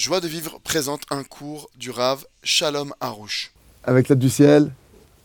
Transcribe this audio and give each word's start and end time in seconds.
Joie 0.00 0.20
de 0.20 0.28
vivre 0.28 0.58
présente 0.64 1.02
un 1.10 1.22
cours 1.24 1.68
du 1.78 1.90
Rav 1.90 2.24
Shalom 2.42 2.94
Harouche. 3.02 3.52
Avec 3.84 4.08
l'aide 4.08 4.18
du 4.18 4.30
ciel, 4.30 4.72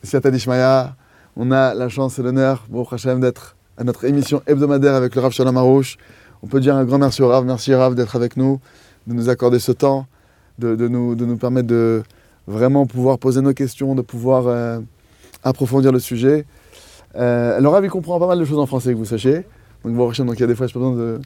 Siata 0.04 0.30
Dishmaya, 0.30 0.98
on 1.38 1.50
a 1.54 1.74
la 1.74 1.88
chance 1.88 2.20
et 2.20 2.22
l'honneur, 2.22 2.66
bon 2.68 2.84
Hashem, 2.84 3.22
d'être 3.22 3.56
à 3.78 3.86
notre 3.86 4.04
émission 4.04 4.42
hebdomadaire 4.46 4.94
avec 4.94 5.16
le 5.16 5.22
Rav 5.22 5.32
Shalom 5.32 5.56
Harouche. 5.56 5.96
On 6.44 6.48
peut 6.48 6.60
dire 6.60 6.76
un 6.76 6.84
grand 6.84 6.98
merci 6.98 7.22
au 7.22 7.30
Rav, 7.30 7.46
merci 7.46 7.74
Rav 7.74 7.96
d'être 7.96 8.18
avec 8.18 8.36
nous, 8.36 8.60
de 9.08 9.14
nous 9.14 9.30
accorder 9.30 9.60
ce 9.60 9.72
temps, 9.72 10.08
de, 10.60 10.76
de 10.76 10.90
nous, 10.90 11.16
de 11.16 11.26
nous 11.26 11.38
permettre 11.38 11.68
de 11.68 12.04
vraiment 12.46 12.86
pouvoir 12.86 13.18
poser 13.18 13.40
nos 13.40 13.54
questions, 13.54 13.96
de 13.96 14.02
pouvoir 14.02 14.46
euh, 14.48 14.82
approfondir 15.46 15.94
le 15.94 16.00
sujet. 16.00 16.46
Euh, 17.16 17.62
le 17.62 17.70
Rav, 17.70 17.86
il 17.86 17.90
comprend 17.90 18.20
pas 18.20 18.28
mal 18.28 18.40
de 18.40 18.44
choses 18.44 18.60
en 18.60 18.66
français, 18.66 18.92
que 18.92 18.98
vous 18.98 19.06
sachiez. 19.06 19.46
Donc, 19.86 19.96
bon 19.96 20.10
Hashem, 20.10 20.26
donc 20.26 20.36
il 20.36 20.42
y 20.42 20.44
a 20.44 20.48
des 20.48 20.56
fois, 20.56 20.68
je 20.68 20.74
pas 20.74 20.80
besoin 20.80 20.98
de... 20.98 21.22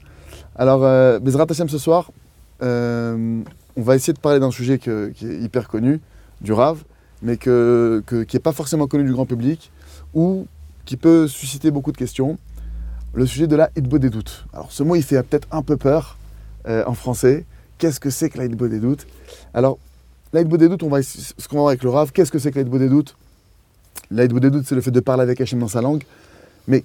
Alors, 0.55 0.83
euh, 0.83 1.19
ce 1.67 1.77
soir, 1.79 2.11
euh, 2.61 3.41
on 3.75 3.81
va 3.81 3.95
essayer 3.95 4.13
de 4.13 4.19
parler 4.19 4.39
d'un 4.39 4.51
sujet 4.51 4.77
qui 4.79 4.89
est 4.89 5.41
hyper 5.41 5.67
connu, 5.67 5.99
du 6.41 6.53
Rav, 6.53 6.83
mais 7.21 7.37
qui 7.37 7.49
n'est 7.49 8.39
pas 8.41 8.51
forcément 8.51 8.87
connu 8.87 9.03
du 9.03 9.13
grand 9.13 9.25
public, 9.25 9.71
ou 10.13 10.47
qui 10.85 10.97
peut 10.97 11.27
susciter 11.27 11.71
beaucoup 11.71 11.91
de 11.91 11.97
questions. 11.97 12.37
Le 13.13 13.25
sujet 13.25 13.47
de 13.47 13.55
la 13.55 13.69
hitbo 13.75 13.97
des 13.97 14.09
doutes. 14.09 14.45
Alors 14.53 14.71
ce 14.71 14.83
mot, 14.83 14.95
il 14.95 15.03
fait 15.03 15.21
peut-être 15.23 15.47
un 15.51 15.61
peu 15.63 15.77
peur 15.77 16.17
euh, 16.67 16.83
en 16.85 16.93
français. 16.93 17.45
Qu'est-ce 17.77 17.99
que 17.99 18.09
c'est 18.09 18.29
que 18.29 18.37
la 18.37 18.45
hitbo 18.45 18.67
des 18.67 18.79
doutes? 18.79 19.07
Alors, 19.53 19.79
la 20.31 20.41
hitbo 20.41 20.57
des 20.57 20.69
doutes, 20.69 20.83
on 20.83 20.89
va, 20.89 21.01
ce 21.01 21.33
qu'on 21.47 21.55
va 21.55 21.61
voir 21.61 21.67
avec 21.69 21.83
le 21.83 21.89
Rav, 21.89 22.11
qu'est-ce 22.11 22.31
que 22.31 22.37
c'est 22.37 22.51
que 22.51 22.57
la 22.57 22.61
hitbo 22.61 22.77
des 22.77 22.89
doutes? 22.89 23.15
La 24.11 24.25
hitbo 24.25 24.39
des 24.39 24.51
doutes, 24.51 24.65
c'est 24.67 24.75
le 24.75 24.81
fait 24.81 24.91
de 24.91 24.99
parler 24.99 25.23
avec 25.23 25.41
Hachem 25.41 25.59
dans 25.59 25.67
sa 25.67 25.81
langue. 25.81 26.03
Mais 26.67 26.83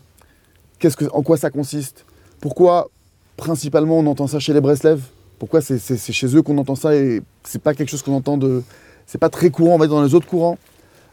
qu'est-ce 0.79 0.97
que, 0.97 1.05
en 1.13 1.23
quoi 1.23 1.37
ça 1.37 1.51
consiste? 1.51 2.05
Pourquoi, 2.41 2.89
principalement, 3.37 3.99
on 3.99 4.07
entend 4.07 4.27
ça 4.27 4.39
chez 4.39 4.53
les 4.53 4.61
Breslev? 4.61 5.03
Pourquoi 5.39 5.61
c'est 5.61 6.13
chez 6.13 6.37
eux 6.37 6.43
qu'on 6.43 6.59
entend 6.59 6.75
ça 6.75 6.95
et 6.95 7.23
c'est 7.43 7.61
pas 7.61 7.75
quelque 7.75 7.89
chose 7.89 8.03
qu'on 8.03 8.15
entend 8.15 8.37
de. 8.37 8.63
C'est 9.07 9.19
pas 9.19 9.29
très 9.29 9.51
courant, 9.51 9.75
on 9.75 9.79
va 9.79 9.87
dire, 9.87 9.97
dans 9.97 10.03
les 10.03 10.15
autres 10.15 10.27
courants, 10.27 10.59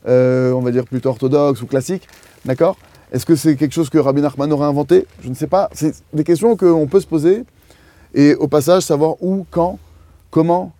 euh, 0.08 0.52
on 0.54 0.62
va 0.62 0.72
dire 0.72 0.86
plutôt 0.86 1.10
orthodoxe 1.10 1.62
ou 1.62 1.66
classique 1.66 2.08
d'accord? 2.46 2.78
Est-ce 3.12 3.26
que 3.26 3.36
c'est 3.36 3.56
quelque 3.56 3.74
chose 3.74 3.90
que 3.90 3.98
Rabbi 3.98 4.22
Nachman 4.22 4.52
aurait 4.54 4.66
inventé? 4.66 5.06
Je 5.22 5.30
ne 5.30 5.34
sais 5.34 5.48
pas. 5.48 5.70
C'est 5.74 5.94
des 6.14 6.24
questions 6.24 6.56
qu'on 6.56 6.88
peut 6.88 7.02
se 7.02 7.08
poser 7.08 7.44
et 8.14 8.36
au 8.36 8.48
passage 8.48 8.84
savoir 8.84 9.22
où, 9.22 9.46
quand, 9.52 9.80
comment, 10.30 10.72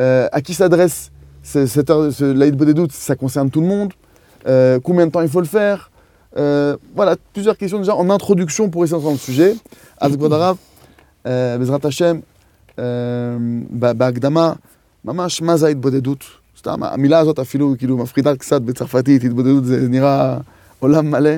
euh, 0.00 0.28
à 0.32 0.40
qui 0.40 0.54
s'adresse 0.54 1.10
cette 1.42 1.90
heure, 1.90 2.10
ce 2.10 2.24
Laïd 2.24 2.58
ça 2.90 3.16
concerne 3.16 3.50
tout 3.50 3.60
le 3.60 3.66
monde, 3.66 3.92
euh, 4.46 4.80
combien 4.82 5.06
de 5.06 5.10
temps 5.12 5.20
il 5.20 5.28
faut 5.28 5.40
le 5.40 5.46
faire, 5.46 5.90
voilà, 6.34 7.16
plusieurs 7.34 7.56
questions 7.56 7.78
déjà 7.78 7.94
en 7.94 8.08
introduction 8.08 8.70
pour 8.70 8.82
essayer 8.84 8.96
d'entendre 8.96 9.16
le 9.16 9.18
sujet. 9.18 9.54
Bezrat 10.00 10.56
ב- 12.78 13.92
בהקדמה, 13.92 14.52
ממש 15.04 15.42
מה 15.42 15.56
זה 15.56 15.66
ההתבודדות. 15.66 16.24
סתם, 16.58 16.82
המילה 16.82 17.18
הזאת 17.18 17.38
אפילו 17.38 17.74
כאילו 17.78 17.96
מפחידה 17.98 18.36
קצת 18.36 18.62
בצרפתית, 18.62 19.24
התבודדות 19.24 19.64
זה 19.64 19.88
נראה 19.88 20.38
עולם 20.78 21.10
מלא. 21.10 21.30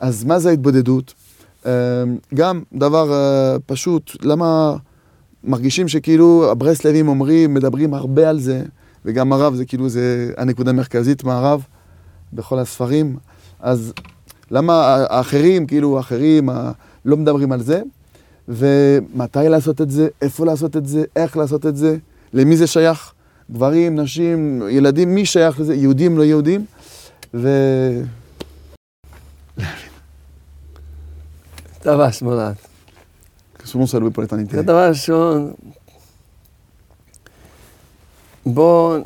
אז 0.00 0.24
מה 0.24 0.38
זה 0.38 0.50
ההתבודדות? 0.50 1.14
אה, 1.66 1.72
גם 2.34 2.62
דבר 2.72 3.12
אה, 3.12 3.56
פשוט, 3.66 4.16
למה 4.22 4.76
מרגישים 5.44 5.88
שכאילו 5.88 6.50
הברסלבים 6.50 7.08
אומרים, 7.08 7.54
מדברים 7.54 7.94
הרבה 7.94 8.28
על 8.30 8.40
זה, 8.40 8.62
וגם 9.04 9.32
הרב 9.32 9.54
זה 9.54 9.64
כאילו 9.64 9.88
זה 9.88 10.32
הנקודה 10.36 10.70
המרכזית 10.70 11.24
מהרב 11.24 11.64
בכל 12.32 12.58
הספרים, 12.58 13.16
אז 13.60 13.92
למה 14.50 14.96
האחרים, 15.10 15.66
כאילו 15.66 15.96
האחרים 15.96 16.48
לא 17.04 17.16
מדברים 17.16 17.52
על 17.52 17.62
זה? 17.62 17.82
ומתי 18.50 19.48
לעשות 19.48 19.80
את 19.80 19.90
זה, 19.90 20.08
איפה 20.22 20.46
לעשות 20.46 20.76
את 20.76 20.86
זה, 20.86 21.04
איך 21.16 21.36
לעשות 21.36 21.66
את 21.66 21.76
זה, 21.76 21.96
למי 22.32 22.56
זה 22.56 22.66
שייך, 22.66 23.12
גברים, 23.50 24.00
נשים, 24.00 24.62
ילדים, 24.70 25.14
מי 25.14 25.26
שייך 25.26 25.60
לזה, 25.60 25.74
יהודים, 25.74 26.18
לא 26.18 26.22
יהודים, 26.22 26.64
ו... 27.34 27.48
שמאלן. 32.10 32.52
Souvent 33.64 33.86
ça 33.86 33.98
loué 34.00 34.10
pour 34.10 34.22
l'éternité. 34.22 34.56
זה 34.56 34.62
דבר 34.62 34.88
ראשון, 34.88 35.52
בואו 38.46 38.96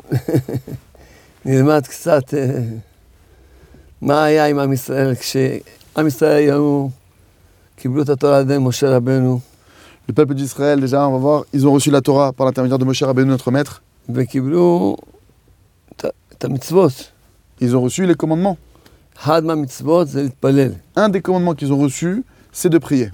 נלמד 1.45 1.87
קצת 1.87 2.33
אה, 2.33 2.59
מה 4.01 4.23
היה 4.23 4.45
עם 4.45 4.59
עם 4.59 4.73
ישראל 4.73 5.15
כשעם 5.15 6.07
ישראל 6.07 6.35
היו, 6.37 6.87
Le 10.07 10.13
peuple 10.13 10.33
d'Israël, 10.35 10.79
déjà, 10.79 11.07
on 11.07 11.13
va 11.13 11.17
voir, 11.17 11.45
ils 11.53 11.67
ont 11.67 11.73
reçu 11.73 11.89
la 11.91 12.01
Torah 12.01 12.31
par 12.31 12.45
l'intermédiaire 12.45 12.77
de 12.79 12.85
Moshe 12.85 13.01
Rabbeinu, 13.03 13.29
notre 13.29 13.51
maître. 13.51 13.81
Ils 17.59 17.75
ont 17.75 17.81
reçu 17.81 18.05
les 18.05 18.15
commandements. 18.15 18.57
Un 20.95 21.09
des 21.09 21.21
commandements 21.21 21.55
qu'ils 21.55 21.71
ont 21.73 21.77
reçus, 21.77 22.23
c'est 22.51 22.69
de 22.69 22.77
prier. 22.77 23.11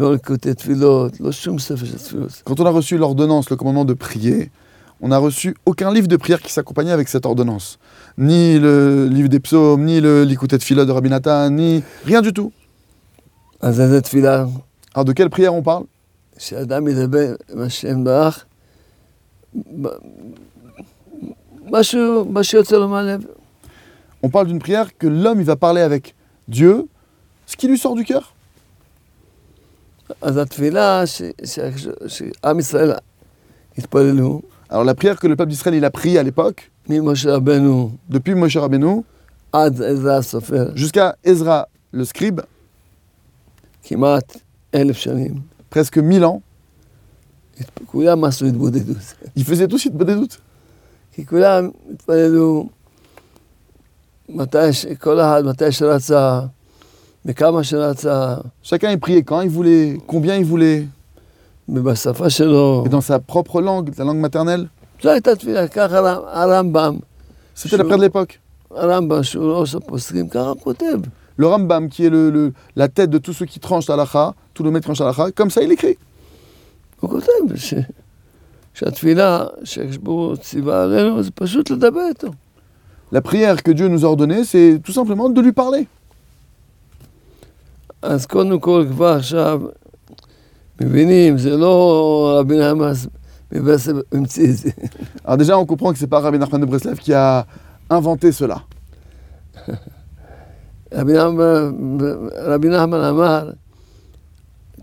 לא 0.00 0.16
קיבלנו 0.16 0.48
לא 0.48 0.54
סידור, 0.54 1.04
לא 1.04 1.08
ספר 1.08 1.14
תהילים, 1.14 1.14
לא 1.14 1.14
לקוטי 1.14 1.14
תפילות, 1.14 1.20
לא 1.20 1.32
שום 1.32 1.58
ספר 1.58 1.84
של 1.86 1.98
תפילות. 1.98 2.42
Quand 2.44 2.60
on 2.60 2.66
a 2.66 2.70
reçu 2.70 2.98
l'ordonnance, 2.98 3.50
le 3.50 3.56
commandement 3.56 3.84
de 3.84 3.94
prier, 3.94 4.50
on 5.00 5.08
n'a 5.08 5.18
reçu 5.18 5.54
aucun 5.66 5.92
livre 5.92 6.08
de 6.08 6.16
prière 6.16 6.40
qui 6.40 6.52
s'accompagnait 6.52 6.92
avec 6.92 7.08
cette 7.08 7.26
ordonnance. 7.26 7.78
Ni 8.18 8.58
le 8.58 9.06
livre 9.16 9.28
des 9.28 9.40
psaumes, 9.40 9.84
ni 9.84 10.00
le 10.00 10.24
l'écouté 10.24 10.56
de 10.58 10.62
Philo 10.62 10.84
de 10.84 10.92
Rabbi 10.92 11.10
Nathan, 11.10 11.50
ni 11.50 11.82
rien 12.04 12.22
du 12.22 12.32
tout. 12.32 12.50
אז 13.60 13.80
איזה 13.80 14.00
תפילה? 14.00 14.44
Alors 14.94 15.04
de 15.04 15.12
quelle 15.12 15.30
prière 15.30 15.54
on 15.54 15.62
parle 15.62 15.84
שאדם 16.38 16.88
ידבר 16.88 17.34
עם 17.52 17.60
השם 17.62 18.04
ברך, 18.04 18.44
ב- 19.82 19.88
משהו, 21.70 22.24
מה 22.24 22.44
שיוצא 22.44 22.76
לו 22.76 22.88
מהלב. 22.88 23.20
On 24.24 24.28
parle 24.28 24.46
d'une 24.46 24.58
prière 24.58 24.96
que 24.98 25.06
l'homme 25.06 25.40
il 25.40 25.46
va 25.46 25.56
parler 25.56 25.80
avec 25.82 26.14
Dieu, 26.48 26.86
ce 27.46 27.56
qui 27.56 27.68
lui 27.68 27.78
sort 27.78 27.94
du 27.94 28.04
cœur. 28.04 28.34
אז 30.20 30.36
התפילה 30.36 31.06
ש- 31.06 31.22
ש- 31.44 31.58
שעם 32.06 32.58
ישראל 32.58 32.92
התפללו, 33.78 34.42
Alors 34.70 34.84
la 34.84 34.94
prière 34.94 35.16
que 35.20 35.28
le 35.28 35.36
peuple 35.36 35.50
d'Israël 35.50 35.74
il 35.76 35.84
a 35.84 35.90
priée 35.90 36.18
à 36.18 36.22
l'époque, 36.24 36.60
ממשה 36.88 37.34
רבנו 37.36 37.90
depuis 38.10 38.34
Moshe 38.34 38.56
Rabbeinu 38.56 39.02
עד 39.52 39.82
עזרא 39.82 40.12
הסופר, 40.18 40.70
jusqu'à 40.76 41.10
Ezra 41.26 41.62
le 41.94 42.04
scribe, 42.04 42.40
כמעט 43.82 44.36
אלף 44.74 44.96
שנים, 44.96 45.34
presque 45.74 45.98
1000 45.98 46.24
ans, 46.24 46.40
התפ- 47.60 47.84
כולם 47.86 48.24
עשו 48.24 48.46
התבודדות. 48.46 48.96
ils 49.36 49.44
faisaient 49.44 49.68
tous 49.68 49.86
des 49.86 50.14
doutes. 50.14 50.38
כי 51.12 51.24
Chacun 58.63 58.89
est 58.89 58.97
prié 58.97 59.23
quand 59.23 59.41
il 59.41 59.49
voulait, 59.49 59.99
combien 60.07 60.37
il 60.37 60.45
voulait. 60.45 60.87
Mais 61.67 61.79
bah 61.79 61.95
ça 61.95 62.13
Et 62.85 62.89
dans 62.89 63.01
sa 63.01 63.19
propre 63.19 63.61
langue, 63.61 63.91
la 63.97 64.05
langue 64.05 64.17
maternelle. 64.17 64.69
C'était 67.53 67.77
la 67.77 67.83
prière 67.83 67.97
de 67.97 68.03
l'époque. 68.03 68.41
Le 71.37 71.47
Rambam, 71.47 71.89
qui 71.89 72.05
est 72.05 72.09
le, 72.09 72.53
la 72.75 72.87
tête 72.87 73.09
de 73.09 73.17
tous 73.17 73.33
ceux 73.33 73.45
qui 73.45 73.59
tranchent 73.59 73.89
à 73.89 73.95
l'Acha, 73.95 74.33
tout 74.53 74.63
le 74.63 74.71
maître 74.71 74.91
tranche 74.91 75.01
à 75.01 75.31
comme 75.31 75.49
ça 75.49 75.61
il 75.61 75.71
écrit. 75.71 75.97
La 83.11 83.21
prière 83.21 83.61
que 83.63 83.71
Dieu 83.71 83.87
nous 83.87 84.05
a 84.05 84.07
ordonnée, 84.07 84.43
c'est 84.43 84.79
tout 84.83 84.91
simplement 84.91 85.29
de 85.29 85.41
lui 85.41 85.51
parler. 85.51 85.87
אז 88.02 88.26
קודם 88.26 88.60
כל 88.60 88.84
כבר 88.90 89.12
עכשיו 89.12 89.62
מבינים, 90.80 91.38
זה 91.38 91.56
לא 91.56 92.36
רבי 92.40 92.58
נחמאס 92.58 93.06
מבשם 93.52 93.96
המציא 94.12 94.50
את 94.50 94.56
זה. 94.56 94.70
Alors 95.24 95.36
déjà, 95.36 95.56
on 95.58 95.66
comprend 95.66 95.92
que 95.92 95.98
c'est 95.98 96.06
pas 96.06 96.20
Rabbi 96.20 96.38
Nachman 96.38 96.60
de 96.60 96.66
Breslev 96.66 96.98
qui 96.98 97.12
a 97.14 97.46
inventé 97.90 98.32
cela. 98.32 98.58
רבי 100.92 101.12
נחמן, 101.12 101.98
רבי 102.44 102.68
נחמן 102.68 103.00
אמר, 103.00 103.50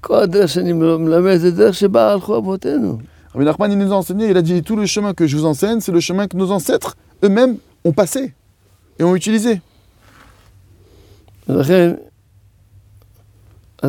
כל 0.02 0.20
הדרך 0.24 0.50
שאני 0.50 0.74
מלמד 0.74 1.36
זה 1.36 1.52
דרך 1.52 1.76
שבה 1.76 2.12
הלכו 2.12 2.38
אבותינו. 2.38 2.98
Rabbi 3.36 3.46
Nachman, 3.46 3.72
il 3.72 3.78
nous 3.80 3.92
a 3.92 3.96
enseigné, 3.96 4.30
il 4.30 4.38
a 4.38 4.42
dit, 4.42 4.62
tout 4.62 4.76
le 4.76 4.86
chemin 4.86 5.14
que 5.14 5.26
je 5.26 5.36
vous 5.38 5.46
enseigne, 5.46 5.80
c'est 5.80 5.92
le 5.92 6.00
chemin 6.00 6.28
que 6.28 6.38
nos 6.38 6.52
ancêtres 6.52 6.96
eux-mêmes 7.24 7.58
ont 7.84 7.92
passé 7.92 8.34
et 9.00 9.04
ont 9.04 9.16
utilisé. 9.16 9.60
ולכן, 11.50 11.96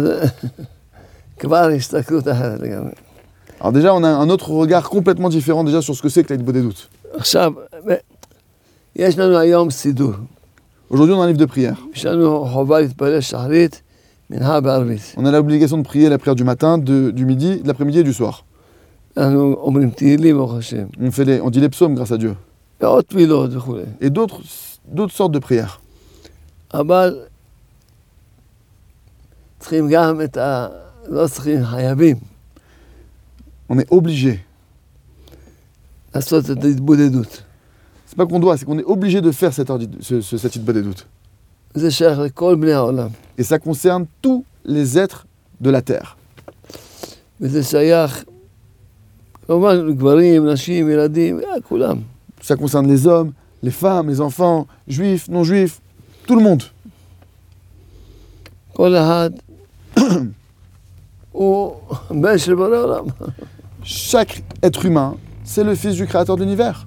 Alors 3.60 3.72
déjà, 3.72 3.94
on 3.94 4.04
a 4.04 4.10
un 4.10 4.30
autre 4.30 4.52
regard 4.52 4.90
complètement 4.90 5.30
différent 5.30 5.64
déjà 5.64 5.82
sur 5.82 5.96
ce 5.96 6.02
que 6.02 6.10
c'est 6.10 6.24
que 6.24 6.34
l'Aïd 6.34 6.44
doutes. 6.44 6.90
Aujourd'hui, 10.90 11.14
on 11.14 11.22
a 11.22 11.26
un 11.26 11.28
livre 11.28 11.40
de 11.40 11.46
prière. 11.46 11.78
On 15.18 15.26
a 15.26 15.32
l'obligation 15.32 15.78
de 15.78 15.84
prier 15.84 16.10
la 16.10 16.18
prière 16.18 16.36
du 16.36 16.44
matin, 16.44 16.78
du 16.78 17.26
midi, 17.26 17.62
de 17.62 17.68
l'après-midi 17.68 18.00
et 18.00 18.04
du 18.04 18.14
soir. 18.14 18.46
On, 21.00 21.12
fait 21.12 21.26
les, 21.26 21.42
on 21.42 21.50
dit 21.50 21.60
les 21.60 21.70
psaumes 21.70 21.96
grâce 21.96 22.12
à 22.12 22.18
Dieu. 22.18 22.36
Et 24.02 24.10
d'autres 24.10 24.42
sortes 25.10 25.32
de 25.32 25.40
prières. 25.40 25.82
אבל 29.59 29.61
צריכים 29.61 29.89
גם 29.91 30.21
את 30.21 30.37
ה... 30.37 30.69
לא 31.09 31.27
צריכים, 31.29 31.65
חייבים 31.65 32.17
On 33.71 33.75
est 33.79 33.91
obligé. 33.95 34.37
לעשות 36.15 36.51
את 36.51 36.65
ההתבודדות. 36.65 37.43
C'est 38.09 38.17
pas 38.17 38.27
qu'on 38.27 38.39
doit, 38.39 38.57
c'est 38.57 38.65
qu'on 38.67 38.79
est 38.79 38.85
obligé 38.85 39.21
de 39.21 39.31
faire 39.33 39.53
cette, 39.53 39.71
ordi- 39.71 39.89
ce, 40.01 40.21
ce, 40.21 40.37
cette 40.37 40.55
hitbah 40.57 40.73
des 40.73 40.83
doutes. 40.83 41.05
זה 41.75 41.91
שייך 41.91 42.19
לכל 42.19 42.57
בני 42.61 42.73
העולם. 42.73 43.09
Et 43.39 43.43
ça 43.43 43.59
concerne 43.59 44.05
tous 44.23 44.45
les 44.65 44.99
êtres 44.99 45.27
de 45.61 45.71
la 45.71 45.81
terre. 45.83 46.17
וזה 47.41 47.63
שייך, 47.63 48.25
כמובן, 49.47 49.95
גברים, 49.97 50.47
נשים, 50.47 50.89
ילדים, 50.91 51.41
אה, 51.41 51.61
כולם. 51.69 51.97
Ça 52.43 52.57
concerne 52.57 52.87
les 52.87 53.07
hommes, 53.07 53.33
les 53.63 53.71
femmes, 53.71 54.09
les 54.11 54.21
enfants, 54.21 54.67
juifs, 54.89 55.29
non-juifs, 55.29 55.81
tout 56.27 56.37
le 56.37 56.43
monde. 56.43 56.63
כל 58.73 58.97
אחד 58.97 59.31
Chaque 63.83 64.43
être 64.63 64.85
humain, 64.87 65.17
c'est 65.45 65.65
le 65.65 65.75
fils 65.75 65.95
du 65.97 66.07
créateur 66.07 66.37
de 66.37 66.45
l'univers. 66.45 66.87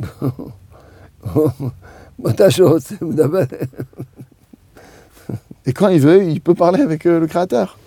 מתי 2.19 2.51
שהוא 2.51 2.69
רוצה, 2.69 2.95
הוא 3.01 3.09
מדבר. 3.09 3.43
Et 5.67 5.73
quand 5.73 5.87
il 5.87 5.99
veut, 5.99 6.23
il 6.23 6.41
peut 6.41 6.53
parler 6.53 6.81
avec 6.81 7.05
euh, 7.05 7.19
le 7.19 7.27
créateur. 7.27 7.77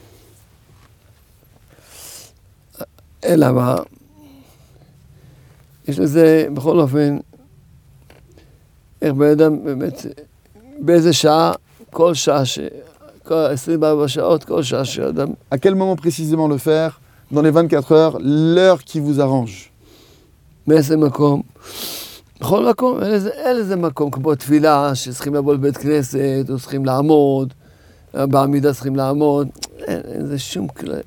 אלא 3.25 3.52
מה? 3.52 3.76
יש 5.88 5.98
לזה, 5.98 6.46
בכל 6.54 6.80
אופן, 6.80 7.19
איך 9.02 9.12
בן 9.12 9.30
אדם 9.30 9.64
באמת, 9.64 10.06
באיזה 10.80 11.12
שעה, 11.12 11.52
כל 11.90 12.14
שעה, 12.14 12.44
ש... 12.44 12.58
כל 13.25 13.46
24 13.52 14.06
שעות, 14.08 14.44
כל 14.44 14.62
שעה 14.62 14.84
שאדם 14.84 15.28
À 15.50 15.58
quel 15.58 15.75
moment 15.75 15.96
précisément 15.96 16.48
le 16.48 16.58
faire 16.58 17.00
Dans 17.32 17.42
les 17.42 17.50
24 17.50 17.92
heures, 17.92 18.19
l'heure 18.20 18.82
qui 18.84 19.00
vous 19.00 19.20
arrange. 19.20 19.70
מאיזה 20.66 20.96
מקום. 20.96 21.42
בכל 22.40 22.69
מקום, 22.70 23.02
אין 23.02 23.10
לזה, 23.10 23.30
אין 23.30 23.56
לזה 23.56 23.76
מקום, 23.76 24.10
כמו 24.10 24.34
תפילה, 24.34 24.94
שצריכים 24.94 25.34
לבוא 25.34 25.54
לבית 25.54 25.76
כנסת, 25.76 26.44
או 26.48 26.58
צריכים 26.58 26.84
לעמוד, 26.84 27.54
בעמידה 28.14 28.75
צריכים 28.75 28.96
לעמוד, 28.96 29.48
אין, 29.78 30.00
אין 30.04 30.26
זה 30.26 30.38
שום 30.38 30.69
כלל. 30.69 31.00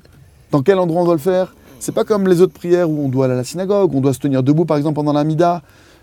Dans 0.52 0.62
quel 0.62 0.78
endroit 0.78 1.02
on 1.02 1.04
doit 1.04 1.14
le 1.14 1.18
faire 1.18 1.54
C'est 1.80 1.92
pas 1.92 2.04
comme 2.04 2.28
les 2.28 2.40
autres 2.40 2.52
prières 2.52 2.88
où 2.88 3.06
on 3.06 3.08
doit 3.08 3.24
aller 3.24 3.34
à 3.34 3.38
la 3.38 3.44
synagogue, 3.44 3.94
on 3.94 4.00
doit 4.00 4.12
se 4.12 4.20
tenir 4.20 4.42
debout 4.42 4.64
par 4.64 4.76
exemple 4.76 4.94
pendant 4.94 5.12
la 5.12 5.24
mida. 5.24 5.62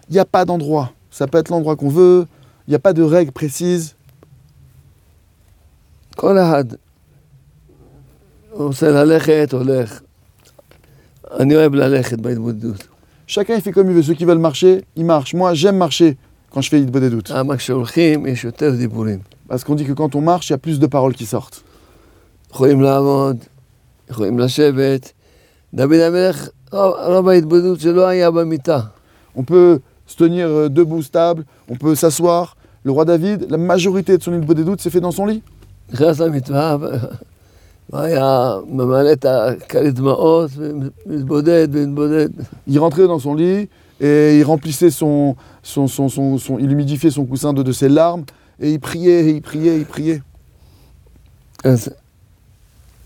Il 0.09 0.13
n'y 0.13 0.19
a 0.19 0.25
pas 0.25 0.43
d'endroit. 0.43 0.91
Ça 1.09 1.25
peut 1.27 1.37
être 1.37 1.49
l'endroit 1.49 1.77
qu'on 1.77 1.87
veut. 1.87 2.25
Il 2.67 2.71
n'y 2.71 2.75
a 2.75 2.79
pas 2.79 2.91
de 2.91 3.01
règles 3.01 3.31
précises. 3.31 3.95
כל 6.15 6.37
אחד 6.37 6.65
רוצה 8.51 8.91
ללכת, 8.91 9.53
הולך. 9.53 10.01
אני 11.39 11.55
אוהב 11.55 11.75
ללכת 11.75 12.19
בהתבודדות. 12.19 12.87
Chacun 13.27 13.55
il 13.55 13.61
fait 13.61 13.71
comme 13.71 13.89
il 13.91 13.95
veut. 13.95 14.01
Ceux 14.01 14.15
qui 14.15 14.25
veulent 14.25 14.45
marcher, 14.49 14.83
ils 14.95 15.05
marchent. 15.05 15.35
Moi, 15.35 15.53
j'aime 15.53 15.77
marcher 15.77 16.17
quand 16.49 16.61
je 16.61 16.69
fais 16.69 16.81
hitbah 16.81 16.99
des 16.99 17.11
doutes. 17.11 17.29
למה 17.29 17.57
כשהולכים 17.57 18.25
יש 18.25 18.43
יותר 18.43 18.75
דיבורים. 18.75 19.19
Parce 19.47 19.63
qu'on 19.63 19.75
dit 19.75 19.85
que 19.85 19.93
quand 19.93 20.15
on 20.15 20.21
marche, 20.21 20.49
il 20.49 20.53
y 20.53 20.55
a 20.55 20.57
plus 20.57 20.79
de 20.79 20.87
paroles 20.87 21.13
qui 21.13 21.25
sortent. 21.25 21.63
יכולים 22.51 22.81
לעמוד, 22.81 23.37
יכולים 24.09 24.39
לשבת. 24.39 25.11
דוד 25.73 25.93
המלך, 25.93 26.49
רוב 26.71 26.93
רוב 27.05 27.29
ההתבודדות 27.29 27.79
שלו 27.79 28.07
היה 28.07 28.31
במיטה. 28.31 28.79
On 29.37 29.43
peut 29.43 29.79
se 30.07 30.15
tenir 30.15 30.47
euh, 30.47 30.69
debout, 30.69 31.03
stable. 31.03 31.45
On 31.69 31.75
peut 31.75 31.93
s'asseoir. 31.93 32.57
Le 32.83 32.91
roi 32.91 33.05
David, 33.05 33.45
la 33.49 33.57
majorité 33.57 34.17
de 34.17 34.23
son 34.23 34.33
hitbah 34.33 34.55
des 34.55 34.63
doutes, 34.63 34.81
c'est 34.81 34.89
fait 34.89 35.01
dans 35.01 35.11
son 35.11 35.27
lit. 35.27 35.43
נכנס 35.93 36.19
למיטה, 36.19 36.77
ו- 36.81 36.85
והיה 37.89 38.53
ממלא 38.67 39.11
את 39.11 39.25
הכרית 39.25 39.95
דמעות, 39.95 40.51
ומתבודד 40.55 41.67
ומתבודד. 41.71 42.29
Il 42.67 42.79
rentrait 42.79 43.07
dans 43.07 43.19
son 43.19 43.33
lit 43.35 43.67
et 44.01 44.39
il 44.39 44.43
remplissait 44.43 44.91
son, 44.91 45.35
son, 45.63 45.87
son, 45.87 46.07
son, 46.09 46.37
son- 46.37 46.59
il 46.59 46.71
humidifiait 46.71 47.11
son 47.11 47.25
coussin 47.25 47.51
de, 47.53 47.63
de 47.63 47.71
ses 47.71 47.89
larmes 47.89 48.23
et 48.59 48.71
il 48.73 48.79
priait, 48.79 49.21
et 49.27 49.29
il 49.37 49.41
priait, 49.41 49.77
il 49.77 49.85
priait. 49.85 50.21
אז, 51.63 51.89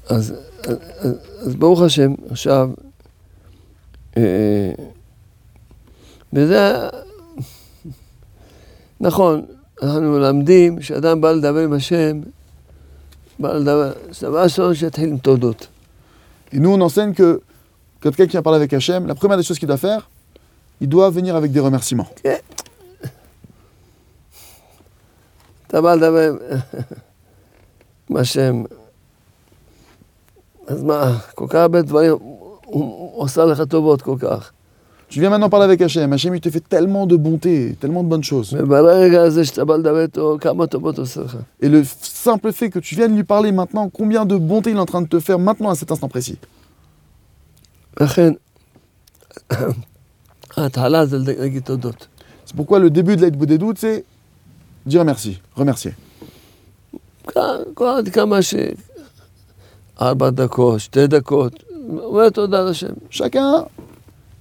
אז, 0.10 0.34
אז, 0.64 0.78
אז, 1.00 1.16
אז 1.48 1.56
ברוך 1.56 1.82
השם, 1.82 2.14
עכשיו, 2.30 2.70
אה, 4.18 4.72
וזה, 6.34 6.88
נכון, 9.02 9.46
אנחנו 9.82 10.02
מלמדים 10.02 10.82
שאדם 10.82 11.22
בא 11.22 11.32
לדבר 11.32 11.60
עם 11.60 11.74
השם, 11.74 12.22
Et 16.52 16.60
nous, 16.60 16.72
on 16.72 16.82
enseigne 16.82 17.14
que 17.14 17.42
quand 18.02 18.16
quelqu'un 18.16 18.42
parle 18.42 18.56
avec 18.58 18.74
Hachem, 18.74 19.08
la 19.08 19.16
première 19.16 19.38
des 19.38 19.44
choses 19.44 19.60
qu'il 19.60 19.68
doit 19.68 19.78
faire, 19.78 20.10
il 20.82 20.88
doit 20.90 21.10
venir 21.10 21.36
avec 21.36 21.52
des 21.52 21.60
remerciements. 21.60 22.10
אתה 25.68 25.82
בא 25.82 25.96
לדבר 25.96 26.36
עם 28.10 28.18
השם, 28.18 28.64
אז 30.68 30.84
מה, 30.84 31.20
כל 31.36 31.46
כך 31.50 31.56
הרבה 31.56 31.82
דברים, 31.82 32.12
הוא, 32.12 32.60
הוא 32.66 33.22
עושה 33.22 33.46
לך 33.46 33.62
טובות 33.62 34.02
כל 34.02 34.16
כך. 34.20 34.52
Tu 35.09 35.21
viens 35.21 35.31
maintenant 35.31 35.49
parler 35.49 35.65
avec 35.65 35.81
Hachem. 35.81 36.13
Hachem, 36.13 36.35
il 36.35 36.41
te 36.41 36.51
fait 36.51 36.61
tellement 36.61 37.07
de 37.07 37.17
bonté, 37.17 37.77
tellement 37.81 38.03
de 38.03 38.09
bonnes 38.09 38.25
choses. 38.25 38.53
Et 41.61 41.69
le 41.69 41.83
simple 41.85 42.53
fait 42.53 42.69
que 42.69 42.79
tu 42.79 42.95
viennes 42.95 43.17
lui 43.17 43.25
parler 43.25 43.51
maintenant, 43.53 43.89
combien 43.89 44.27
de 44.27 44.37
bonté 44.37 44.71
il 44.71 44.77
est 44.77 44.81
en 44.81 44.85
train 44.87 45.01
de 45.01 45.09
te 45.09 45.19
faire 45.19 45.39
maintenant 45.39 45.71
à 45.71 45.75
cet 45.75 45.91
instant 45.91 46.09
précis? 46.09 46.39
C'est 52.45 52.57
pourquoi 52.57 52.79
le 52.79 52.91
début 52.91 53.17
de 53.17 53.23
l'aide 53.23 53.37
Boudédout, 53.37 53.75
c'est 53.77 54.05
dire 54.85 55.05
merci, 55.05 55.41
remercier. 55.55 55.95
Chacun 63.11 63.67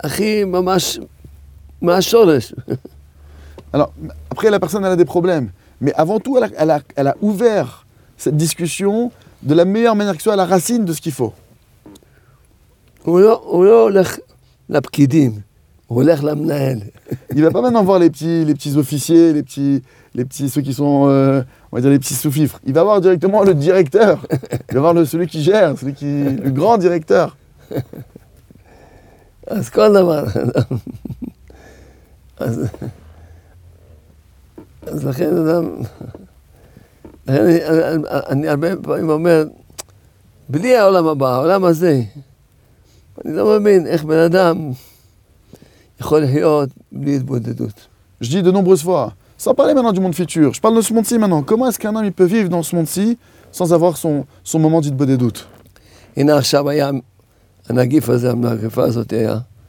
הכי 0.00 0.44
ממש 0.44 0.98
מהשורש. 1.82 2.54
Alors, 3.72 3.92
après, 4.30 4.50
la 4.50 4.58
personne, 4.60 4.84
elle 4.84 4.92
a 4.92 4.96
des 4.96 5.04
problèmes. 5.04 5.50
Mais 5.80 5.92
avant 5.94 6.18
tout, 6.20 6.36
elle 6.38 6.44
a, 6.44 6.48
elle 6.56 6.70
a- 6.70 6.80
elle 6.96 7.08
a 7.08 7.16
ouvert 7.20 7.84
cette 8.16 8.36
discussion 8.36 9.10
de 9.42 9.54
la 9.54 9.64
meilleure 9.64 9.94
manière 9.96 10.14
que 10.14 10.18
ce 10.20 10.24
soit 10.24 10.32
à 10.32 10.36
la 10.36 10.46
racine 10.46 10.84
de 10.84 10.92
ce 10.92 11.00
qu'il 11.00 11.12
faut. 11.12 11.32
הוא 13.04 13.20
לא, 13.20 13.40
הוא 13.44 13.64
לא 13.64 13.82
הולך 13.82 14.18
לפקידים, 14.68 15.32
הוא 15.86 16.02
הולך 16.02 16.24
למנהל. 16.24 16.78
Il 17.34 17.42
va 17.42 17.50
pas 17.50 17.60
maintenant 17.60 17.84
voir 17.84 17.98
les 17.98 18.10
petits, 18.10 18.44
les 18.44 18.54
petits 18.54 18.76
officiers, 18.76 19.32
les 19.32 19.42
petits, 19.42 19.82
les 20.14 20.24
petits, 20.24 20.48
ceux 20.48 20.60
qui 20.62 20.74
sont, 20.74 21.04
euh, 21.08 21.42
on 21.70 21.76
va 21.76 21.80
dire 21.82 21.90
les 21.90 21.98
petits 22.00 22.14
sous-fifres. 22.14 22.58
Il 22.64 22.72
va 22.72 22.82
voir 22.82 23.00
directement 23.00 23.42
le 23.44 23.54
directeur. 23.54 24.26
Il 24.70 24.74
va 24.74 24.80
voir 24.80 24.94
le, 24.94 25.04
celui 25.04 25.26
qui 25.28 25.42
gère, 25.42 25.78
celui 25.78 25.94
qui, 25.94 26.06
le 26.46 26.50
grand 26.50 26.78
directeur. 26.78 27.36
אז 29.50 29.68
כל 29.68 29.92
דבר. 29.92 30.24
אז, 32.38 32.60
אז 34.86 35.04
לכן 35.04 35.36
אדם, 35.36 35.64
לכן 37.26 37.44
אני, 37.44 37.64
אני, 37.64 38.02
אני 38.28 38.48
הרבה 38.48 38.76
פעמים 38.76 39.10
אומר, 39.10 39.44
בלי 40.48 40.76
העולם 40.76 41.06
הבא, 41.06 41.34
העולם 41.34 41.64
הזה, 41.64 42.02
אני 43.24 43.36
לא 43.36 43.60
מבין 43.60 43.86
איך 43.86 44.04
בן 44.04 44.18
אדם 44.18 44.70
יכול 46.00 46.22
לחיות 46.22 46.68
בלי 46.92 47.16
התבודדות. 47.16 47.86
Je 48.20 48.30
dis 48.30 48.42
de 48.42 48.50
nombreuses 48.50 48.82
fois, 48.82 49.12
sans 49.36 49.54
parler 49.54 49.74
maintenant 49.74 49.92
du 49.92 50.00
monde 50.00 50.14
futur, 50.14 50.54
je 50.54 50.60
parle 50.60 50.76
de 50.76 50.80
ce 50.80 50.94
monde-ci 50.94 51.18
maintenant. 51.18 51.42
Comment 51.42 51.68
est-ce 51.68 51.78
qu'un 51.78 51.94
homme 51.94 52.04
il 52.04 52.12
peut 52.12 52.24
vivre 52.24 52.48
dans 52.48 52.62
ce 52.62 52.74
monde-ci 52.74 53.18
sans 53.52 53.72
avoir 53.74 53.96
son, 53.96 54.24
son 54.42 54.58
moment 54.58 54.80
d'idbod 54.80 55.08
des 55.08 55.18
doutes 55.18 55.46
הנה 56.16 56.36
עכשיו 56.36 56.70
היה 56.70 56.90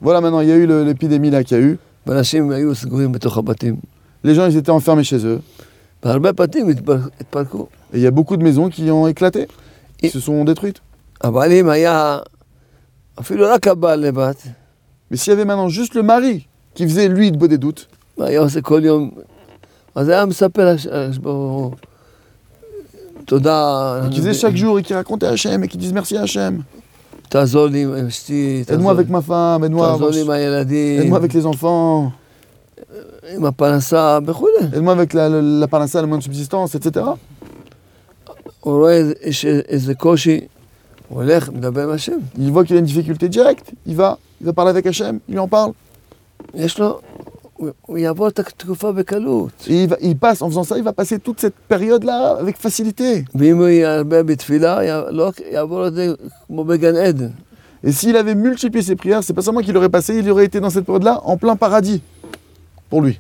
voilà, 0.01 0.21
maintenant, 0.21 0.41
il 0.41 0.49
y 0.49 0.53
a 0.53 0.57
eu 0.57 0.67
l'épidémie 0.85 1.31
là 1.31 1.45
qu'il 1.45 1.57
y 1.57 1.61
a 1.61 1.65
eu. 1.65 1.79
Les 4.25 4.35
gens, 4.35 4.47
ils 4.47 4.57
étaient 4.57 4.71
enfermés 4.71 5.05
chez 5.05 5.25
eux. 5.25 5.41
Et 6.05 6.09
il 7.95 8.01
y 8.01 8.07
a 8.07 8.11
beaucoup 8.11 8.37
de 8.37 8.43
maisons 8.43 8.69
qui 8.69 8.91
ont 8.91 9.07
éclaté, 9.07 9.47
qui 9.99 10.11
se 10.11 10.19
sont 10.19 10.45
détruites. 10.45 10.83
Mais 15.11 15.17
s'il 15.17 15.31
y 15.31 15.35
avait 15.35 15.45
maintenant 15.45 15.69
juste 15.69 15.95
le 15.95 16.03
mari 16.03 16.49
qui 16.75 16.89
faisait, 16.89 17.09
lui, 17.09 17.31
de 17.31 17.37
beaux 17.37 17.47
des 17.47 17.59
doutes, 17.59 17.89
qui 18.17 18.23
disait 24.11 24.35
chaque 24.35 24.57
jour 24.57 24.79
et 24.79 24.83
qui 24.83 24.95
racontait 24.95 25.27
Hachem 25.27 25.63
et 25.63 25.69
qui 25.69 25.79
disait 25.79 25.93
merci 25.93 26.17
à 26.17 26.23
Hachem. 26.23 26.65
Aide-moi 28.75 28.93
avec 28.93 29.09
ma 29.09 29.23
femme, 29.23 29.65
aide-moi 29.65 31.17
avec 31.17 31.33
les 31.33 31.47
enfants. 31.47 32.13
Aide-moi 34.75 34.93
avec 34.93 35.13
la, 35.15 35.29
la, 35.29 35.67
le 35.67 36.07
moyen 36.07 36.19
de 36.19 36.23
subsistance, 36.23 36.75
etc. 36.75 37.07
Il 42.39 42.51
voit 42.53 42.65
qu'il 42.65 42.77
a 42.77 42.79
une 42.79 42.85
difficulté 42.87 43.29
directe, 43.29 43.73
il 43.87 43.97
va, 43.97 44.19
il 44.41 44.47
va 44.47 44.53
parler 44.53 44.71
avec 44.71 44.87
Hachem, 44.87 45.19
il 45.29 45.39
en 45.39 45.49
parle 45.49 45.73
il 47.89 48.01
y 48.01 48.07
a 48.07 48.15
il, 49.69 49.97
il 50.01 50.17
passe, 50.17 50.43
en 50.43 50.49
faisant 50.49 50.65
ça, 50.65 50.77
il 50.79 50.85
va 50.85 50.93
passer 50.93 51.19
toute 51.19 51.41
cette 51.41 51.55
période-là 51.55 52.37
avec 52.41 52.57
facilité. 52.57 53.25
Et 57.85 57.93
s'il 57.93 58.17
avait 58.17 58.35
multiplié 58.35 58.85
ses 58.85 58.97
prières, 58.97 59.25
c'est 59.25 59.33
pas 59.33 59.43
seulement 59.43 59.61
qu'il 59.61 59.77
aurait 59.77 59.89
passé, 59.89 60.17
il 60.17 60.31
aurait 60.31 60.45
été 60.45 60.61
dans 60.61 60.71
cette 60.71 60.85
période-là 60.85 61.21
en 61.25 61.37
plein 61.37 61.57
paradis 61.57 62.01
pour 62.89 63.03
lui. 63.03 63.19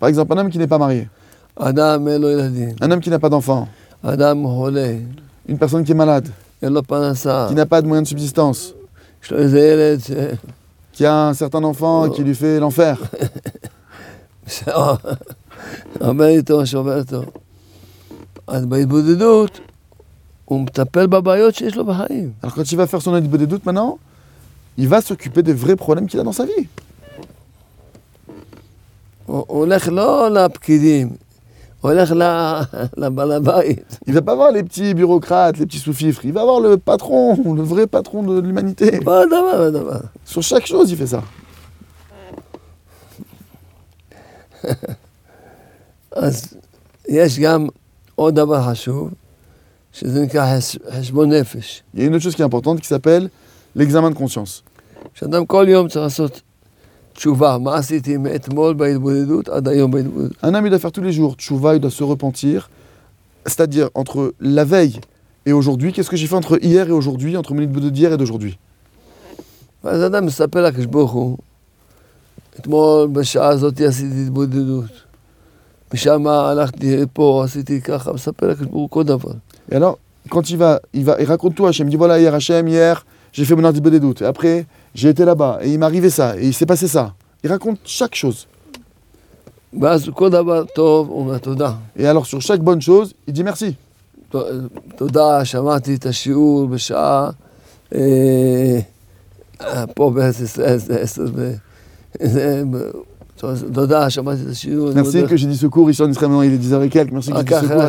Par 0.00 0.08
exemple, 0.08 0.32
un 0.32 0.38
homme 0.38 0.50
qui 0.50 0.58
n'est 0.58 0.66
pas 0.66 0.78
marié. 0.78 1.08
Un 1.56 1.76
homme 2.90 3.00
qui 3.00 3.10
n'a 3.10 3.18
pas 3.18 3.28
d'enfant. 3.28 3.68
Une 4.02 5.58
personne 5.58 5.84
qui 5.84 5.92
est 5.92 5.94
malade. 5.94 6.28
Qui 6.60 6.66
n'a 6.70 7.66
pas 7.66 7.82
de 7.82 7.86
moyens 7.86 8.04
de 8.04 8.08
subsistance. 8.08 8.74
Qui 10.92 11.06
a 11.06 11.28
un 11.28 11.34
certain 11.34 11.62
enfant 11.64 12.10
qui 12.10 12.24
lui 12.24 12.34
fait 12.34 12.58
l'enfer. 12.58 12.98
Alors 22.42 22.54
quand 22.54 22.72
il 22.72 22.76
va 22.76 22.86
faire 22.86 23.00
son 23.00 23.14
Adibou 23.14 23.36
des 23.36 23.46
doutes 23.46 23.64
maintenant, 23.64 23.98
il 24.76 24.88
va 24.88 25.00
s'occuper 25.00 25.42
des 25.42 25.52
vrais 25.52 25.76
problèmes 25.76 26.08
qu'il 26.08 26.18
a 26.18 26.24
dans 26.24 26.32
sa 26.32 26.44
vie. 26.44 26.68
הוא 31.81 31.91
הוא 31.91 31.99
הולך 31.99 32.11
לא 32.11 32.17
לפקידים, 32.17 32.71
הוא 32.71 32.81
הולך 32.81 32.99
ל- 32.99 33.05
לבעל 33.05 33.31
הבית. 33.31 33.97
Il 34.09 34.13
va 34.13 34.21
pas 34.21 34.35
voir 34.35 34.51
les 34.51 34.63
petits 34.63 34.93
bureaucrates, 34.95 35.57
les 35.59 35.65
petits 35.65 35.79
sous-fifres, 35.79 36.25
il 36.25 36.31
va 36.33 36.43
voir 36.43 36.59
le 36.59 36.77
patron, 36.77 37.53
le 37.53 37.61
vrai 37.63 37.85
patron 37.87 38.23
de 38.23 38.39
l'humanité. 38.41 38.99
כל 39.03 39.25
דבר 39.27 39.61
ודבר. 39.67 39.99
Sur 40.25 40.41
chaque 40.41 40.65
chose, 40.65 40.91
il 40.91 40.97
fait 40.97 41.15
ça. 41.15 41.21
אז 46.11 46.53
יש 47.07 47.39
גם 47.39 47.67
עוד 48.15 48.35
דבר 48.35 48.71
חשוב, 48.71 49.09
שזה 49.93 50.21
נקרא 50.25 50.57
חש- 50.59 50.77
חשבון 50.99 51.33
נפש. 51.33 51.83
Il 51.95 51.99
y 51.99 52.03
a 52.03 52.05
une 52.07 52.15
autre 52.15 52.23
chose 52.23 52.35
qui 52.35 52.41
est 52.41 52.45
importante 52.45 52.79
qui 52.81 52.87
s'appelle 52.87 53.29
l'examen 53.75 54.09
de 54.11 54.15
conscience. 54.15 54.61
שאדם 55.13 55.45
כל 55.45 55.65
יום 55.69 55.87
צריך 55.87 56.03
לעשות 56.03 56.41
Un 60.42 60.54
homme, 60.54 60.66
doit 60.70 60.78
faire 60.78 60.92
tous 60.92 61.02
les 61.02 61.12
jours 61.12 61.36
il 61.74 61.80
doit 61.80 61.90
se 61.90 62.02
repentir. 62.02 62.70
C'est-à-dire, 63.44 63.90
entre 63.94 64.32
la 64.40 64.64
veille 64.64 65.00
et 65.44 65.52
aujourd'hui, 65.52 65.92
qu'est-ce 65.92 66.08
que 66.08 66.16
j'ai 66.16 66.26
fait 66.26 66.34
entre 66.34 66.58
hier 66.64 66.88
et 66.88 66.92
aujourd'hui, 66.92 67.36
entre 67.36 67.52
minute 67.52 67.72
d'hier 67.90 68.12
et 68.14 68.16
d'aujourd'hui? 68.16 68.58
Et 79.70 79.76
alors, 79.76 79.98
quand 80.30 80.48
il 80.48 80.56
va, 80.56 80.80
il 80.94 81.04
va, 81.04 81.16
il 81.20 81.26
raconte 81.26 81.54
tout 81.54 81.66
à 81.66 81.70
Hachem, 81.70 81.86
il 81.88 81.90
dit 81.90 81.96
voilà, 81.96 82.18
hier 82.18 82.34
Hachem, 82.34 82.66
hier, 82.68 83.04
j'ai 83.32 83.44
fait 83.44 83.54
mon 83.54 83.64
article 83.64 83.90
des 83.90 84.00
doutes. 84.00 84.22
Et 84.22 84.26
après, 84.26 84.66
j'ai 84.94 85.10
été 85.10 85.24
là-bas, 85.24 85.60
et 85.62 85.72
il 85.72 85.78
m'est 85.78 85.86
arrivé 85.86 86.10
ça, 86.10 86.36
et 86.38 86.46
il 86.46 86.54
s'est 86.54 86.66
passé 86.66 86.88
ça. 86.88 87.14
Il 87.42 87.50
raconte 87.50 87.78
chaque 87.84 88.14
chose. 88.14 88.46
Et 89.72 89.84
alors, 92.06 92.26
sur 92.26 92.40
chaque 92.40 92.60
bonne 92.60 92.82
chose, 92.82 93.14
il 93.26 93.32
dit 93.32 93.44
merci. 93.44 93.76
Merci 104.94 105.24
que 105.24 105.36
j'ai 105.36 105.46
dit 105.46 105.56
secours 105.56 105.90
ici 105.90 106.02
en 106.02 106.10
Israël, 106.10 106.32
il 106.44 106.54
est 106.54 106.58
10h 106.58 106.82
et 106.82 106.88
quelques. 106.88 107.12
Merci 107.12 107.32
que 107.32 107.38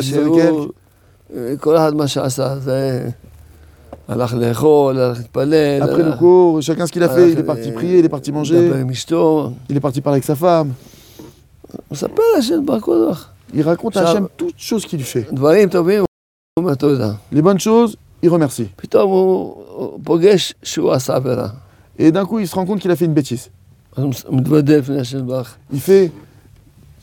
dit 0.00 0.14
secours 1.58 1.76
à 1.76 1.90
הלך 4.07 4.33
לאכול, 4.33 4.99
הלך 4.99 5.17
להתפלל, 5.17 5.83
Après 5.83 5.87
le 5.97 6.05
הלך 6.05 6.19
cours, 6.19 6.61
chacun 6.61 6.87
ce 6.87 6.91
qu'il 6.91 7.03
a 7.03 7.07
Ah, 7.11 7.15
fait, 7.15 7.31
il 7.31 7.37
est 7.37 7.41
euh, 7.41 7.43
parti 7.43 7.71
prier, 7.71 7.99
il 7.99 8.05
est 8.05 8.09
parti 8.09 8.31
לדבר 8.31 8.39
manger, 8.43 8.81
עם 8.81 8.89
אשתו, 8.89 9.51
il 9.69 9.77
est 9.77 9.79
parti 9.79 10.01
parler 10.01 10.17
avec 10.17 10.23
sa 10.23 10.35
femme. 10.35 10.71
הוא 11.71 11.79
מספר 11.91 12.21
לשם 12.39 12.65
בר 12.65 12.79
כל 12.79 12.95
דבר. 13.05 13.13
Il 13.53 13.61
raconte 13.61 13.97
à 13.97 14.03
Ça- 14.03 14.09
Hachem 14.11 14.27
toutes 14.37 14.57
choses 14.59 14.85
qu'il 14.85 15.03
fait. 15.03 15.33
דברים 15.33 15.69
טובים, 15.69 15.99
הוא 15.99 16.05
אומר 16.63 16.75
תודה. 16.75 17.11
Les 17.33 17.41
bonnes 17.41 17.59
choses, 17.59 17.95
il 18.23 18.29
remercie. 18.29 18.67
פתאום 18.75 19.11
הוא 19.11 19.55
הוא 19.75 19.99
פוגש 20.03 20.53
שהוא 20.63 20.91
עשה 20.91 21.15
עבירה. 21.15 21.47
Et 21.99 22.11
d'un 22.11 22.25
coup, 22.25 22.39
il 22.39 22.47
se 22.47 22.55
rend 22.55 22.65
compte 22.65 22.79
qu'il 22.79 22.91
a 22.91 22.95
fait 22.95 23.05
une 23.05 23.13
bêtise. 23.13 23.49
אז 23.97 24.03
הוא 24.27 24.37
מתוודה 24.37 24.77
לפני 24.77 24.99
השם 24.99 25.27
ברך. 25.27 25.55
Il 25.73 25.79
fait 25.79 26.11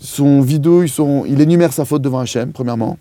son 0.02 0.40
vidouille, 0.42 0.88
son... 0.88 1.24
il 1.26 1.40
énumère 1.40 1.72
sa 1.72 1.84
faute 1.84 2.02
devant 2.02 2.20
Hachem, 2.20 2.52
premièrement. 2.52 2.96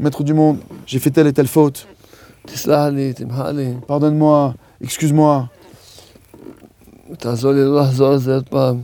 Maître 0.00 0.24
du 0.24 0.34
monde, 0.34 0.58
j'ai 0.86 0.98
fait 0.98 1.10
telle 1.10 1.26
et 1.28 1.32
telle 1.32 1.46
faute. 1.48 1.86
Pardonne-moi, 3.86 4.54
excuse-moi. 4.82 5.48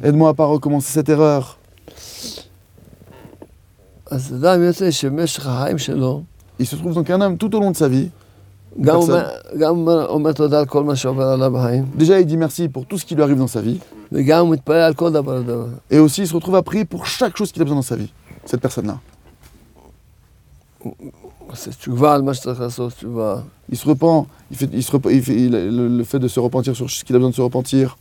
Aide-moi 0.02 0.28
à 0.30 0.34
pas 0.34 0.44
recommencer 0.44 0.92
cette 0.92 1.08
erreur. 1.08 1.58
Il 6.58 6.66
se 6.66 6.76
trouve 6.76 6.94
donc 6.94 7.10
un 7.10 7.20
homme 7.20 7.38
tout 7.38 7.54
au 7.54 7.60
long 7.60 7.70
de 7.70 7.76
sa 7.76 7.88
vie. 7.88 8.10
Déjà, 11.94 12.20
il 12.20 12.26
dit 12.26 12.36
merci 12.36 12.68
pour 12.68 12.86
tout 12.86 12.98
ce 12.98 13.04
qui 13.04 13.14
lui 13.16 13.22
arrive 13.22 13.38
dans 13.38 13.48
sa 13.48 13.60
vie. 13.60 13.80
Et 15.90 15.98
aussi, 15.98 16.22
il 16.22 16.28
se 16.28 16.34
retrouve 16.34 16.56
à 16.56 16.62
prier 16.62 16.84
pour 16.84 17.06
chaque 17.06 17.36
chose 17.36 17.50
qu'il 17.52 17.62
a 17.62 17.64
besoin 17.64 17.76
dans 17.76 17.82
sa 17.82 17.96
vie, 17.96 18.12
cette 18.44 18.60
personne-là 18.60 18.98
עושה 21.47 21.71
תשובה 21.71 22.13
על 22.15 22.21
מה 22.21 22.33
שצריך 22.33 22.59
לעשות 22.61 22.93
תשובה. 22.93 23.35
Il 23.71 23.75
se 23.77 23.85
repent, 23.85 24.27
il 24.51 24.57
fait, 24.57 24.69
il 24.73 24.83
se 24.83 24.91
rep- 24.91 25.09
il 25.11 25.23
fait- 25.23 25.35
il- 25.45 25.51
le, 25.51 25.87
le 25.97 26.03
fait 26.03 26.19
de 26.19 26.27
se 26.27 26.39
repentir 26.39 26.75
sur 26.75 26.89
ce 26.89 27.03
qu'il 27.03 27.15
a 27.15 27.19
besoin 27.19 27.29
de 27.31 27.35
se 27.35 27.41
repentir. 27.41 27.95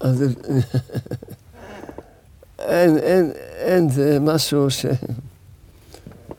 אז 0.00 0.18
זה- 0.18 0.34
אין, 2.58 2.98
אין, 2.98 3.30
אין, 3.58 3.88
זה 3.88 4.18
משהו 4.20 4.70
ש... 4.70 4.86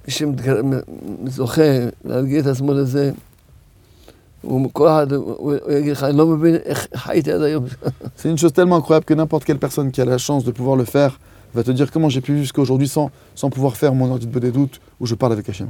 מי 0.08 0.14
שזוכה 1.28 1.62
להרגיע 2.06 2.40
את 2.40 2.46
עצמו 2.46 2.74
לזה, 2.74 3.12
הוא 4.42 4.70
כל 4.74 4.88
אחד, 4.88 5.14
הוא 5.14 5.36
הוא 5.62 5.72
יגיד 5.72 5.92
לך, 5.92 6.04
אני 6.04 6.18
לא 6.18 6.28
מבין 6.28 6.56
איך 6.56 6.88
חייתי 6.96 7.32
עד 7.32 7.42
היום. 7.42 7.66
C'est 8.18 8.30
une 8.30 8.38
chose 8.38 8.54
tellement 8.54 8.78
incroyable 8.78 9.06
que 9.06 9.14
n'importe 9.14 9.44
quelle 9.46 9.60
personne 9.60 9.92
qui 9.92 10.02
a 10.02 10.06
la 10.06 10.18
chance 10.18 10.44
de 10.46 10.52
pouvoir 10.52 10.76
le 10.76 10.86
faire 10.86 11.20
va 11.55 11.65
te 11.65 11.71
dire 11.71 11.91
comment 11.91 12.09
j'ai 12.09 12.21
pu 12.21 12.39
jusqu'à 12.39 12.63
aujourd'hui 12.63 12.89
sans, 12.89 13.11
sans 13.35 13.51
pouvoir 13.51 13.77
faire 13.77 13.95
mon 13.95 14.11
ordre 14.11 14.27
de 14.27 14.39
des 14.39 14.53
où 15.01 15.07
je 15.07 15.15
parle 15.15 15.33
avec 15.33 15.49
Hachem. 15.49 15.69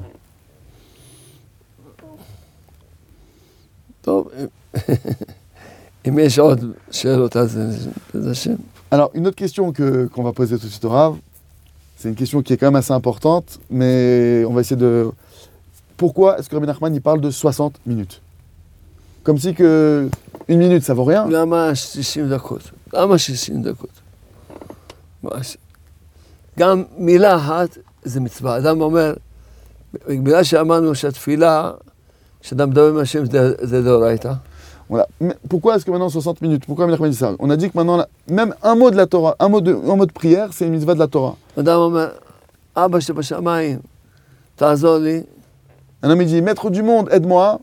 Alors, 8.90 9.10
une 9.14 9.26
autre 9.26 9.36
question 9.36 9.72
que, 9.72 10.06
qu'on 10.06 10.22
va 10.22 10.32
poser 10.32 10.58
tout 10.58 10.66
de 10.66 10.70
suite 10.70 10.84
au 10.84 10.90
Rav, 10.90 11.16
c'est 11.96 12.08
une 12.08 12.14
question 12.14 12.42
qui 12.42 12.52
est 12.52 12.56
quand 12.56 12.66
même 12.66 12.76
assez 12.76 12.92
importante, 12.92 13.60
mais 13.70 14.44
on 14.48 14.52
va 14.52 14.60
essayer 14.60 14.76
de. 14.76 15.08
Pourquoi 15.96 16.38
est-ce 16.38 16.48
que 16.48 16.56
Rabbi 16.56 16.66
Nachman 16.66 16.92
il 16.92 17.00
parle 17.00 17.20
de 17.20 17.30
60 17.30 17.74
minutes? 17.86 18.20
Comme 19.22 19.38
si 19.38 19.54
que 19.54 20.10
une 20.48 20.58
minute 20.58 20.82
ça 20.82 20.94
vaut 20.94 21.04
rien. 21.04 21.28
גם 26.59 26.83
מילה 26.97 27.35
אחת 27.35 27.77
זה 28.03 28.19
מצווה. 28.19 28.57
אדם 28.57 28.81
אומר, 28.81 29.13
בגלל 30.07 30.43
שאמרנו 30.43 30.95
שהתפילה, 30.95 31.71
כשאדם 32.41 32.69
מדבר 32.69 32.89
עם 32.89 32.97
השם 32.97 33.25
זה 33.25 33.51
זה 33.61 33.83
דאורייתא. 33.83 34.33
Voilà. 34.89 35.05
Mais 35.19 35.35
pourquoi 35.49 35.75
est-ce 35.75 35.85
que 35.85 35.91
maintenant 35.91 36.09
60 36.09 36.41
minutes 36.41 36.65
Pourquoi 36.65 36.85
Rabbi 36.85 36.93
Nachman 36.93 37.09
dit 37.09 37.17
ça 37.17 37.33
On 37.39 37.49
a 37.49 37.57
dit 37.57 37.69
que 37.69 37.77
maintenant, 37.77 37.97
là, 37.97 38.07
même 38.29 38.55
un 38.63 38.75
mot 38.75 38.89
de 38.89 38.95
la 38.95 39.05
Torah, 39.05 39.35
un 39.39 39.49
mot 39.49 39.59
de, 39.59 39.73
un 39.73 39.95
mot 39.97 40.05
de 40.05 40.13
prière, 40.13 40.53
c'est 40.53 40.65
une 40.65 40.71
mitzvah 40.71 40.93
de 40.93 40.99
la 40.99 41.07
Torah. 41.07 41.35
אדם 41.59 41.77
אומר, 41.79 42.07
אבא 42.75 42.99
שבשמיים, 42.99 43.79
תעזור 44.55 44.97
לי. 44.97 45.23
Un 46.03 46.09
homme 46.11 46.21
il 46.21 46.27
dit 46.27 46.41
Maître 46.41 46.69
du 46.69 46.83
monde, 46.83 47.09
aide-moi. 47.09 47.57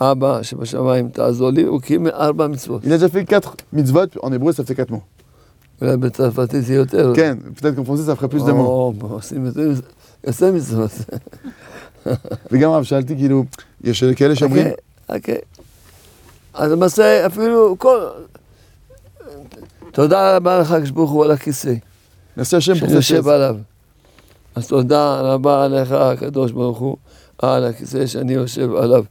אבא 0.00 0.42
שבשמיים, 0.42 1.08
תעזור 1.08 1.50
לי. 1.50 1.62
הוא 1.62 1.80
קיים 1.80 2.06
ארבע 2.06 2.46
מצוות. 2.46 2.84
Il 2.84 2.92
a 2.92 2.98
déjà 2.98 3.08
fait 3.08 3.24
4 3.24 3.56
mitzvot, 3.72 4.06
en 4.22 4.32
hébreu 4.32 4.52
ça 4.52 4.64
fait 4.64 4.74
4 4.74 4.90
mots. 4.90 5.02
אולי 5.81 5.97
בצרפתית 5.97 6.63
זה 6.65 6.73
יותר. 6.73 7.13
Français 7.15 8.07
ça 8.07 8.15
ferait 8.15 8.29
plus 8.29 8.45
de 8.45 8.51
mots. 8.51 8.59
או, 8.59 8.93
עושים 9.01 9.45
יותר 9.45 9.71
יוצא 10.27 10.51
מצוות. 10.51 10.91
וגם 12.51 12.71
הרב 12.71 12.83
שאלתי 12.83 13.15
כאילו, 13.15 13.43
יש 13.83 14.03
כאלה 14.03 14.35
שאומרים, 14.35 14.67
חכה, 14.67 15.13
חכה. 15.13 15.31
אז 16.53 16.71
למעשה 16.71 17.25
אפילו 17.25 17.75
כל... 17.79 17.99
תודה 19.91 20.35
רבה 20.35 20.59
לך, 20.59 20.71
הקדוש 20.71 20.91
ברוך 20.91 21.11
הוא, 21.11 21.25
על 21.25 21.31
הכיסא 21.31 21.73
merci 22.37 22.41
Hachem 22.41 22.41
pour 22.41 22.61
שאני 22.61 22.79
cette 22.79 22.91
יושב 22.91 23.25
chaise. 23.25 23.29
עליו. 23.29 23.55
אז 24.55 24.67
תודה 24.67 25.21
רבה 25.21 25.67
לך, 25.67 25.91
הקדוש 25.91 26.51
ברוך 26.51 26.77
הוא, 26.77 26.97
על 27.37 27.63
הכיסא 27.65 28.05
שאני 28.07 28.33
יושב 28.33 28.75
עליו. 28.75 29.03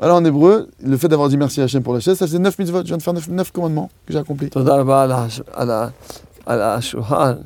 Alors 0.00 0.16
en 0.18 0.24
hébreu, 0.24 0.68
le 0.84 0.96
fait 0.96 1.08
d'avoir 1.08 1.28
dit 1.28 1.36
merci 1.36 1.60
à 1.60 1.64
Hachem 1.64 1.82
pour 1.82 1.94
la 1.94 2.00
chaise, 2.00 2.16
ça 2.18 2.26
faisait 2.26 2.38
9 2.38 2.58
mitzvot. 2.58 2.78
Je 2.80 2.84
viens 2.84 2.96
de 2.96 3.02
faire 3.02 3.12
9, 3.14 3.28
9 3.28 3.52
commandements 3.52 3.90
que 4.06 4.12
j'ai 4.12 4.18
accomplis. 4.18 4.48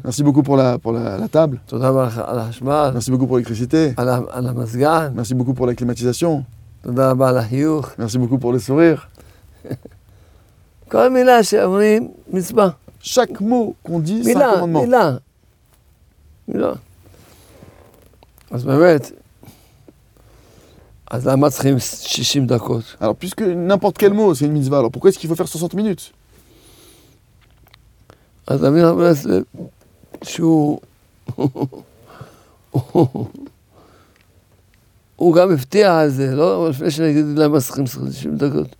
Merci 0.04 0.22
beaucoup 0.22 0.42
pour 0.42 0.56
la, 0.56 0.78
pour 0.78 0.92
la, 0.92 1.16
la 1.16 1.28
table. 1.28 1.58
Merci 2.92 3.10
beaucoup 3.10 3.26
pour 3.26 3.36
l'électricité. 3.36 3.94
Merci 5.14 5.34
beaucoup 5.34 5.54
pour 5.54 5.66
la 5.66 5.74
climatisation. 5.74 6.44
Merci 7.98 8.18
beaucoup 8.18 8.38
pour 8.38 8.52
le 8.52 8.58
sourire. 8.58 9.08
Chaque 13.00 13.40
mot 13.40 13.76
qu'on 13.84 14.00
dit, 14.00 14.22
c'est 14.24 14.34
un 14.36 14.60
commandement. 14.60 15.20
Alors 22.99 23.15
puisque 23.15 23.41
n'importe 23.41 23.97
quel 23.97 24.13
mot 24.13 24.33
c'est 24.33 24.45
une 24.45 24.53
mitzvah, 24.53 24.79
alors 24.79 24.91
pourquoi 24.91 25.09
est-ce 25.09 25.19
qu'il 25.19 25.29
faut 25.29 25.35
faire 25.35 25.47
60 25.47 25.73
minutes 25.73 26.11
אז 28.47 28.65
אמיר 28.65 28.93
ברסלב, 28.93 29.43
שהוא... 30.23 30.79
הוא 35.15 35.35
גם 35.35 35.51
הפתיע 35.51 35.99
על 35.99 36.09
זה, 36.09 36.35
לא 36.35 36.69
לפני 36.69 36.91
שאני 36.91 37.11
אגיד 37.11 37.25
למה 37.35 37.59
צריכים 37.59 37.87
60 37.87 38.37
דקות. 38.37 38.75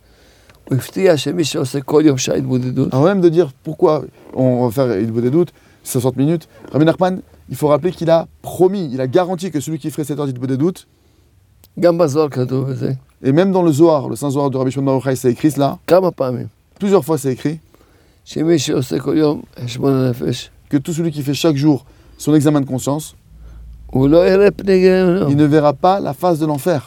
הוא 0.64 0.78
הפתיע 0.78 1.16
שמי 1.16 1.44
שעושה 1.44 1.80
כל 1.80 2.02
יום 2.04 2.18
שעה 2.18 2.36
התבודדות, 2.36 2.94
Avant 2.94 3.04
même 3.04 3.20
de 3.20 3.28
dire 3.28 3.50
pourquoi 3.64 4.04
on 4.34 4.66
va 4.66 4.70
faire 4.70 4.98
il 4.98 5.12
vaut 5.12 5.20
des 5.20 5.30
doutes, 5.30 5.52
60 5.84 6.16
minutes, 6.16 6.48
Rabbi 6.72 6.84
Nachman, 6.84 7.20
il 7.48 7.56
faut 7.56 7.68
rappeler 7.68 7.92
qu'il 7.92 8.10
a 8.10 8.26
promis, 8.42 8.90
il 8.92 9.00
a 9.00 9.06
garanti 9.06 9.50
que 9.50 9.60
celui 9.60 9.78
qui 9.78 9.90
ferait 9.90 10.04
cette 10.04 10.18
heure 10.18 10.26
d'Itbo 10.26 10.46
des 10.46 10.56
doutes, 10.56 10.86
גם 11.80 11.98
בזוהר 11.98 12.28
כתוב 12.28 12.68
את 12.70 12.76
זה, 12.76 12.92
et 13.24 13.32
même 13.32 13.50
dans 13.52 13.62
le 13.62 13.72
Zohar, 13.72 14.08
le 14.08 14.16
Saint 14.16 14.30
Zohar 14.30 14.50
de 14.50 14.56
Rabbi 14.58 14.70
Shimon 14.70 14.84
Bar 14.86 14.94
Yochai, 14.96 15.16
c'est 15.16 15.30
écrit 15.32 15.50
cela, 15.50 15.78
כמה 15.86 16.10
פעמים, 16.10 16.46
plusieurs 16.78 17.04
fois 17.04 17.18
c'est 17.18 17.32
écrit, 17.32 17.56
שמי 18.24 18.58
שעושה 18.58 18.98
כל 19.00 19.16
יום 19.16 19.42
חשבון 19.64 19.92
הנפש, 19.92 20.50
que 20.70 20.76
tout 20.76 20.92
celui 20.92 21.12
qui 21.12 21.22
fait 21.22 21.34
chaque 21.34 21.56
jour 21.56 21.84
son 22.18 22.34
examen 22.34 22.60
de 22.60 22.66
conscience, 22.66 23.14
הוא 23.86 24.08
לא 24.08 24.28
יראה 24.28 24.50
פני 24.50 24.78
גיהנום, 24.80 25.30
il 25.30 25.36
ne 25.36 25.44
verra 25.46 25.72
pas 25.72 26.00
la 26.00 26.12
face 26.12 26.38
de 26.40 26.46
l'enfer. 26.46 26.80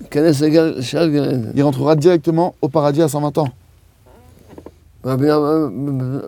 ייכנס 0.00 0.40
לגן- 0.42 0.72
לשער 0.78 1.08
גן 1.08 1.22
עדן. 1.24 1.50
Il 1.56 1.62
rentrera 1.62 1.94
directement 1.96 2.54
au 2.62 2.68
paradis 2.68 3.02
à 3.02 3.08
120 3.08 3.38
ans. 3.38 3.48
רבי 5.04 5.26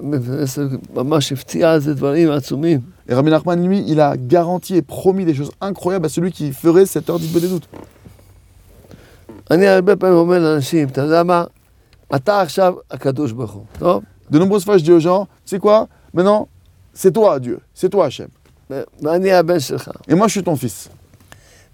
ברסלב 0.02 0.70
ממש 0.94 1.32
הפתיע 1.32 1.72
על 1.72 1.80
זה 1.80 1.94
דברים 1.94 2.30
עצומים. 2.30 2.80
Et 3.08 3.14
Rabbi 3.14 3.30
Nachman, 3.30 3.62
lui, 3.64 3.84
il 3.86 4.00
a 4.00 4.16
garanti 4.16 4.74
et 4.76 4.82
promis 4.82 5.24
des 5.24 5.32
choses 5.34 5.52
incroyables 5.60 6.06
à 6.06 6.08
celui 6.08 6.32
qui 6.32 6.52
ferait 6.52 6.86
cette 6.86 7.08
heure 7.08 7.20
d'Itbo 7.20 7.38
des 7.38 7.48
doutes. 7.48 7.68
אני 9.50 9.66
הרבה 9.68 9.96
פעמים 9.96 10.16
אומר 10.16 10.38
לאנשים, 10.38 10.88
אתה 10.88 11.00
יודע 11.00 11.22
מה? 11.22 11.44
אתה 12.16 12.40
עכשיו 12.40 12.74
הקדוש 12.90 13.32
ברוך 13.32 13.52
הוא, 13.52 13.64
טוב? 13.78 14.02
De 14.32 14.36
nombreuses 14.38 14.64
fois, 14.64 14.76
je 14.78 14.84
dis 14.84 14.92
aux 14.92 15.00
gens, 15.08 15.26
c'est 15.44 15.60
quoi 15.60 15.86
Maintenant, 16.14 16.48
c'est 16.94 17.12
toi 17.12 17.38
Dieu, 17.38 17.58
c'est 17.74 17.88
toi 17.90 18.06
Hachem. 18.06 18.28
ו- 18.70 18.82
ואני 19.02 19.32
הבן 19.32 19.60
שלך. 19.60 19.90
Et 20.08 20.14
moi, 20.14 20.26
je 20.28 20.32
suis 20.32 20.42
ton 20.42 20.56
fils. 20.56 20.88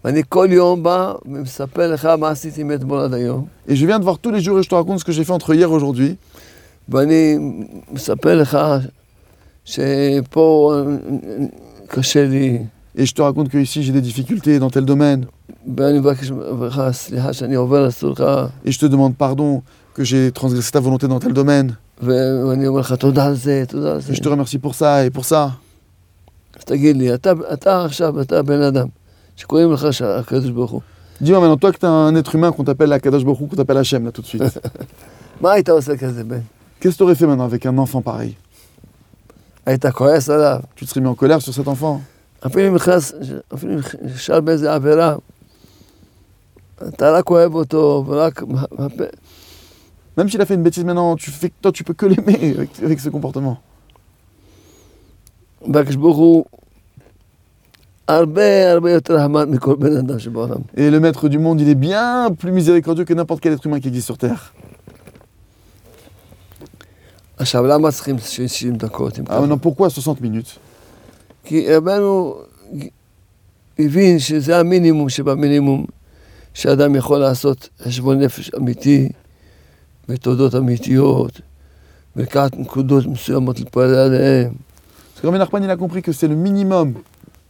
ואני 0.05 0.23
כל 0.29 0.49
יום 0.51 0.83
בא 0.83 1.13
ומספר 1.27 1.93
לך 1.93 2.05
מה 2.07 2.29
עשיתי 2.31 2.63
מאתמול 2.63 3.01
עד 3.01 3.15
היום. 3.15 3.47
Et 3.69 3.75
je 3.77 3.87
viens 3.87 3.99
de 3.99 4.05
voir 4.05 4.19
tous 4.19 4.31
les 4.31 4.41
jours 4.41 4.59
et 4.59 4.63
je 4.63 4.69
te 4.69 4.75
raconte 4.75 4.99
ce 5.01 5.05
que 5.05 5.13
j'ai 5.13 5.25
fait 5.25 5.33
entre 5.33 5.55
hier 5.55 5.69
et 5.69 5.73
aujourd'hui. 5.73 6.17
ואני 6.89 7.39
מספר 7.93 8.35
לך 8.35 8.59
שפה 9.65 10.73
קשה 11.89 12.25
לי, 12.27 12.59
Et 12.99 13.07
je 13.07 13.15
te 13.15 13.23
raconte 13.23 13.49
que 13.49 13.57
ici 13.57 13.83
j'ai 13.83 13.93
des 13.93 14.03
difficultés 14.03 14.59
dans 14.59 14.69
tel 14.69 14.85
domaine. 14.85 15.25
Et 18.66 18.72
je 18.72 18.80
te 18.80 18.86
demande 18.86 19.16
pardon 19.16 19.64
que 19.94 20.04
j'ai 20.04 20.32
transgressé 20.32 20.72
ta 20.72 20.80
volonté 20.80 21.08
dans 21.08 21.20
tel 21.20 21.34
domaine. 21.34 21.78
Et 24.10 24.16
je 24.16 24.22
te 24.22 24.30
remercie 24.30 24.60
pour 24.60 24.76
ça 24.76 25.06
et 25.06 25.10
pour 25.10 25.26
ça. 25.26 25.54
Dis-moi 31.20 31.40
maintenant, 31.40 31.58
toi 31.58 31.72
que 31.72 31.78
tu 31.78 31.86
es 31.86 31.90
un 31.90 32.14
être 32.16 32.36
humain 32.36 32.52
qu'on 32.52 32.64
t'appelle 32.64 32.92
Akadosh 32.94 33.24
Baruch 33.24 33.50
qu'on 33.50 33.56
t'appelle 33.56 33.78
Hachem 33.78 34.06
là 34.06 34.12
tout 34.12 34.22
de 34.22 34.28
suite. 34.28 34.44
Qu'est-ce 36.80 36.94
que 36.94 36.98
tu 36.98 37.04
aurais 37.04 37.16
fait 37.16 37.26
maintenant 37.26 37.46
avec 37.46 37.66
un 37.66 37.78
enfant 37.78 38.02
pareil? 38.02 38.36
Tu 40.76 40.86
te 40.86 40.90
serais 40.90 41.02
mis 41.02 41.08
en 41.08 41.16
colère 41.16 41.42
sur 41.42 41.54
cet 41.54 41.68
enfant? 41.68 42.02
אתה 46.89 47.11
רק 47.11 47.31
אוהב 47.31 47.55
אותו, 47.55 48.05
ורק... 48.07 48.43
Même 50.19 50.29
s'il 50.29 50.41
a 50.43 50.47
fait 50.47 50.55
une 50.55 50.63
bêtise 50.63 50.85
maintenant, 50.85 51.17
tu 51.17 51.31
fais, 51.31 51.51
toi 51.63 51.73
tu 51.73 51.85
peux 51.85 51.95
que 51.95 52.05
l'aimer 52.05 52.55
avec, 52.57 52.71
avec 52.83 53.01
ce 53.01 53.09
comportement. 53.09 53.57
והקדוש 55.73 55.97
ברוך 55.97 56.17
הוא 56.17 56.45
הרבה 58.09 58.73
הרבה 58.73 58.91
יותר 58.91 59.19
חמד 59.19 59.49
מכל 59.49 59.77
בן 59.77 59.97
אדם 59.97 60.19
שבעולם. 60.19 60.61
Et 60.77 60.91
le 60.91 61.01
maître 61.01 61.29
du 61.29 61.39
monde, 61.39 61.61
il 61.61 61.69
est 61.69 61.75
bien 61.75 62.31
plus 62.39 62.53
miséricordieux 62.53 63.05
que 63.05 63.15
n'importe 63.15 63.41
quel 63.41 63.53
être 63.53 63.67
humain 63.67 63.81
qui 63.81 63.89
existe 63.89 64.07
sur 64.07 64.19
terre. 64.19 64.53
עכשיו, 67.37 67.67
למה 67.67 67.91
צריכים 67.91 68.19
60 68.19 68.77
דקות? 68.77 69.19
אם 69.19 69.25
Ah 69.25 69.29
ככה? 69.29 69.41
maintenant, 69.41 69.59
pourquoi 69.59 69.91
60 69.91 70.21
minutes 70.21 70.59
כי 71.45 71.67
שאדם 76.57 76.95
יכול 76.97 77.19
לעשות 77.19 77.69
חשבון 77.83 78.19
נפש 78.19 78.51
אמיתי 78.59 79.09
ותודות 80.09 80.55
אמיתיות 80.55 81.41
ולקחת 82.17 82.57
נקודות 82.57 83.07
מסוימות 83.07 83.59
להתפלל 83.59 83.95
עליהן. 83.95 84.53
Parce 85.15 85.21
que 85.21 85.27
Rabbi 85.27 85.39
Nachman, 85.39 85.63
il 85.65 85.71
a 85.71 85.77
compris 85.77 86.03
que 86.03 86.13
c'est 86.13 86.27
le 86.29 86.35
minimum 86.35 86.95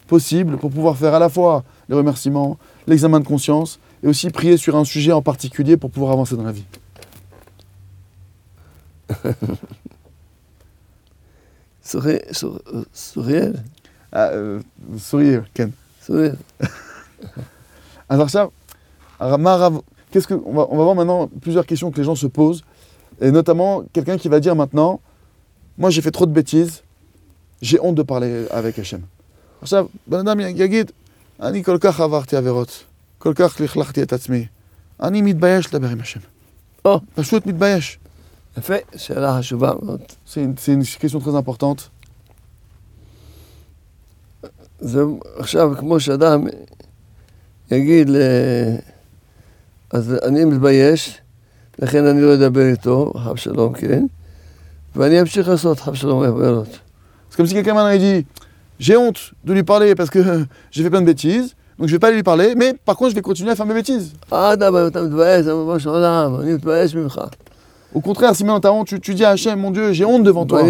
possible 0.08 0.56
pour 0.58 0.70
pouvoir 0.70 0.94
faire 0.96 1.14
à 1.14 1.18
la 1.18 1.28
fois 1.30 1.64
les 1.88 1.96
remerciements, 1.96 2.58
l'examen 2.86 3.18
de 3.20 3.26
conscience 3.26 3.78
et 4.02 4.08
aussi 4.08 4.28
prier 4.30 4.56
sur 4.58 4.76
un 4.76 4.84
sujet 4.84 5.12
en 5.12 5.22
particulier 5.22 5.76
pour 5.78 5.90
pouvoir 5.90 6.12
avancer 6.12 6.36
dans 6.36 6.44
la 6.44 6.52
vie. 6.52 6.66
סוריאל, 11.84 12.18
סור- 12.32 12.58
סוריאל, 12.94 13.52
Ah, 14.14 14.28
euh, 14.28 14.60
sourire, 14.98 15.42
Ken. 15.54 15.70
סוריאל. 16.06 16.34
Alors 18.10 18.28
ça, 18.28 18.40
alors, 18.40 18.52
Marav- 18.52 18.52
qu'est-ce 20.10 20.26
que, 20.26 20.34
on, 20.34 20.52
va, 20.52 20.66
on 20.70 20.76
va 20.76 20.84
voir 20.84 20.94
maintenant 20.94 21.28
plusieurs 21.40 21.66
questions 21.66 21.90
que 21.90 21.98
les 21.98 22.04
gens 22.04 22.14
se 22.14 22.26
posent, 22.26 22.62
et 23.20 23.30
notamment 23.30 23.84
quelqu'un 23.92 24.18
qui 24.18 24.28
va 24.28 24.40
dire 24.40 24.54
maintenant, 24.56 25.00
moi 25.78 25.90
j'ai 25.90 26.02
fait 26.02 26.10
trop 26.10 26.26
de 26.26 26.32
bêtises, 26.32 26.82
j'ai 27.60 27.78
honte 27.80 27.94
de 27.94 28.02
parler 28.02 28.46
avec 28.50 28.78
Hachem. 28.78 29.02
עכשיו, 29.62 29.86
בן 30.06 30.18
אדם 30.18 30.40
יגיד, 30.40 30.90
אני 31.40 31.64
כל 31.64 31.78
כך 31.80 32.00
עברתי 32.00 32.36
עבירות, 32.36 32.84
כל 33.18 33.32
כך 33.34 33.60
לכלכתי 33.60 34.02
את 34.02 34.12
עצמי, 34.12 34.46
אני 35.02 35.22
מתבייש 35.22 35.74
לדבר 35.74 35.88
עם 35.88 36.00
השם. 36.00 36.20
או. 36.84 37.00
פשוט 37.14 37.46
מתבייש. 37.46 37.98
יפה, 38.58 38.74
שאלה 38.96 39.38
חשובה 39.38 39.72
מאוד. 39.82 40.00
C'est 40.26 40.40
une, 40.40 40.54
c'est 40.58 40.72
une 40.72 40.82
question 40.82 41.20
très 41.20 41.36
importante. 41.36 41.88
זה 44.80 45.02
עכשיו 45.36 45.70
כמו 45.78 46.00
שאדם 46.00 46.46
יגיד, 47.70 48.08
ל... 48.10 48.16
אז 49.90 50.14
אני 50.22 50.44
מתבייש, 50.44 51.18
לכן 51.78 52.06
אני 52.06 52.20
לא 52.22 52.34
אדבר 52.34 52.66
איתו, 52.66 53.12
חב 53.24 53.36
שלום, 53.36 53.72
כן, 53.72 54.04
ואני 54.96 55.20
אמשיך 55.20 55.48
לעשות 55.48 55.80
חב 55.80 55.94
שלום 55.94 56.22
עבירות. 56.22 56.78
C'est 57.30 57.36
comme 57.36 57.46
si 57.46 57.54
quelqu'un 57.54 57.72
maintenant 57.72 57.88
il 57.88 57.98
dit 57.98 58.26
J'ai 58.78 58.96
honte 58.96 59.32
de 59.44 59.52
lui 59.54 59.62
parler 59.62 59.94
parce 59.94 60.10
que 60.10 60.44
j'ai 60.70 60.82
fait 60.82 60.90
plein 60.90 61.00
de 61.00 61.06
bêtises, 61.06 61.54
donc 61.78 61.88
je 61.88 61.92
vais 61.92 61.98
pas 61.98 62.08
aller 62.08 62.16
lui 62.16 62.22
parler, 62.22 62.54
mais 62.54 62.74
par 62.84 62.96
contre 62.96 63.10
je 63.10 63.14
vais 63.14 63.22
continuer 63.22 63.50
à 63.52 63.56
faire 63.56 63.66
mes 63.66 63.74
bêtises. 63.74 64.12
אדרבה, 64.30 64.86
אתה 64.86 65.02
מתבייש, 65.02 65.44
זה 65.44 65.54
ממש 65.54 65.86
עולם, 65.86 66.40
אני 66.40 66.54
מתבייש 66.54 66.94
ממך. 66.94 67.20
Au 67.94 68.00
contraire, 68.00 68.34
si 68.34 68.44
maintenant 68.44 68.60
t'as 68.60 68.70
honte, 68.70 68.86
tu, 68.86 69.00
tu 69.00 69.14
dis 69.14 69.24
à 69.24 69.30
Hachem, 69.30 69.60
mon 69.60 69.70
Dieu, 69.70 69.92
j'ai 69.92 70.06
honte 70.06 70.24
devant 70.24 70.46
toi. 70.46 70.62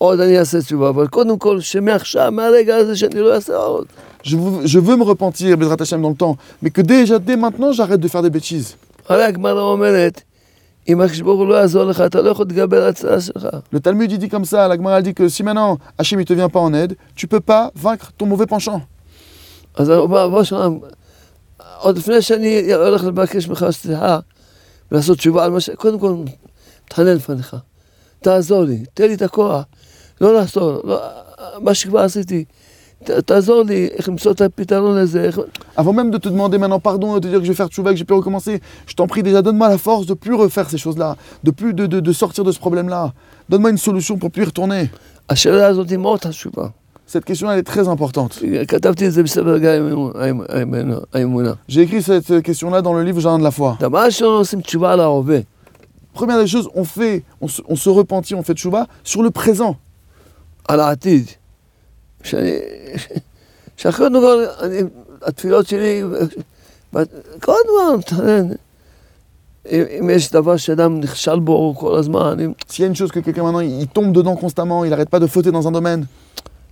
ואני 0.00 0.10
רוצה, 0.10 0.18
לפחות 0.18 0.20
מעכשיו- 0.20 0.20
מה 0.20 0.20
שעשיתי, 0.20 0.20
עוד 0.20 0.20
אני 0.20 0.38
אעשה 0.38 0.60
תשובה, 0.62 0.88
אבל 0.88 1.06
קודם 1.06 1.38
כל, 1.38 1.60
שמעכשיו, 1.60 2.32
מהרגע 2.32 2.76
הזה, 2.76 2.96
שאני 2.96 3.20
לא 3.20 3.34
אעשה 3.34 3.56
עוד. 3.56 3.86
Je 4.22 4.36
veux, 4.36 4.66
je 4.66 4.78
veux 4.78 4.96
me 4.96 5.04
repentir, 5.04 5.56
Bezrat 5.56 5.80
Hachem, 5.80 6.02
dans 6.02 6.10
le 6.10 6.14
temps, 6.14 6.36
mais 6.62 6.70
que 6.70 6.82
déjà, 6.82 7.18
dès 7.18 7.36
maintenant, 7.36 7.72
j'arrête 7.72 8.00
de 8.00 8.08
faire 8.08 8.22
des 8.22 8.30
bêtises. 8.30 8.76
הרי 9.08 9.24
הגמרא 9.24 9.60
אומרת, 9.60 10.22
אם 10.88 11.00
הקדוש 11.00 11.20
ברוך 11.20 11.38
הוא 11.40 11.48
לא 11.48 11.54
יעזור 11.54 11.84
לך, 11.84 12.00
אתה 12.00 12.20
לא 12.22 12.30
יכול 12.30 12.46
להתגבר 12.46 12.82
על 12.82 12.88
הצרה 12.88 13.20
שלך. 13.20 13.48
Le 13.72 13.80
Talmud 13.80 14.12
il 14.12 14.18
dit 14.18 14.28
comme 14.28 14.44
ça, 14.44 14.68
la 14.68 14.76
Gemara 14.76 14.98
elle 14.98 15.04
dit 15.04 15.14
que 15.14 15.28
si 15.28 15.42
maintenant 15.42 15.78
Hachem 15.98 16.20
il 16.20 16.24
te 16.24 16.32
vient 16.32 16.48
pas 16.48 16.60
en 16.60 16.74
aide, 16.74 16.96
tu 17.14 17.26
peux 17.26 17.40
pas 17.40 17.70
vaincre 17.74 18.12
ton 18.18 18.26
mauvais 18.26 18.46
penchant. 18.46 18.82
אז 30.20 30.26
בוא 30.26 30.46
שלום, 30.46 30.74
עוד 30.74 30.76
לפני 30.76 31.14
שאני 31.14 31.40
הולך 31.40 31.40
לבקש 31.40 31.40
ממך 31.40 31.40
סליחה 31.40 31.40
ולעשות 31.40 31.42
תשובה 31.42 31.42
על 31.42 31.42
מה 31.42 31.46
ש... 31.46 31.52
קודם 31.52 31.52
כל, 31.52 31.52
מתחנן 31.52 31.52
לפניך. 31.52 31.52
תעזור 31.52 31.54
לי, 31.54 31.54
תן 31.54 31.54
לי 31.54 31.54
את 31.54 31.54
הכוח. 31.54 31.54
לא 31.54 31.54
לעזור, 31.54 31.60
לא, 31.64 31.64
מה 31.64 31.74
שכבר 31.74 32.00
עשיתי. 32.00 32.44
ת, 33.04 33.10
תעזור 33.10 33.62
לי 33.62 33.88
איך 33.96 34.08
למצוא 34.08 34.32
את 34.32 34.40
הפתרון 34.40 34.98
לזה. 34.98 35.24
איך... 35.24 35.40
Avant 35.76 35.94
même 35.94 36.10
de 36.10 36.18
te 36.18 36.28
demander 36.28 36.58
maintenant 36.58 36.80
pardon 36.80 37.16
et 37.16 37.20
de 37.20 37.26
te 37.26 37.32
dire 37.32 37.40
que 37.40 37.46
je 37.46 37.52
vais 37.52 37.60
faire 37.62 37.68
tchouva, 37.68 37.90
que 37.92 37.98
je 37.98 38.04
peux 38.04 38.14
recommencer, 38.14 38.60
je 38.86 38.94
t'en 38.94 39.06
prie 39.06 39.22
déjà, 39.22 39.40
donne-moi 39.42 39.68
la 39.68 39.78
force 39.78 40.06
de 40.06 40.14
plus 40.14 40.34
refaire 40.34 40.68
ces 40.70 40.78
choses-là, 40.84 41.10
de 41.46 41.50
plus 41.50 41.72
de, 41.74 41.84
de- 41.86 42.00
de 42.08 42.12
sortir 42.12 42.42
de 42.44 42.52
ce 42.52 42.60
problème-là. 42.64 43.02
Donne-moi 43.50 43.70
une 43.70 43.82
solution 43.88 44.14
pour 44.18 44.30
plus 44.30 44.42
y 44.42 44.46
retourner. 44.52 44.88
השאלה 45.28 45.66
הזאת 45.66 45.90
היא 45.90 45.98
מאוד 45.98 46.24
חשובה. 46.24 46.68
Cette 47.12 47.24
question 47.24 47.50
elle 47.50 47.58
est 47.58 47.72
très 47.74 47.88
importante. 47.88 48.38
כתבתי 48.68 49.06
את 49.06 49.12
זה 49.12 49.22
בספר 49.22 49.58
גיא 49.58 49.68
האמונה- 49.68 50.12
האמונה- 50.48 50.98
האמונה. 51.14 51.52
J'ai 51.68 51.82
écrit 51.82 52.02
cette 52.02 52.42
question-là 52.42 52.82
dans 52.82 52.92
le 52.92 53.02
livre 53.02 53.20
Jardin 53.20 53.38
de 53.38 53.44
la 53.44 53.50
foi. 53.50 53.76
דבר 53.80 54.04
ראשון 54.04 54.28
עושים 54.38 54.60
תשובה 54.60 54.92
על 54.92 55.00
ההווה. 55.00 55.38
Première 56.14 56.38
des 56.44 56.48
choses, 56.48 56.68
on 56.74 56.84
fait, 56.84 57.22
on 57.40 57.48
se, 57.48 57.62
on 57.68 57.76
se 57.76 57.88
repentit, 57.88 58.34
on 58.34 58.42
fait 58.42 58.54
tchouva 58.54 58.86
sur 59.04 59.22
le 59.22 59.30
présent. 59.30 59.76
על 60.68 60.80
העתיד. 60.80 61.26
שאני... 62.22 62.58
שאחרי 63.76 64.08
כל, 64.12 64.44
אני, 64.60 64.78
התפילות 65.22 65.66
שלי, 65.66 66.02
כל 67.40 67.56
דבר 67.64 67.96
מתחנן. 67.98 68.48
אם, 69.70 69.82
אם 70.00 70.10
יש 70.10 70.30
דבר 70.30 70.56
שאדם 70.56 71.00
נכשל 71.00 71.38
בו 71.38 71.74
כל 71.78 71.96
הזמן, 71.98 72.40
אם, 72.40 72.52
S'il 72.68 72.80
y 72.80 72.84
a 72.84 72.86
une 72.86 72.94
chose 72.94 73.12
que 73.12 73.20
quelqu'un 73.20 73.42
maintenant, 73.42 73.60
il 73.60 73.80
il 73.82 73.88
tombe 73.88 74.12
dedans 74.12 74.36
constamment, 74.36 74.84
il 74.84 74.90
n'arrête 74.90 75.10
pas 75.10 75.20
de 75.20 75.26
fauter 75.26 75.50
dans 75.52 75.66
un 75.68 75.72
domaine. 75.72 76.06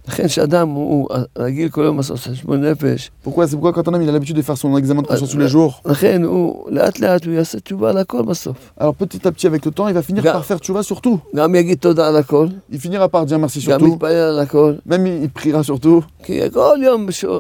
לכן 0.09 0.29
שאדם 0.29 0.69
הוא 0.69 1.09
רגיל 1.39 1.69
כל 1.69 1.83
היום 1.83 1.97
לעשות 1.97 2.19
חשבון 2.19 2.65
נפש, 2.65 3.11
Pourquoi 3.25 3.47
C'est 3.47 3.57
pourquoi 3.57 3.73
quand 3.75 3.89
un 3.89 3.95
homme 3.95 4.03
il 4.03 4.09
a 4.09 4.13
l'habitude 4.13 4.37
de 4.37 4.43
faire 4.43 4.57
son 4.57 4.75
examen 4.79 5.03
de 5.03 5.07
conscience 5.07 5.31
tous 5.31 5.39
les 5.39 5.49
jours, 5.49 5.81
לכן 5.85 6.25
הוא 6.25 6.71
לאט 6.71 6.99
לאט 7.01 7.25
הוא 7.25 7.33
יעשה 7.35 7.61
תשובה 7.61 7.91
על 7.91 7.99
הכל 7.99 8.23
בסוף. 8.23 8.57
alors 8.81 8.95
petit 8.95 9.27
à 9.29 9.33
petit 9.33 9.47
avec 9.47 9.65
le 9.67 9.71
temps, 9.71 9.87
il 9.89 9.95
va 9.95 10.03
finir 10.03 10.23
Ga- 10.23 10.33
par 10.33 10.45
faire 10.45 10.59
tchouva 10.61 10.83
sur 10.83 11.01
tout. 11.03 11.19
גם 11.37 11.55
יגיד 11.55 11.79
תודה 11.79 12.09
על 12.09 12.17
הכל, 12.17 12.49
Il 12.73 12.79
finira 12.79 13.09
par 13.09 13.27
dire 13.27 13.39
merci 13.39 13.61
sur 13.61 13.71
גם 13.73 13.81
tout, 13.81 13.93
יתפלל 13.95 14.11
על 14.13 14.39
הכל, 14.39 14.75
même 14.87 15.07
il, 15.07 15.25
il 15.25 15.31
priera 15.31 15.63
sur 15.63 15.79
tout. 15.79 16.03
כי 16.25 16.41
כל 16.53 16.77
יום 16.83 17.07
בשביל... 17.07 17.31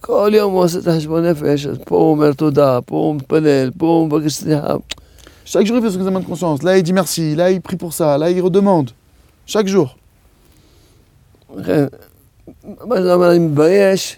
כל 0.00 0.30
יום 0.34 0.52
הוא 0.52 0.62
עושה 0.64 0.78
את 0.78 0.86
החשבון 0.86 1.26
נפש, 1.26 1.66
אז 1.66 1.76
פה 1.84 1.96
הוא 1.96 2.10
אומר 2.10 2.32
תודה, 2.32 2.78
פה 2.86 2.96
הוא 2.96 3.14
מתפלל, 3.16 3.70
פה 3.78 3.86
הוא 3.86 4.06
מבקש 4.06 4.32
סליחה. 4.32 4.74
Chaque 5.46 5.66
jour 5.66 5.76
il 5.76 5.82
fait 5.82 5.90
son 5.90 5.98
examen 6.00 6.20
de 6.20 6.24
conscience. 6.26 6.62
Là 6.62 6.76
il 6.78 6.82
dit 6.82 6.92
merci, 6.92 7.34
là 7.34 7.50
il 7.50 7.60
prie 7.60 7.76
pour 7.76 7.92
ça, 7.92 8.18
là 8.18 8.30
il 8.30 8.40
redemande. 8.40 8.90
Chaque 9.46 9.66
jour. 9.66 9.96
לכן, 11.56 11.84
מה 12.84 13.02
זה 13.02 13.14
אומר, 13.14 13.30
אני 13.30 13.38
מתבייש, 13.38 14.16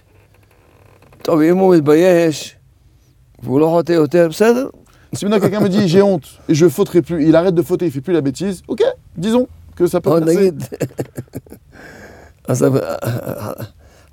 טוב, 1.23 1.41
אם 1.41 1.57
הוא 1.59 1.75
מתבייש, 1.75 2.57
והוא 3.43 3.61
לא 3.61 3.67
חוטא 3.67 3.93
יותר, 3.93 4.27
בסדר. 4.31 4.69
Si 5.15 5.27
maintenant 5.27 5.41
quelqu'un 5.41 5.61
me 5.61 5.69
dit 5.69 5.88
j'ai 5.88 6.01
honte 6.01 6.27
et 6.49 6.55
je 6.55 6.67
fauterai 6.71 7.03
plus, 7.03 7.29
il 7.29 7.37
arrête 7.37 7.55
de 7.55 7.61
fauter, 7.61 7.85
il 7.85 7.93
fait 7.93 8.01
plus 8.01 8.15
la 8.15 8.23
bêtise, 8.23 8.62
ok, 8.67 8.83
disons 9.15 9.47
que 9.77 9.87
ça 9.87 10.01
peut 10.01 10.09
עוד 10.09 10.25
passer. 10.25 10.37
נגיד, 10.38 10.65
אז 12.49 12.67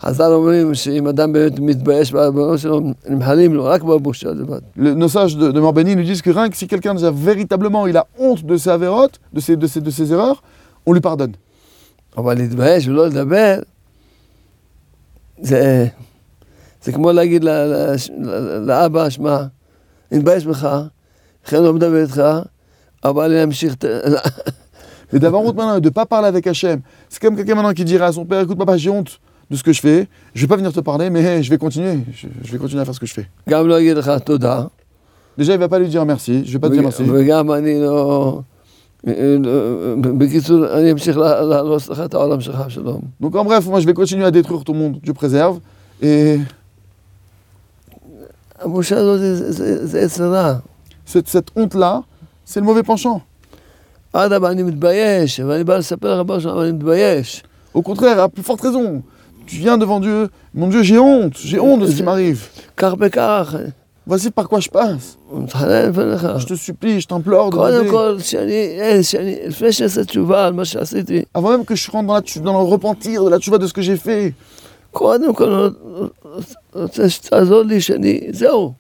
חז"ל 0.02 0.32
אומרים 0.32 0.76
שאם 0.76 1.08
אדם 1.08 1.34
באמת 1.34 1.60
מתבייש 1.60 2.12
בעוונות 2.12 2.60
שלו, 2.60 2.82
נמחלים 3.10 3.54
לו 3.54 3.66
רק 3.66 3.84
בבושה 3.84 4.30
לבד. 4.30 4.60
Le- 4.78 4.94
nos 4.96 5.10
sages 5.10 5.36
de, 5.38 5.52
de 5.52 5.60
Morbeni 5.60 5.96
nous 5.96 6.04
disent 6.04 6.22
que 6.22 6.30
rien 6.32 6.50
que 6.50 6.58
si 6.58 6.68
quelqu'un 6.68 6.94
déjà 6.96 7.12
véritablement 7.12 7.88
il 7.88 7.98
a 7.98 8.06
honte 8.18 8.46
de 8.46 8.56
ses 8.58 8.70
avérotes, 8.70 9.20
de 9.34 9.40
ses, 9.40 9.56
de 9.56 9.68
ses, 9.68 9.82
de 9.82 9.90
ses 9.92 10.12
erreurs, 10.14 10.42
on 10.86 10.94
lui 10.94 11.02
pardonne. 11.02 11.34
אבל 12.18 12.34
להתבייש 12.38 12.88
ולא 12.88 13.08
לדבר, 13.08 13.60
זה, 15.42 15.88
זה 16.84 16.92
כמו 16.92 17.12
להגיד 17.12 17.44
ל- 17.44 17.50
ל- 17.50 17.96
ל- 18.20 18.58
לאבא, 18.68 19.10
שמע, 19.10 19.38
אני 20.12 20.20
מתבייש 20.20 20.46
בך, 20.46 20.68
לכן 21.48 21.64
לא 21.64 21.74
מדבר 21.74 22.02
איתך, 22.04 22.22
אבל 23.04 23.32
אני 23.32 23.44
אמשיך... 23.44 23.74
את- 23.74 23.86
Et 25.12 25.18
d'avoir 25.18 25.42
honte 25.44 25.56
maintenant 25.56 25.78
et 25.78 25.82
de 25.82 25.90
ne 25.90 25.94
pas 26.00 26.06
parler 26.06 26.28
avec 26.28 26.46
Hachem, 26.46 26.82
c'est 27.10 27.20
comme 27.20 27.36
quelqu'un 27.36 27.56
maintenant 27.56 27.74
qui 27.74 27.84
dirait 27.84 28.06
à 28.06 28.12
son 28.12 28.26
père 28.26 28.42
Écoute, 28.42 28.60
papa, 28.60 28.78
j'ai 28.78 28.92
honte 28.92 29.20
de 29.50 29.56
ce 29.56 29.64
que 29.64 29.74
je 29.74 29.82
fais, 29.82 30.08
je 30.36 30.42
vais 30.42 30.48
pas 30.48 30.56
venir 30.56 30.72
te 30.72 30.82
parler, 30.82 31.10
mais 31.10 31.22
hey, 31.24 31.42
je 31.42 31.50
vais 31.50 31.58
continuer, 31.58 31.96
je, 32.14 32.28
je 32.46 32.52
vais 32.52 32.60
continuer 32.60 32.82
à 32.84 32.86
faire 32.86 32.94
ce 32.94 33.00
que 33.00 33.08
je 33.08 33.14
fais. 33.16 33.26
גם 33.50 33.68
לא 33.68 33.78
אגיד 33.80 33.98
לך 33.98 34.12
תודה, 34.24 34.66
Déjà, 35.40 35.54
il 35.54 35.60
va 35.60 35.68
pas 35.70 35.80
lui 35.80 35.88
dire 35.88 36.06
merci, 36.06 36.46
je 36.46 36.52
vais 36.54 36.60
pas 36.60 36.68
te 36.70 36.74
dire 36.74 36.84
merci. 36.84 37.02
Donc 43.21 43.37
en 43.37 43.45
bref, 43.45 43.67
moi 43.67 43.81
je 43.81 43.87
vais 43.87 43.93
continuer 43.93 44.25
à 44.25 44.31
détruire 44.31 44.65
ton 44.65 44.75
monde, 44.75 44.99
Dieu 45.03 45.13
préserve. 45.13 45.61
Et. 46.01 46.39
Cette, 51.05 51.29
cette 51.29 51.49
honte-là, 51.55 52.03
c'est 52.45 52.61
le 52.61 52.67
mauvais 52.67 52.83
penchant. 52.83 53.23
Au 57.75 57.83
contraire, 57.83 58.21
à 58.21 58.29
plus 58.29 58.43
forte 58.43 58.61
raison. 58.61 59.03
Tu 59.47 59.57
viens 59.57 59.77
devant 59.77 60.01
Dieu, 60.01 60.29
mon 60.55 60.69
Dieu, 60.69 60.83
j'ai 60.83 60.99
honte, 60.99 61.37
j'ai 61.37 61.61
honte 61.61 61.81
de 61.81 61.87
ce 61.87 61.97
qui 61.97 62.03
m'arrive. 62.03 62.49
כך 64.04 64.12
וכך, 64.12 64.30
Voici 64.30 64.32
par 64.32 64.48
quoi 64.50 64.60
je 64.60 64.70
passe. 64.70 65.18
הוא 65.30 65.44
מתחנן 65.44 65.90
לפניך. 65.90 66.28
Je 66.40 66.46
te 66.46 66.56
supplie, 66.56 67.00
je 67.02 67.06
t'implore 67.08 67.50
de 67.50 67.56
קודם 67.56 67.86
m'aider. 67.86 67.92
כל, 67.92 68.16
שאני, 68.20 68.80
אה, 68.80 69.04
שאני, 69.04 69.36
לפני 69.48 69.72
שאעשה 69.74 70.04
תשובה 70.06 70.48
על 70.48 70.54
מה 70.54 70.66
שעשיתי, 70.66 71.22
Avant 71.38 71.50
même 71.58 71.66
que 71.66 71.76
je 71.76 71.92
rentre 71.92 72.08
dans, 72.08 72.16
la, 72.16 72.22
dans 72.44 72.54
le 72.60 72.68
repentir 72.76 73.24
de 73.24 73.30
la 73.30 73.38
tchouva 73.40 73.58
de 73.58 73.68
ce 73.68 73.74
que 73.74 73.82
j'ai 73.82 73.98
fait, 73.98 74.34
קודם 74.92 75.34
כל, 75.36 75.70
רוצה 76.76 77.10
שתעזור 77.10 77.62
לי 77.62 77.82
שאני, 77.82 78.22
זהו. 78.32 78.74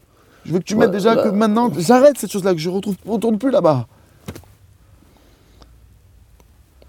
je 0.46 0.52
veux 0.54 0.60
que 0.60 0.64
tu 0.64 0.76
m'aides 0.76 0.90
Ouais, 0.90 0.98
déjà 1.00 1.16
bah- 1.16 1.24
que 1.24 1.30
maintenant, 1.30 1.70
j'arrête 1.78 2.18
cette 2.18 2.32
chose-là, 2.32 2.54
que 2.54 2.60
je 2.60 2.70
retrouve, 2.70 2.96
retourne 3.06 3.38
plus 3.38 3.52
là-bas. 3.52 3.82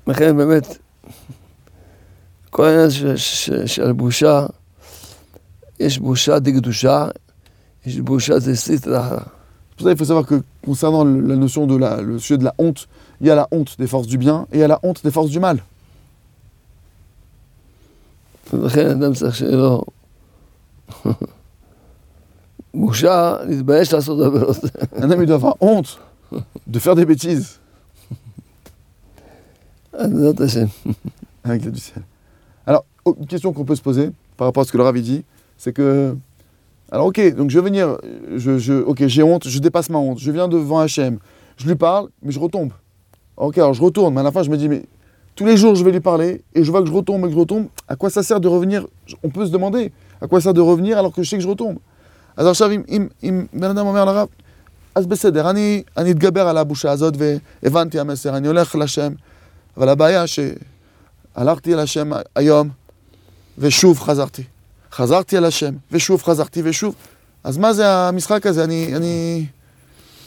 לכן 0.06 0.36
באמת, 0.36 0.78
כל 2.50 2.64
העניין 2.64 2.90
של- 2.90 3.16
של- 3.16 3.66
של 3.66 3.92
בושה, 3.92 4.46
יש 5.80 5.98
בושה 5.98 6.38
דקדושה, 6.38 7.08
pour 8.05 9.83
ça, 9.83 9.91
il 9.91 9.97
faut 9.97 10.05
savoir 10.05 10.25
que 10.25 10.41
concernant 10.63 11.03
la 11.03 11.35
notion 11.35 11.67
de 11.67 11.75
la, 11.75 12.01
le 12.01 12.17
sujet 12.17 12.37
de 12.37 12.43
la 12.43 12.55
honte, 12.57 12.87
il 13.21 13.27
y 13.27 13.29
a 13.29 13.35
la 13.35 13.47
honte 13.51 13.77
des 13.77 13.87
forces 13.87 14.07
du 14.07 14.17
bien 14.17 14.47
et 14.51 14.57
il 14.57 14.59
y 14.59 14.63
a 14.63 14.67
la 14.67 14.79
honte 14.83 15.03
des 15.03 15.11
forces 15.11 15.29
du 15.29 15.39
mal. 15.39 15.63
Un 18.53 19.01
homme, 25.11 25.25
doit 25.25 25.35
avoir 25.35 25.57
honte 25.61 25.99
de 26.67 26.79
faire 26.79 26.95
des 26.95 27.05
bêtises. 27.05 27.59
Avec 31.43 31.71
du 31.71 31.79
ciel. 31.79 32.01
Alors, 32.65 32.85
une 33.05 33.27
question 33.27 33.53
qu'on 33.53 33.65
peut 33.65 33.75
se 33.75 33.81
poser 33.81 34.11
par 34.35 34.47
rapport 34.47 34.61
à 34.61 34.65
ce 34.65 34.71
que 34.71 34.77
le 34.77 34.83
Ravi 34.83 35.01
dit, 35.01 35.23
c'est 35.57 35.73
que 35.73 36.17
Alors, 36.94 37.06
ok, 37.06 37.34
donc 37.36 37.50
je 37.50 37.58
vais 37.58 37.64
venir, 37.64 37.98
je, 38.36 38.58
je, 38.58 38.72
ok, 38.72 39.06
j'ai 39.06 39.22
honte, 39.22 39.48
je 39.48 39.58
dépasse 39.58 39.90
ma 39.90 39.98
honte, 39.98 40.18
je 40.18 40.30
viens 40.30 40.48
devant 40.48 40.80
Hachem, 40.80 41.18
je 41.56 41.66
lui 41.66 41.76
parle, 41.76 42.08
mais 42.22 42.32
je 42.32 42.40
retombe. 42.40 42.72
Ok, 43.36 43.58
alors 43.58 43.74
je 43.74 43.82
retourne, 43.82 44.12
mais 44.14 44.20
à 44.20 44.24
la 44.24 44.32
fin, 44.32 44.42
je 44.42 44.50
me 44.50 44.56
dis, 44.56 44.68
mais 44.68 44.82
tous 45.36 45.46
les 45.46 45.56
jours, 45.56 45.74
je 45.76 45.84
vais 45.84 45.92
lui 45.92 46.00
parler, 46.00 46.42
et 46.54 46.64
je 46.64 46.70
vois 46.70 46.82
que 46.82 46.88
je 46.88 46.92
retombe 46.92 47.24
et 47.24 47.28
que 47.28 47.34
je 47.34 47.38
retombe, 47.38 47.66
à 47.86 47.96
quoi 47.96 48.10
ça 48.10 48.22
sert 48.22 48.40
de 48.40 48.48
revenir 48.48 48.86
On 49.22 49.30
peut 49.30 49.46
se 49.46 49.52
demander, 49.52 49.92
à 50.20 50.26
quoi 50.26 50.40
ça 50.40 50.44
sert 50.44 50.54
de 50.54 50.60
revenir 50.60 50.98
alors 50.98 51.12
que 51.12 51.22
je 51.22 51.28
sais 51.30 51.36
que 51.36 51.42
je 51.42 51.48
retombe 51.48 51.78
אז 52.36 52.46
עכשיו 52.46 52.70
אם, 52.70 52.82
אם, 52.88 53.08
אם 53.22 53.46
בן 53.52 53.70
אדם 53.70 53.86
אומר 53.86 54.04
לרב, 54.04 54.28
אז 54.94 55.06
בסדר, 55.06 55.50
אני, 55.50 55.82
אני 55.96 56.10
אתגבר 56.10 56.48
על 56.48 56.56
הבושה 56.56 56.90
הזאת 56.90 57.14
והבנתי 57.62 58.00
המסר, 58.00 58.36
אני 58.36 58.48
הולך 58.48 58.74
לשם, 58.74 59.12
אבל 59.76 59.88
הבעיה 59.88 60.24
שהלכתי 60.26 61.74
אל 61.74 61.78
השם 61.78 62.10
היום, 62.36 62.68
ושוב 63.58 63.98
חזרתי. 63.98 64.42
חזרתי 64.95 65.37
על 65.37 65.45
השם, 65.45 65.73
ושוב 65.91 66.23
חזרתי, 66.23 66.61
ושוב. 66.63 66.95
אז 67.43 67.57
מה 67.57 67.73
זה 67.73 67.87
המשחק 67.87 68.45
הזה? 68.45 68.63
אני, 68.63 68.95
אני 68.95 69.45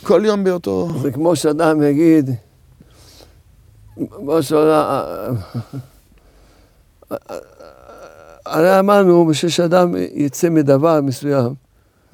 כל 0.02 0.22
יום 0.24 0.44
באותו... 0.44 0.88
זה 1.02 1.10
כמו 1.10 1.36
שאדם 1.36 1.82
יגיד, 1.82 2.30
כמו 4.10 4.42
שאדם... 4.42 5.34
הרי 8.46 8.78
אמרנו, 8.78 9.26
בשביל 9.26 9.50
שאדם 9.50 9.94
יצא 10.14 10.50
מדבר 10.50 11.00
מסוים, 11.00 11.54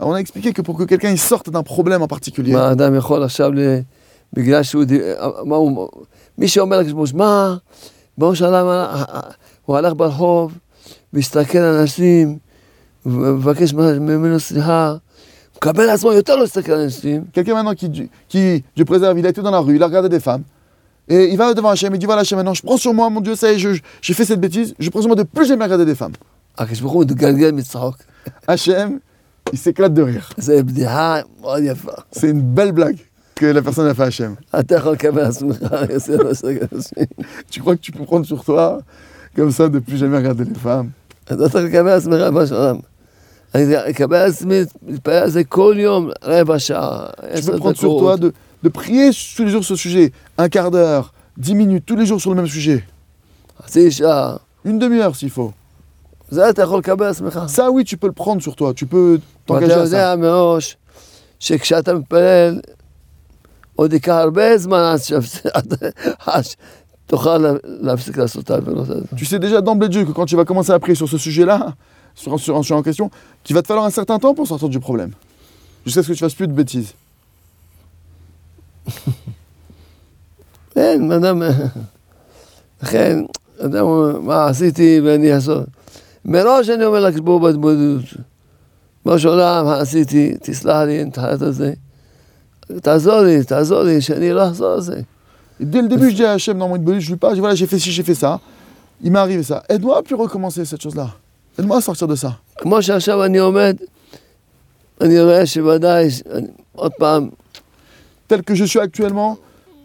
on 0.00 0.14
a 0.14 0.20
expliqué 0.20 0.52
que 0.52 0.62
pour 0.62 0.76
que 0.78 0.84
quelqu'un 0.84 1.10
il 1.10 1.18
sorte 1.18 1.50
d'un 1.50 1.62
problème 1.62 2.02
en 2.02 2.08
particulier, 2.08 2.52
מה 2.52 2.68
האדם 2.68 2.94
יכול 2.94 3.22
עכשיו, 3.22 3.50
בגלל 4.32 4.62
שהוא... 4.62 4.84
מה 5.44 5.56
הוא... 5.56 5.88
מי 6.38 6.48
שאומר 6.48 6.78
לקדוש 6.78 7.14
מה, 7.14 7.56
ברור 8.18 8.34
שאדם, 8.34 8.66
הוא 9.64 9.76
הלך 9.76 9.92
ברחוב, 9.96 10.58
והסתכל 11.12 11.58
על 11.58 11.74
אנשים, 11.74 12.38
ומבקש 13.05 13.73
ממנו 13.73 14.39
סליחה, 14.39 14.95
מקבל 15.57 15.83
על 15.83 15.89
עצמו 15.89 16.13
יותר 16.13 16.35
לא 16.35 16.41
להסתכל 16.41 16.71
על 16.71 16.79
אנשים, 16.81 17.23
quelqu'un 17.33 17.53
maintenant 17.53 17.73
qui, 17.75 18.09
qui, 18.29 18.63
Dieu 18.75 18.85
préserve, 18.85 19.17
il 19.19 19.25
a 19.25 19.29
été 19.29 19.41
dans 19.41 19.51
la 19.51 19.59
rue, 19.59 19.75
il 19.75 19.83
a 19.83 19.87
regardé 19.87 20.09
des 20.09 20.19
femmes, 20.19 20.43
et 21.07 21.25
il 21.31 21.37
va 21.37 21.53
devant 21.53 21.69
Hachem, 21.69 21.93
il 21.95 21.99
dit 21.99 22.05
voilà 22.05 22.21
Hachem, 22.21 22.37
maintenant 22.37 22.53
je 22.53 22.61
prends 22.61 22.77
sur 22.77 22.93
moi, 22.93 23.09
mon 23.09 23.21
Dieu, 23.21 23.35
ça 23.35 23.51
y 23.51 23.55
est, 23.55 23.59
je- 23.59 23.81
j'ai 24.01 24.13
fait 24.13 24.25
cette 24.25 24.39
bêtise, 24.41 24.73
je 24.77 24.89
prends 24.89 25.01
sur 25.01 25.07
moi 25.09 25.15
de 25.15 25.23
plus 25.23 25.45
jamais 25.45 25.63
regarder 25.65 25.85
des 25.85 25.95
femmes. 25.95 26.13
הקדוש 26.57 26.81
ברוך 26.81 26.93
הוא 26.93 27.01
מתגלגל 27.03 27.51
מצחוק. 27.51 27.95
Hachem, 28.47 28.99
il 29.53 29.57
s'éclate 29.57 29.93
de 29.93 30.01
rire. 30.01 30.33
זו 30.37 30.53
בדיחה 30.65 31.19
מאוד 31.41 31.63
יפה. 31.63 31.91
C'est 32.11 32.29
une 32.29 32.41
belle 32.41 32.71
blague 32.73 32.97
que 33.35 33.45
la 33.45 33.61
personne 33.61 33.87
a 33.87 33.93
fait 33.93 34.03
à 34.03 34.07
Hachem. 34.07 34.35
אתה 34.59 34.75
יכול 34.75 34.91
לקבל 34.93 35.21
על 35.21 35.27
עצמך 35.27 35.61
יותר 35.89 36.17
לא 36.17 36.29
להסתכל 36.29 36.47
על 36.49 36.67
אנשים. 36.75 37.05
Tu 37.51 37.59
crois 37.61 37.75
que 37.75 37.81
tu 37.81 37.91
peux 37.91 38.05
prendre 38.05 38.25
sur 38.25 38.43
toi, 38.43 38.79
comme 39.35 39.51
ça, 39.51 39.69
de 39.69 39.79
plus 39.79 39.97
jamais 39.97 40.17
regarder 40.17 40.43
les 40.45 40.55
femmes 40.55 40.91
אני 43.55 43.89
אקבל 43.89 44.15
על 44.17 44.29
עצמי, 44.29 44.55
להתפלל 44.87 45.13
על 45.13 45.29
זה 45.29 45.43
כל 45.43 45.75
יום, 45.77 46.09
רבע 46.23 46.59
שעה, 46.59 47.07
Tu 47.09 47.25
עשר 47.37 47.51
peux 47.53 47.59
prendre 47.59 47.77
sur 47.77 47.99
toi 47.99 48.15
דקות. 48.15 48.19
de, 48.19 48.31
de 48.63 48.69
prier 48.69 49.09
tous 49.35 49.43
les 49.45 49.51
jours 49.51 49.63
sur 49.63 49.75
ce 49.77 49.81
sujet, 49.83 50.11
un 50.37 50.49
quart 50.49 50.71
d'heure, 50.71 51.13
dix 51.37 51.55
minutes, 51.55 51.85
tous 51.85 51.95
les 51.95 52.05
jours 52.05 52.21
sur 52.21 52.29
le 52.29 52.35
même 52.41 52.47
sujet, 52.47 52.79
חצי 53.65 53.91
שעה. 53.91 54.35
une 54.65 54.77
demi-heure 54.79 55.15
s'il 55.15 55.29
faut. 55.29 55.51
זה 56.31 56.49
אתה 56.49 56.61
יכול 56.61 56.79
לקבל 56.79 57.05
על 57.05 57.11
עצמך. 57.11 57.39
Ça, 57.47 57.71
oui, 57.71 57.83
tu 57.83 57.97
peux 57.97 58.07
le 58.07 58.13
prendre 58.23 58.41
sur 58.41 58.55
toi, 58.55 58.73
tu 58.73 58.85
peux 58.85 59.19
t'engager 59.47 59.65
ואתה 59.65 59.75
à 59.75 59.85
ça. 59.85 59.85
יודע 59.85 60.15
מראש 60.17 60.77
שכשאתה 61.39 61.93
מתפלל, 61.93 62.59
עוד 63.75 63.93
ייקח 63.93 64.11
הרבה 64.13 64.57
זמן 64.57 64.79
עד 64.79 64.99
שאפס- 64.99 65.45
עד- 65.53 65.73
עד 66.25 66.43
שתוכל 67.05 67.37
לה- 67.37 67.53
להפסיק 67.63 68.17
לעשות 68.17 68.43
את 68.43 68.51
העבירות 68.51 68.89
האלה. 68.89 69.01
Tu 69.17 69.25
sais 69.25 69.39
déjà 69.39 69.61
d'emblée 69.61 69.87
de 69.89 69.93
jeu 69.93 70.05
que 70.05 70.11
quand 70.11 70.25
tu 70.25 70.35
vas 70.35 70.45
commencer 70.45 70.71
à 70.71 70.79
prier 70.79 70.95
sur 70.95 71.09
ce 71.09 71.17
sujet-là, 71.17 71.59
sur, 72.15 72.39
sur 72.39 72.57
un 72.57 72.63
sujet 72.63 72.75
en 72.75 72.83
question, 72.83 73.11
qu'il 73.43 73.55
va 73.55 73.61
te 73.61 73.67
falloir 73.67 73.85
un 73.85 73.91
certain 73.91 74.19
temps 74.19 74.33
pour 74.33 74.47
sortir 74.47 74.69
du 74.69 74.79
problème. 74.79 75.11
Jusqu'à 75.85 76.03
ce 76.03 76.07
que 76.09 76.13
tu 76.13 76.19
fasses 76.19 76.35
plus 76.35 76.47
de 76.47 76.53
bêtises. 76.53 76.93
כן, 80.73 81.11
אדם... 81.11 81.41
לכן, 82.83 83.19
אדם 83.59 83.85
אומר, 83.85 84.19
מה 84.19 84.45
עשיתי 84.45 85.01
ואני 85.03 85.33
אעשות. 85.33 85.65
מראש 86.25 86.69
אני 86.69 86.85
אומר 86.85 86.99
לקדוש 86.99 87.21
ברוך 87.21 87.41
הוא 87.41 87.49
בהתמודדות. 87.49 88.03
בראש 89.05 89.25
העולם, 89.25 89.65
מה 89.65 89.77
עשיתי, 89.77 90.33
תסלח 90.41 90.75
לי, 90.75 91.01
אני 91.01 91.09
מתחרט 91.09 91.41
על 91.41 91.51
זה. 91.51 91.73
תעזור 92.81 93.21
לי, 93.21 93.43
תעזור 93.43 93.83
לי, 93.83 94.01
שאני 94.01 94.31
לא 94.31 94.47
אחזור 94.47 94.71
על 94.71 94.81
זה. 94.81 95.01
Et 95.59 95.65
dès 95.65 95.81
le 95.81 95.89
début, 95.89 96.09
je 96.09 96.15
dis 96.15 96.23
à 96.23 96.31
Hachem, 96.31 96.57
dans 96.57 96.69
mon 96.69 96.77
bonus, 96.77 97.03
je 97.03 97.09
lui 97.09 97.17
parle, 97.17 97.33
je 97.33 97.35
dis 97.35 97.41
voilà, 97.41 97.55
j'ai 97.55 97.67
fait 97.67 97.79
ci, 97.79 97.91
j'ai 97.91 98.03
fait 98.03 98.15
ça. 98.15 98.39
Il 99.01 99.11
m'est 99.11 99.19
arrivé 99.19 99.43
ça. 99.43 99.61
Aide-moi 99.67 99.97
à 99.97 100.01
plus 100.01 100.15
recommencer 100.15 100.63
cette 100.63 100.81
chose-là. 100.81 101.09
Aide-moi 101.59 101.77
à 101.77 101.81
sortir 101.81 102.07
de 102.07 102.15
ça. 102.15 102.29
כמו 102.61 102.81
שעכשיו 102.81 103.23
אני 103.25 103.37
עומד, 103.37 103.75
אני 105.01 105.21
רואה 105.21 105.45
שוודאי, 105.45 106.11
ש- 106.11 106.21
אני- 106.33 106.47
עוד 106.75 106.91
פעם, 106.99 107.29
Tel 108.31 108.41
que 108.43 108.53
je 108.55 108.63
suis 108.65 108.79
actuellement, 108.79 109.37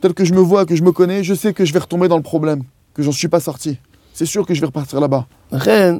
tel 0.02 0.12
que 0.12 0.24
je 0.24 0.34
me 0.34 0.40
vois, 0.50 0.66
que 0.66 0.76
je 0.76 0.82
me 0.82 0.92
connais, 0.92 1.24
je 1.24 1.34
sais 1.34 1.52
que 1.54 1.64
je 1.64 1.72
vais 1.72 1.78
retomber 1.86 2.08
dans 2.08 2.18
le 2.18 2.22
problème, 2.32 2.60
que 2.94 3.02
j'en 3.02 3.12
suis 3.12 3.28
pas 3.28 3.40
sorti. 3.40 3.78
C'est 4.12 4.26
sûr 4.26 4.42
que 4.46 4.52
je 4.54 4.60
vais 4.60 4.66
repartir 4.66 5.00
là-bas. 5.00 5.24
לכן, 5.52 5.98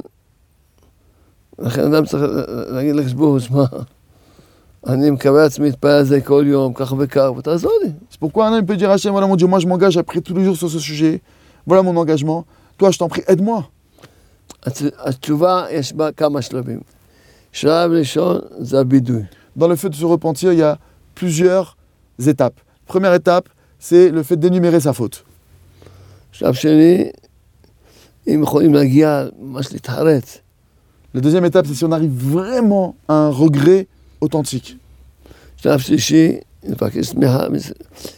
לכן 1.59 1.93
אדם 1.93 2.05
צריך 2.05 2.23
להגיד 2.69 2.95
לקדוש 2.95 3.13
ברוך 3.13 3.29
הוא, 3.31 3.39
שמע, 3.39 3.63
אני 4.87 5.09
מקבל 5.09 5.39
עצמי 5.45 5.65
להתפלל 5.65 5.91
על 5.91 6.03
זה 6.03 6.21
כל 6.21 6.43
יום, 6.47 6.73
כך 6.73 6.93
וכך, 6.97 7.29
ותעזור 7.37 7.71
לי. 7.83 7.89
C'est 8.11 8.19
pourquoi 8.19 8.47
un 8.47 8.53
homme 8.53 8.65
peut 8.65 8.77
dire 8.77 8.89
à 8.89 8.93
Hachem, 8.93 9.11
voilà 9.11 9.27
mon 9.27 9.35
Dieu, 9.35 9.47
moi 9.47 9.59
je 9.59 9.67
m'engage 9.67 9.97
à 9.97 10.03
prier 10.03 10.21
tous 10.21 10.35
les 10.35 10.45
jours 10.45 10.57
sur 10.57 10.69
ce 10.69 10.79
sujet. 10.79 11.21
Voilà 11.67 11.81
mon 11.81 11.95
engagement. 11.97 12.45
Toi, 12.77 12.91
je 12.91 12.97
t'en 12.99 13.07
prie, 13.09 13.23
aide-moi. 13.27 13.67
הצ- 14.65 14.93
התשובה, 14.97 15.65
יש 15.71 15.93
בה 15.93 16.11
כמה 16.11 16.41
שלבים. 16.41 16.79
שלב 17.51 17.91
ראשון 17.91 18.39
זה 18.59 18.79
הבידוי. 18.79 19.21
Dans 19.57 19.67
le 19.67 19.75
fait 19.75 19.89
de 19.89 19.95
se 19.95 20.05
repentir, 20.05 20.51
il 20.51 20.59
y 20.59 20.63
a 20.63 20.77
plusieurs 21.15 21.77
étapes. 22.27 22.59
Première 22.87 23.13
étape, 23.13 23.47
c'est 23.79 24.09
le 24.11 24.21
fait 24.23 24.35
d'énumérer 24.37 24.79
sa 24.81 24.93
faute. 24.93 25.23
שלב 26.31 26.53
שני, 26.53 27.09
אם 28.27 28.39
יכולים 28.43 28.73
להגיע 28.73 29.25
ממש 29.39 29.73
להתחרט, 29.73 30.37
La 31.15 31.21
deuxième 31.21 31.45
étape, 31.45 31.65
c'est 31.65 31.75
si 31.75 31.85
on 31.85 31.93
arrive 31.93 32.11
vraiment 32.11 32.95
à 33.07 33.13
un 33.13 33.29
regret 33.29 33.87
authentique. 34.21 34.75
שלב 35.57 35.79
שלישי, 35.79 36.37
לבקש 36.63 37.05
סליחה 37.07 37.47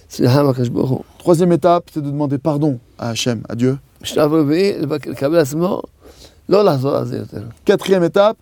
סליחה 0.09 0.43
מהקדוש 0.43 0.69
ברוך 0.69 0.89
הוא. 0.89 1.03
Troisième 1.19 1.51
étape, 1.51 1.83
c'est 1.93 2.01
de 2.01 2.09
demander 2.11 2.37
pardon 2.39 2.79
à 2.97 3.09
Hachem, 3.09 3.43
à 3.49 3.55
Dieu. 3.55 3.77
Quatrième 7.65 8.03
étape, 8.03 8.37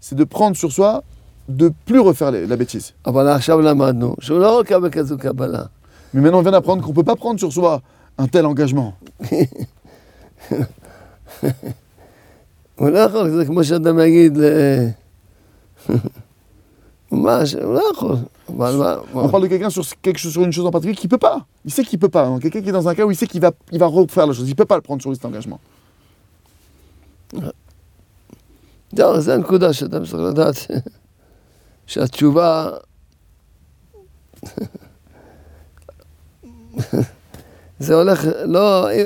c'est 0.00 0.14
de 0.14 0.24
prendre 0.24 0.56
sur 0.56 0.70
soi 0.72 1.02
de 1.48 1.72
plus 1.86 1.98
refaire 2.00 2.30
les- 2.30 2.46
la 2.46 2.56
bêtise. 2.56 2.92
אבל 3.06 3.28
עכשיו 3.28 3.60
למדנו 3.60 4.14
שהוא 4.20 4.38
לא 4.38 4.46
יכול 4.46 4.60
לקבל 4.60 4.90
כזו 4.90 5.18
קבלה. 5.18 5.62
Mais 6.14 6.20
maintenant, 6.20 6.38
on 6.38 6.42
vient 6.42 6.52
d'apprendre 6.52 6.82
qu'on 6.82 6.90
ne 6.90 6.94
peut 6.94 7.02
pas 7.02 7.16
prendre 7.16 7.38
sur 7.38 7.52
soi 7.52 7.80
un 8.18 8.26
tel 8.28 8.46
engagement. 8.46 8.92
הוא 12.76 12.88
לא 12.90 12.98
יכול, 12.98 13.30
זה 13.30 13.44
כמו 13.46 13.64
שאדם 13.64 13.98
יגיד 13.98 14.36
ל... 14.36 14.42
ממש, 17.12 17.54
הוא 17.54 17.74
לא 17.74 17.82
יכול. 17.92 18.16
אבל 18.48 18.76
מה... 18.76 18.96
On 19.14 19.28
parle 19.28 19.42
de 19.42 19.48
quelqu'un 19.48 19.70
sur 19.70 19.84
quelque 20.02 20.18
chose, 20.18 20.32
sur 20.32 20.42
une 20.44 20.52
chose 20.52 20.66
en 20.66 20.70
particulier 20.70 20.96
qui 20.96 21.08
peut 21.08 21.18
pas. 21.18 21.38
Il 21.64 21.72
sait 21.72 21.84
qu'il 21.84 21.98
peut 21.98 22.08
pas. 22.08 22.24
hein. 22.26 22.38
Quelqu'un 22.40 22.60
qui 22.62 22.68
est 22.68 22.72
dans 22.72 22.88
un 22.88 22.94
cas 22.94 23.04
où 23.04 23.10
il 23.10 23.16
sait 23.16 23.26
qu'il 23.26 23.40
va, 23.40 23.50
il 23.72 23.78
va 23.78 23.86
refaire 23.86 24.26
la 24.26 24.32
chose. 24.32 24.48
Il 24.48 24.54
peut 24.56 24.64
pas 24.72 24.76
le 24.76 24.82
prendre 24.82 25.00
sur 25.02 25.10
lui 25.10 25.16
cet 25.16 25.24
engagement. 25.24 25.60
זהו, 28.92 29.20
זו 29.20 29.32
הנקודה 29.32 29.72
שאדם 29.72 30.04
צריך 30.04 30.22
לדעת 30.22 30.54
שהתשובה... 31.86 32.70
זה 37.80 37.94
הולך, 37.94 38.26
לא, 38.44 38.90
אי 38.90 39.04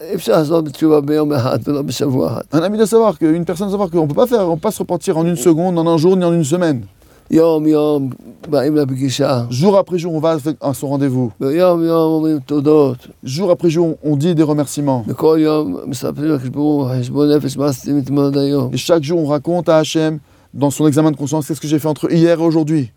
אי 0.00 0.14
אפשר 0.14 0.32
לעשות 0.32 0.64
בתשובה 0.64 1.00
ביום 1.00 1.32
אחד 1.32 1.58
ולא 1.64 1.82
בשבוע 1.82 2.32
אחד. 2.32 2.42
Un 2.52 2.62
ami 2.62 2.76
doit 2.76 2.86
savoir 2.86 3.18
qu'une 3.18 3.44
personne 3.44 3.68
doit 3.68 3.78
savoir 3.78 3.90
qu'on 3.90 4.08
peut 4.08 4.14
pas 4.14 4.26
faire, 4.26 4.48
on 4.48 4.56
peut 4.56 4.68
pas 4.68 4.70
se 4.70 4.82
repentir 4.82 5.16
en 5.16 5.24
une 5.26 5.36
seconde, 5.36 5.78
en 5.78 5.86
un 5.86 5.96
jour, 5.96 6.16
ni 6.16 6.24
en 6.24 6.32
une 6.32 6.44
semaine. 6.44 6.84
יום 7.30 7.66
יום 7.66 8.10
באים 8.48 8.76
לפגישה, 8.76 9.44
Jour 9.50 9.76
après 9.78 9.98
jour, 9.98 10.14
on 10.14 10.20
va 10.20 10.36
à 10.60 10.74
son 10.74 10.88
rendez-vous. 10.88 11.30
ויום 11.40 11.84
יום 11.84 12.12
אומרים 12.12 12.38
תודות, 12.40 13.06
Jour 13.24 13.50
après 13.50 13.70
jour, 13.70 13.96
on 14.04 14.16
dit 14.16 14.34
des 14.34 14.42
remerciements. 14.42 15.04
וכל 15.08 15.38
יום 15.40 15.76
מספרים 15.86 16.30
לקדוש 16.30 16.48
ברוך 16.48 16.90
הוא 16.90 17.00
חשבון 17.00 17.32
נפש 17.32 17.56
מה 17.56 17.66
עשיתם 17.66 17.98
אתמול 17.98 18.38
היום. 18.38 18.74
Et 18.74 18.76
chaque 18.76 19.02
jour, 19.04 19.18
on 19.20 19.26
raconte 19.26 19.68
à 19.68 19.78
Hachem, 19.78 20.18
dans 20.54 20.70
son 20.70 20.86
examen 20.86 21.12
de 21.12 21.16
conscience, 21.16 21.46
qu'est-ce 21.46 21.60
que 21.60 21.68
j'ai 21.68 21.78
fait 21.78 21.88
entre 21.88 22.10
hier 22.12 22.40
et 22.40 22.42
aujourd'hui. 22.42 22.90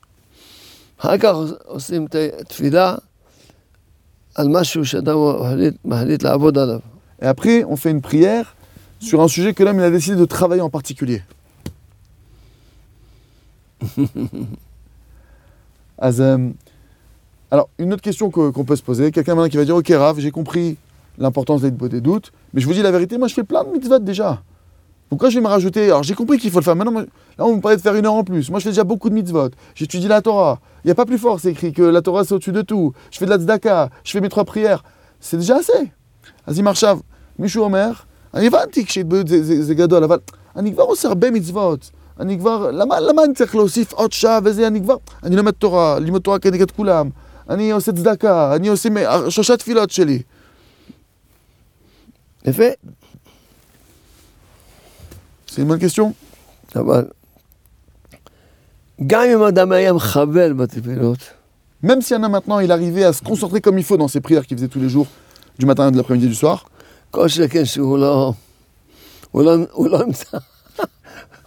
אחר 0.98 1.18
כך 1.18 1.36
עושים 1.66 2.06
את 2.06 2.16
התפילה 2.40 2.96
על 4.36 4.48
משהו 4.48 4.86
שאדם 4.86 5.18
מחליט, 5.42 5.74
מחליט 5.86 6.24
לעבוד 6.24 6.58
עליו. 6.58 6.80
Et 7.22 7.26
après, 7.26 7.64
on 7.64 7.76
fait 7.76 7.92
une 7.92 8.02
prière 8.02 8.56
sur 9.00 9.22
un 9.22 9.28
sujet 9.28 9.54
que 9.54 9.64
l'homme 9.64 9.80
il 9.80 9.84
a 9.84 9.92
décidé 9.92 10.16
de 10.16 10.26
travailler 10.26 10.62
en 10.62 10.70
particulier. 10.70 11.22
As, 15.98 16.20
euh, 16.20 16.50
alors, 17.52 17.70
une 17.78 17.94
autre 17.94 18.02
question 18.02 18.30
que- 18.30 18.50
qu'on 18.50 18.64
peut 18.66 18.76
se 18.76 18.82
poser, 18.84 19.12
quelqu'un 19.12 19.36
maintenant 19.36 19.50
qui 19.50 19.58
va 19.58 19.66
dire 19.66 19.76
Ok, 19.76 19.90
Rav, 19.90 20.20
j'ai 20.20 20.32
compris 20.32 20.78
l'importance 21.18 21.62
des, 21.62 21.72
des 21.72 22.02
doutes, 22.02 22.32
mais 22.54 22.62
je 22.62 22.68
vous 22.68 22.74
dis 22.74 22.82
la 22.82 22.92
vérité, 22.92 23.18
moi 23.18 23.28
je 23.28 23.36
fais 23.36 23.44
plein 23.44 23.64
de 23.64 23.70
mitzvot 23.70 24.00
déjà. 24.00 24.42
Pourquoi 25.10 25.30
je 25.30 25.36
vais 25.36 25.42
me 25.42 25.48
rajouter 25.48 25.86
Alors, 25.86 26.02
j'ai 26.02 26.16
compris 26.16 26.40
qu'il 26.40 26.50
faut 26.50 26.58
le 26.60 26.64
faire. 26.64 26.76
Maintenant, 26.76 26.92
moi- 26.92 27.06
là, 27.38 27.46
on 27.46 27.56
me 27.58 27.62
parlait 27.62 27.78
de 27.78 27.82
faire 27.82 27.94
une 27.94 28.06
heure 28.08 28.16
en 28.16 28.24
plus. 28.24 28.50
Moi, 28.50 28.58
je 28.60 28.64
fais 28.64 28.72
déjà 28.72 28.84
beaucoup 28.84 29.10
de 29.10 29.14
mitzvot. 29.14 29.50
J'étudie 29.76 30.08
la 30.08 30.22
Torah. 30.24 30.60
Il 30.84 30.88
n'y 30.88 30.92
a 30.92 30.96
pas 30.96 31.06
plus 31.06 31.20
fort, 31.20 31.40
c'est 31.40 31.52
écrit 31.52 31.72
que 31.72 31.84
la 31.84 32.02
Torah 32.02 32.24
c'est 32.24 32.34
au-dessus 32.34 32.52
de 32.52 32.64
tout. 32.64 32.94
Je 33.12 33.20
fais 33.20 33.26
de 33.26 33.30
la 33.30 33.38
tzedaka, 33.38 33.90
je 34.04 34.12
fais 34.12 34.22
mes 34.22 34.30
trois 34.30 34.46
prières. 34.46 34.84
C'est 35.20 35.38
déjà 35.38 35.58
assez. 35.58 35.90
אז 36.48 36.60
אם 36.60 36.68
עכשיו 36.68 37.00
מישהו 37.40 37.64
אומר, 37.64 37.92
אני 38.34 38.48
הבנתי 38.48 38.86
כשהתבודדות 38.86 39.28
זה, 39.28 39.44
זה, 39.44 39.64
זה 39.64 39.76
גדול, 39.76 40.04
אבל 40.04 40.20
אני 40.56 40.74
כבר 40.74 40.84
עושה 40.84 41.08
הרבה 41.08 41.32
מצוות. 41.32 41.92
אני 42.20 42.40
כבר, 42.40 42.72
למה, 42.72 43.00
למה 43.00 43.24
אני 43.24 43.34
צריך 43.34 43.56
להוסיף 43.56 43.94
עוד 43.94 44.12
שעה 44.12 44.40
וזה, 44.44 44.68
אני 44.68 44.82
כבר, 44.82 44.96
אני 45.24 45.36
לומד 45.36 45.52
תורה, 45.52 46.00
לימוד 46.00 46.22
תורה 46.22 46.40
כנגד 46.40 46.72
כולם. 46.72 47.10
אני 47.50 47.72
עושה 47.72 47.92
צדקה, 47.92 48.56
אני 48.56 48.68
עושה 48.68 48.90
מ- 48.90 49.30
שלושה 49.30 49.58
תפילות 49.58 49.92
שלי. 49.92 50.22
יפה. 52.46 52.64
C'est 55.48 55.62
une 55.62 55.68
bonne 55.68 55.80
question. 55.80 56.12
אבל 56.76 57.06
גם 59.08 59.22
אם 59.34 59.44
אדם 59.44 59.72
היה 59.72 59.94
מכוון 59.94 60.58
בתפילות, 60.58 61.20
Même 61.84 62.02
si 62.02 62.14
un 62.14 62.24
homme 62.24 62.32
maintenant, 62.32 62.60
il 62.60 62.72
arrivait 62.72 63.04
à 63.04 63.12
se 63.12 63.22
concentrer 63.22 63.60
comme 63.60 63.78
il 63.78 63.84
faut 63.84 63.98
dans 63.98 64.08
ses 64.08 64.22
prières 64.22 64.46
qu'il 64.48 64.56
faisait 64.58 64.70
tous 64.70 64.80
les 64.80 64.88
jours, 64.90 65.08
du 65.60 65.66
matin, 65.66 65.92
de 65.92 65.98
l'après-midi, 65.98 66.28
du 66.30 66.36
soir, 66.36 66.66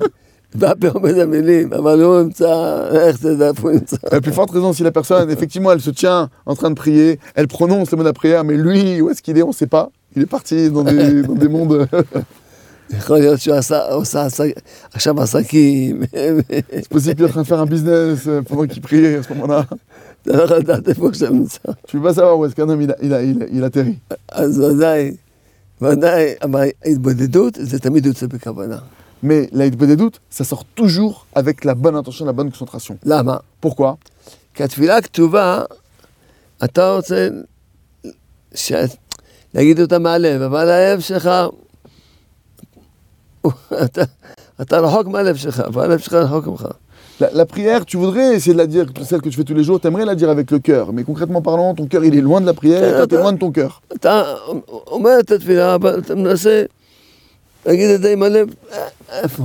והפה 0.55 0.87
עומד 0.87 1.17
המילים, 1.17 1.73
אבל 1.73 2.01
הוא 2.01 2.21
נמצא, 2.21 2.83
איך 2.91 3.17
תדע 3.17 3.47
איפה 3.47 3.61
הוא 3.61 3.71
נמצא? 3.71 3.95
la 3.95 4.21
plus 4.21 4.33
forte 4.33 4.51
raison, 4.51 4.73
si 4.73 4.83
la 4.83 4.91
personne, 4.91 5.29
effectivement, 5.31 5.71
elle 5.71 5.81
se 5.81 5.89
tient 5.91 6.29
en 6.45 6.55
train 6.55 6.69
de 6.69 6.75
prier, 6.75 7.19
elle 7.35 7.47
prononce 7.47 7.91
le 7.91 7.97
mot 7.97 8.03
de 8.03 8.07
la 8.09 8.13
prière, 8.13 8.43
mais 8.43 8.55
lui, 8.57 9.01
où 9.01 9.09
est-ce 9.09 9.21
qu'il 9.21 9.37
est, 9.37 9.43
on 9.43 9.47
ne 9.47 9.53
sait 9.53 9.67
pas. 9.67 9.89
Il 10.15 10.21
est 10.21 10.31
parti 10.37 10.69
dans 10.69 10.83
des, 10.83 11.23
dans 11.23 11.33
des 11.33 11.47
mondes. 11.47 11.87
יכול 12.99 13.17
להיות 13.17 13.39
שהוא 13.39 13.55
עשה, 13.55 13.79
עושה 13.93 14.25
עסק- 14.25 14.59
עכשיו 14.93 15.21
עסקים, 15.21 16.01
C'est 16.81 16.89
possible 16.89 17.15
qu'il 17.15 17.25
est 17.25 17.29
en 17.29 17.31
train 17.31 17.41
de 17.41 17.47
faire 17.47 17.59
un 17.59 17.65
business 17.65 18.19
euh, 18.27 18.41
pendant 18.41 18.67
qu'il 18.67 18.81
priait 18.81 19.15
à 19.15 19.23
ce 19.23 19.33
moment-là. 19.33 19.65
אתה 20.22 20.36
לא 20.36 20.42
יכול 20.42 20.56
לדעת 20.56 20.88
איפה 20.88 21.08
נמצא. 21.30 21.58
Pas 21.88 22.14
savoir 22.14 22.38
où 22.38 22.46
est-ce 22.46 22.54
qu'un 22.54 22.68
homme 22.68 22.82
il, 22.82 22.90
a, 22.90 22.96
il, 23.02 23.12
a, 23.14 23.22
il, 23.22 23.42
a- 23.42 23.46
il 23.50 23.64
atterrit. 23.64 24.14
אז 24.28 24.60
ודאי, 24.60 25.16
ודאי, 25.82 26.34
אבל 26.42 26.68
ההתבודדות 26.84 27.58
זה 27.60 27.78
תמיד 27.78 28.06
יוצא 28.06 28.26
בכוונה. 28.26 28.78
Mais 29.22 29.48
la 29.52 29.64
ça 30.30 30.44
sort 30.44 30.64
toujours 30.76 31.26
avec 31.34 31.64
la 31.64 31.74
bonne 31.74 31.96
intention, 31.96 32.24
la 32.24 32.32
bonne 32.32 32.50
concentration. 32.52 32.96
למה? 33.04 33.36
Pourquoi 33.60 33.96
כי 34.54 34.62
התפילה 34.64 34.96
הכתובה, 34.96 35.62
אתה 36.64 36.92
רוצה 36.92 37.28
ש... 38.54 38.72
להגיד 39.54 39.80
אותה 39.80 39.98
מהלב, 39.98 40.42
אבל 40.42 40.68
הלב 40.70 41.00
שלך, 41.00 41.30
אתה, 43.84 44.02
אתה 44.60 44.78
רחוק 44.78 45.06
מהלב 45.06 45.36
שלך, 45.36 45.62
והלב 45.72 45.98
שלך 45.98 46.12
רחוק 46.12 46.46
ממך. 46.46 46.66
la, 47.19 47.29
la 47.31 47.45
prière, 47.45 47.85
tu 47.85 47.97
voudrais 47.97 48.35
essayer 48.35 48.53
de 48.53 48.57
la 48.57 48.67
dire, 48.67 48.85
celle 49.09 49.21
que 49.21 49.29
tu 49.29 49.37
fais 49.37 49.43
tous 49.43 49.53
les 49.53 49.63
jours, 49.63 49.79
t'aimerais 49.79 50.05
la 50.05 50.15
dire 50.15 50.29
avec 50.29 50.49
le 50.51 50.59
cœur. 50.59 50.91
Mais 50.93 51.03
concrètement 51.03 51.41
parlant, 51.41 51.73
ton 51.75 51.87
cœur, 51.87 52.03
il 52.03 52.15
est 52.17 52.21
loin 52.21 52.41
de 52.41 52.45
la 52.45 52.53
prière, 52.53 52.83
et 52.83 52.91
toi, 52.97 53.07
t'es 53.07 53.17
loin 53.17 53.33
de 53.33 53.37
ton 53.39 53.51
cœur. 53.51 53.81
אתה 53.95 54.23
אומר 54.87 55.19
את 55.19 55.31
התפילה, 55.31 55.75
אבל 55.75 55.99
אתה 55.99 56.15
מנסה 56.15 56.63
להגיד 57.65 57.89
את 57.89 58.01
זה 58.01 58.11
עם 58.13 58.23
הלב, 58.23 58.47
אה, 58.71 58.87
איפה? 59.23 59.43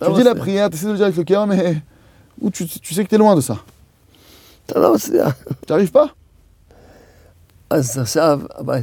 Tu 0.00 0.04
לא 0.04 0.16
dis 0.18 0.22
la 0.22 0.34
מצליח. 0.34 0.44
prière, 0.44 0.70
tu 0.70 0.76
essaies 0.76 0.86
de 0.86 0.92
le 0.92 0.96
dire 0.96 1.06
avec 1.06 1.16
le 1.16 1.24
cœur, 1.24 1.46
mais 1.46 1.76
où 2.42 2.50
tu, 2.50 2.66
tu 2.66 2.94
sais 2.94 3.04
que 3.04 3.08
t'es 3.10 3.18
loin 3.18 3.34
de 3.36 3.40
ça. 3.40 3.54
אתה 4.66 4.78
לא 4.78 4.94
מצליח. 4.94 5.34
Tu 5.66 5.72
n'arrives 5.72 5.92
pas 5.92 6.08
אז 7.70 7.98
עכשיו, 7.98 8.40
אבל- 8.58 8.80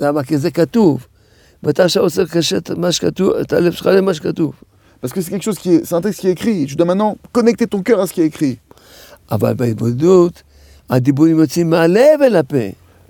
למה? 0.00 0.22
כי 0.24 0.38
זה 0.38 0.50
כתוב. 0.50 1.06
ואתה 1.62 1.84
עכשיו 1.84 2.02
רוצה 2.02 2.22
לקשר 2.22 2.56
את 2.56 2.70
מה 2.70 2.92
שכתוב, 2.92 3.32
את 3.32 3.52
הלב 3.52 3.72
שלך 3.72 3.86
למה 3.86 4.14
שכתוב. 4.14 4.52
Parce 5.01 5.11
que 5.13 5.21
c'est 5.21 5.31
quelque 5.31 5.43
chose 5.43 5.57
qui 5.57 5.73
est, 5.73 5.85
c'est 5.85 5.95
un 5.95 6.01
texte 6.01 6.21
qui 6.21 6.27
est 6.27 6.31
écrit. 6.31 6.65
Tu 6.67 6.75
dois 6.75 6.85
maintenant 6.85 7.17
connecter 7.31 7.67
ton 7.67 7.81
cœur 7.81 7.99
à 7.99 8.07
ce 8.07 8.13
qui 8.13 8.21
est 8.21 8.27
écrit. 8.27 8.59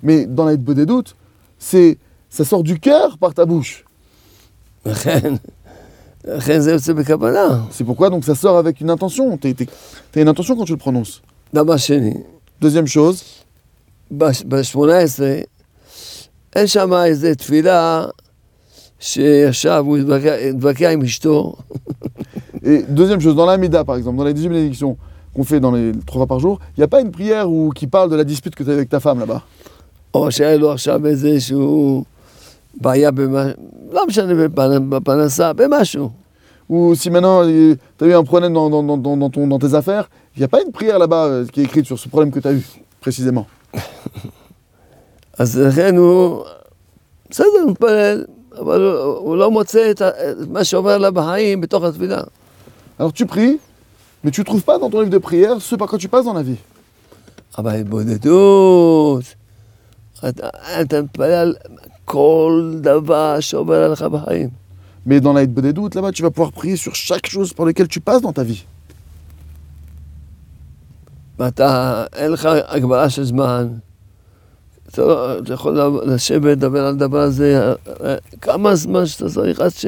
Mais 0.02 0.26
dans 0.26 0.44
la 0.44 0.56
des 0.56 0.86
doutes, 0.86 1.14
c'est, 1.58 1.98
ça 2.30 2.44
sort 2.44 2.62
du 2.62 2.80
cœur 2.80 3.18
par 3.18 3.34
ta 3.34 3.44
bouche. 3.44 3.84
C'est 7.70 7.84
pourquoi 7.84 8.08
donc 8.10 8.24
ça 8.24 8.34
sort 8.34 8.56
avec 8.56 8.80
une 8.80 8.90
intention. 8.90 9.36
Tu 9.36 9.48
as 9.48 10.20
une 10.20 10.28
intention 10.28 10.56
quand 10.56 10.64
tu 10.64 10.72
le 10.72 10.78
prononces. 10.78 11.22
Deuxième 12.60 12.86
chose. 12.86 13.22
שישב, 19.01 19.83
הוא 19.85 19.97
התווכח- 19.97 20.49
התווכח 20.49 20.89
עם 20.91 21.01
אשתו, 21.01 21.55
Et 22.63 22.83
deuxième 22.89 23.21
chose, 23.21 23.35
dans 23.35 23.45
la 23.45 23.57
Mida, 23.57 23.83
par 23.83 23.95
exemple, 23.95 24.17
dans 24.17 24.23
les 24.25 24.33
18 24.33 24.49
bénédictions 24.49 24.97
qu'on 25.33 25.43
fait 25.43 25.59
dans 25.59 25.71
les 25.71 25.91
trois 26.05 26.19
fois 26.21 26.27
par 26.27 26.39
jour, 26.39 26.59
il 26.75 26.79
n'y 26.79 26.83
a 26.83 26.87
pas 26.87 27.01
une 27.01 27.11
prière 27.11 27.49
où, 27.49 27.69
qui 27.69 27.87
parle 27.87 28.09
de 28.09 28.15
la 28.15 28.23
dispute 28.23 28.55
que 28.55 28.63
tu 28.63 28.69
as 28.69 28.73
avec 28.73 28.89
ta 28.89 28.99
femme 28.99 29.19
là-bas. 29.19 29.41
או 30.13 30.31
שהיה 30.31 30.57
לו 30.57 30.71
עכשיו 30.71 31.05
איזשהו 31.05 32.03
בעיה 32.81 33.11
במה... 33.11 33.45
לא 33.91 34.07
משנה, 34.07 34.33
בפנ- 34.45 34.89
בפרנסה, 34.89 35.53
במשהו. 35.53 36.09
Ou 36.69 36.95
si 36.95 37.09
maintenant 37.09 37.43
tu 37.97 38.03
as 38.03 38.07
eu 38.07 38.13
un 38.13 38.23
problème 38.23 38.53
dans, 38.53 38.69
dans- 38.69 38.83
dans- 38.83 38.97
dans- 38.97 39.15
dans 39.17 39.29
ton- 39.29 39.47
dans 39.47 39.59
tes 39.59 39.73
affaires, 39.73 40.09
il 40.35 40.39
n'y 40.39 40.45
a 40.45 40.47
pas 40.49 40.61
une 40.65 40.71
prière 40.71 40.99
là-bas 40.99 41.25
euh, 41.25 41.45
qui 41.45 41.61
est 41.61 41.63
écrite 41.63 41.85
sur 41.85 41.97
ce 41.99 42.07
problème 42.09 42.31
que 42.31 42.39
tu 42.39 42.47
as 42.47 42.53
eu, 42.53 42.63
précisément. 42.99 43.45
אז 45.39 45.59
לכן 45.59 45.97
הוא, 45.97 46.43
בסדר, 47.29 47.45
הוא 47.63 47.71
מתפלל, 47.71 48.25
אבל 48.59 48.81
הוא, 48.81 48.93
הוא 49.03 49.37
לא 49.37 49.51
מוצא 49.51 49.91
את, 49.91 50.01
ה- 50.01 50.09
את 50.09 50.47
מה 50.49 50.63
שעובר 50.63 50.91
עליו 50.91 51.13
בחיים 51.13 51.61
בתוך 51.61 51.83
התפילה. 51.83 52.21
Alors 52.99 53.13
tu 53.13 53.25
pries, 53.25 53.59
mais 54.23 54.31
tu 54.31 54.41
ne 54.41 54.45
trouves 54.45 54.63
pas 54.63 54.77
dans 54.79 54.89
ton 54.89 54.99
livre 55.01 55.11
de 55.11 55.17
prière 55.19 55.61
ce 55.61 55.75
par 55.75 55.87
quoi 55.87 55.99
tu 55.99 56.07
passes 56.09 56.25
dans 56.25 56.33
la 56.33 56.43
vie. 56.43 56.61
אבל 57.57 57.75
התבודדות, 57.75 59.23
אתה, 60.29 60.47
אתה 60.81 61.01
מתפלל 61.01 61.33
על 61.33 61.55
כל 62.05 62.73
דבר 62.81 63.39
שעובר 63.39 63.83
עליך 63.83 64.01
בחיים. 64.01 64.49
Mais 65.07 65.21
dans 65.21 65.31
la 65.33 65.45
des 65.45 65.71
doutes, 65.71 65.95
là-bas, 65.95 66.11
tu 66.11 66.21
vas 66.21 66.31
pouvoir 66.31 66.51
prier 66.51 66.75
sur 66.75 66.93
chaque 66.93 67.27
chose 67.27 67.53
par 67.53 67.65
laquelle 67.65 67.87
tu 67.87 68.01
passes 68.01 68.21
dans 68.21 68.33
ta 68.33 68.43
vie. 68.43 68.63
ואתה, 71.39 72.05
אין 72.15 72.31
לך 72.31 72.49
הגבלה 72.67 73.09
של 73.09 73.23
זמן. 73.23 73.67
אתה, 74.91 75.01
לא, 75.01 75.39
אתה 75.39 75.53
יכול 75.53 75.79
לשבת, 76.05 76.57
לדבר 76.57 76.85
על 76.85 76.93
הדבר 76.93 77.19
הזה, 77.19 77.73
כמה 78.41 78.75
זמן 78.75 79.05
שאתה 79.05 79.29
צריך 79.29 79.59
עד 79.59 79.71
ש... 79.71 79.85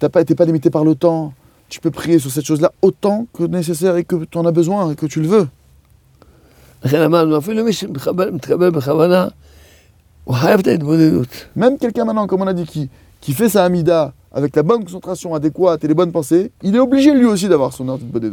Tu 0.00 0.06
n'es 0.06 0.34
pas 0.34 0.44
limité 0.44 0.70
par 0.70 0.84
le 0.84 0.94
temps. 0.94 1.32
Tu 1.68 1.80
peux 1.80 1.90
prier 1.90 2.18
sur 2.18 2.30
cette 2.30 2.44
chose-là 2.44 2.72
autant 2.82 3.26
que 3.32 3.42
nécessaire 3.42 3.96
et 3.96 4.04
que 4.04 4.24
tu 4.24 4.38
en 4.38 4.46
as 4.46 4.52
besoin 4.52 4.92
et 4.92 4.94
que 4.94 5.06
tu 5.06 5.20
le 5.20 5.28
veux. 5.28 5.46
לכן 6.84 7.00
אמרנו, 7.00 7.38
אפילו 7.38 7.64
מי 7.64 7.72
שמתקבל 7.72 8.30
מתקבל 8.30 8.70
בכוונה, 8.70 9.28
הוא 10.24 10.34
חייב 10.34 10.60
את 10.60 10.66
ההתבודדות. 10.66 11.46
Même 11.56 11.78
quelqu'un 11.78 12.04
maintenant, 12.04 12.26
comme 12.28 12.42
on 12.42 12.46
a 12.46 12.52
dit, 12.52 12.66
qui, 12.66 12.88
qui 13.20 13.32
fait 13.32 13.48
sa 13.48 13.64
Hamida 13.64 14.12
avec 14.32 14.54
la 14.54 14.62
bonne 14.62 14.84
concentration 14.84 15.34
adéquate 15.34 15.82
et 15.84 15.88
les 15.88 15.94
bonnes 15.94 16.12
pensées, 16.12 16.52
il 16.62 16.76
est 16.76 16.78
obligé 16.78 17.12
lui 17.12 17.24
aussi 17.24 17.48
d'avoir 17.48 17.72
son 17.72 17.88
heure 17.88 17.98
de 17.98 18.18
des 18.18 18.30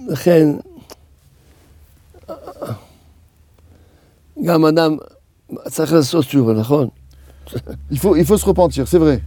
לכן, 0.00 0.48
גם 4.44 4.64
אדם 4.64 4.96
צריך 5.68 5.92
לעשות 5.92 6.24
תשובה, 6.24 6.52
נכון? 6.52 6.88
Il 7.92 7.98
faut, 7.98 8.16
il 8.16 8.26
faut 8.26 8.36
se 8.36 8.44
repentir, 8.44 8.88
c'est 8.88 8.98
vrai. 8.98 9.20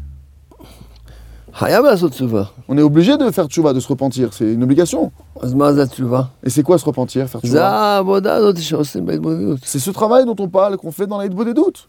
חייב 1.53 1.85
לעשות 1.85 2.11
תשובה. 2.11 2.43
On 2.69 2.77
est 2.77 2.81
obligé 2.81 3.17
de 3.17 3.31
faire 3.31 3.47
tchouva, 3.47 3.73
de 3.73 3.79
se 3.79 3.87
repentir, 3.87 4.33
c'est 4.33 4.53
une 4.53 4.63
obligation. 4.63 5.09
אז 5.39 5.53
מה 5.53 5.73
זה 5.73 5.83
התשובה? 5.83 6.23
Et 6.43 6.49
c'est 6.49 6.63
quoi 6.63 6.77
se 6.77 6.85
repentir, 6.85 7.27
faire 7.27 7.39
זה 7.43 7.57
tchouva 7.57 7.63
העבודה 7.63 8.35
הזאת 8.35 8.57
שעושים 8.57 9.05
בהתבודדות. 9.05 9.59
C'est 9.63 9.79
ce 9.79 9.91
travail 9.91 10.25
dont 10.25 10.35
on 10.39 10.47
parle, 10.47 10.77
qu'on 10.77 10.91
fait 10.91 11.07
dans 11.07 11.17
la 11.17 11.27
des 11.27 11.53
doutes. 11.53 11.87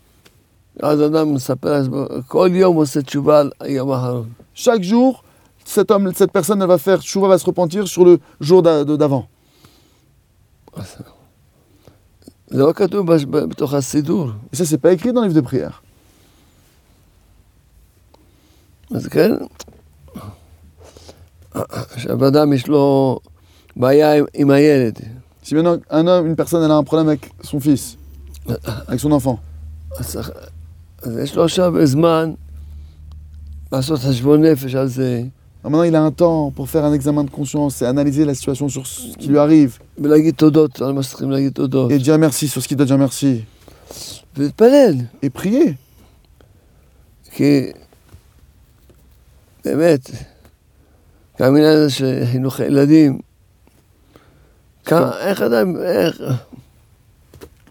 אז 0.83 1.03
אדם 1.03 1.35
מספר 1.35 1.73
לעצמו, 1.73 2.05
כל 2.29 2.49
יום 2.53 2.77
עושה 2.77 3.03
תשובה 3.03 3.41
על 3.41 3.51
היום 3.61 3.91
האחרון. 3.91 4.29
Chaque 4.55 4.83
jour, 4.83 5.23
cet 5.65 5.91
homme, 5.91 6.13
cette 6.15 6.33
personne, 6.33 6.61
elle 6.63 6.69
va 6.69 6.79
faire 6.79 7.01
tchouva, 7.03 7.29
va 7.29 7.39
se 7.39 7.45
repentir 7.47 7.87
sur 7.89 8.05
le 8.05 8.19
jour 8.41 8.63
d'a- 8.63 8.85
de- 8.85 8.97
d'avant. 8.97 9.27
זה 12.53 12.59
לא 12.59 12.73
כתוב 12.73 13.07
בש- 13.15 13.25
ב- 13.25 13.37
בתוך 13.45 13.75
הסידור. 13.75 14.31
Et 14.53 14.57
ça, 14.57 14.65
c'est 14.65 14.79
pas 14.79 14.93
écrit 14.93 15.13
dans 15.13 15.21
le 15.23 15.29
livre 15.29 15.41
de 15.41 15.47
prière. 15.47 15.81
אז 18.95 19.07
כן, 19.07 19.31
עכשיו 21.55 22.29
אדם 22.29 22.53
יש 22.53 22.69
לו 22.69 23.19
בעיה 23.77 24.15
עם, 24.19 24.25
עם 24.35 24.51
הילד. 24.51 24.99
Si 25.45 25.55
maintenant 25.55 25.79
un 25.91 26.07
homme, 26.07 26.27
une 26.27 26.37
personne, 26.37 26.63
elle 26.65 26.71
a 26.71 26.77
un 26.77 26.85
problème 26.85 27.09
avec 27.09 27.31
son 27.43 27.59
fils, 27.61 27.97
avec 28.89 29.01
son 29.01 29.11
enfant, 29.13 29.37
אז, 29.99 30.13
צריך- 30.13 30.31
אז 31.03 31.19
יש 31.19 31.37
לו 31.37 31.45
עכשיו 31.45 31.87
זמן 31.87 32.33
לעשות 33.73 34.01
חשבון 34.01 34.43
נפש 34.45 34.75
על 34.75 34.87
זה, 34.89 35.23
Ah, 35.66 35.70
maintenant, 35.70 35.84
il 35.84 35.96
a 35.96 36.02
un 36.04 36.12
temps 36.12 36.52
pour 36.52 36.70
faire 36.70 36.86
un 36.86 36.94
examen 36.94 37.24
de 37.24 37.32
conscience 37.32 37.82
et 37.82 37.86
analyser 37.86 38.24
la 38.24 38.36
situation 38.36 38.70
sur 38.70 38.86
ce 38.86 39.18
qui 39.18 39.30
lui 39.30 39.40
arrive. 39.40 39.80
Et 41.90 41.98
dire 41.98 42.20
merci 42.20 42.48
sur 42.48 42.62
ce 42.62 42.68
qu'il 42.68 42.78
doit 42.78 42.86
dire 42.86 43.00
merci. 43.00 43.46
Et 45.24 45.32
prier. 45.32 45.76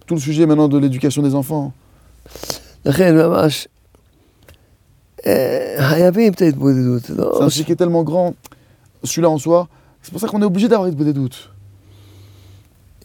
Tout 0.06 0.14
le 0.14 0.20
sujet 0.20 0.46
maintenant 0.46 0.66
de 0.66 0.78
l'éducation 0.78 1.22
des 1.22 1.36
enfants. 1.36 1.72
לכן 5.23 5.31
ממש, 5.31 5.79
אה, 5.79 5.89
חייבים 5.89 6.33
את 6.33 6.41
ההתבודדות, 6.41 7.01
C'est 7.03 7.17
לא, 7.17 7.39
un 7.43 7.49
sujet 7.49 7.63
qui 7.65 7.71
est 7.71 7.75
tellement 7.75 8.03
grand, 8.03 8.33
celui-là 9.03 9.29
en 9.29 9.37
soi. 9.37 9.67
C'est 10.03 10.11
pour 10.11 10.21
ça 10.21 10.27
qu'on 10.27 10.41
est 10.41 10.45
obligé 10.45 10.67
d'avoir 10.67 10.89
des 10.89 11.13
doutes. 11.13 11.49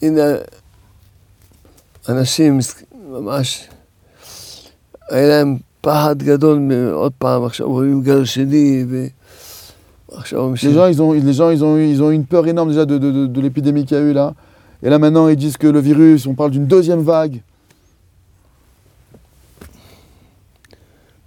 הנה, 0.02 0.22
אנשים 2.08 2.58
מס- 2.58 2.82
ממש, 3.10 3.68
היה 5.10 5.28
להם 5.28 5.56
פחד 5.80 6.22
גדול 6.22 6.58
מ- 6.58 6.92
עוד 6.92 7.12
פעם, 7.18 7.44
עכשיו 7.44 7.68
רואים 7.70 8.02
גל 8.02 8.24
שני, 8.24 8.84
ועכשיו 10.10 10.38
Les 10.46 10.50
ממשיך. 10.50 10.70
gens, 10.74 10.86
ils 10.86 11.02
ont, 11.02 11.12
les 11.12 11.32
gens, 11.32 11.50
ils 11.50 11.64
ont, 11.64 11.76
eu- 11.76 11.88
ils 11.94 12.02
ont 12.02 12.10
eu 12.10 12.14
une 12.14 12.26
peur 12.26 12.46
énorme 12.46 12.68
déjà 12.68 12.84
de, 12.84 12.98
de- 12.98 13.10
de- 13.10 13.26
de 13.26 13.40
l'épidémie 13.40 13.84
qu'il 13.84 13.96
y 13.96 14.00
a 14.00 14.02
eu 14.02 14.12
là. 14.12 14.34
Et 14.82 14.88
là 14.90 14.98
maintenant, 14.98 15.28
ils 15.28 15.36
disent 15.36 15.56
que 15.56 15.66
le 15.66 15.80
virus, 15.80 16.26
on 16.26 16.34
parle 16.34 16.50
d'une 16.52 16.66
deuxième 16.66 17.02
vague. 17.02 17.36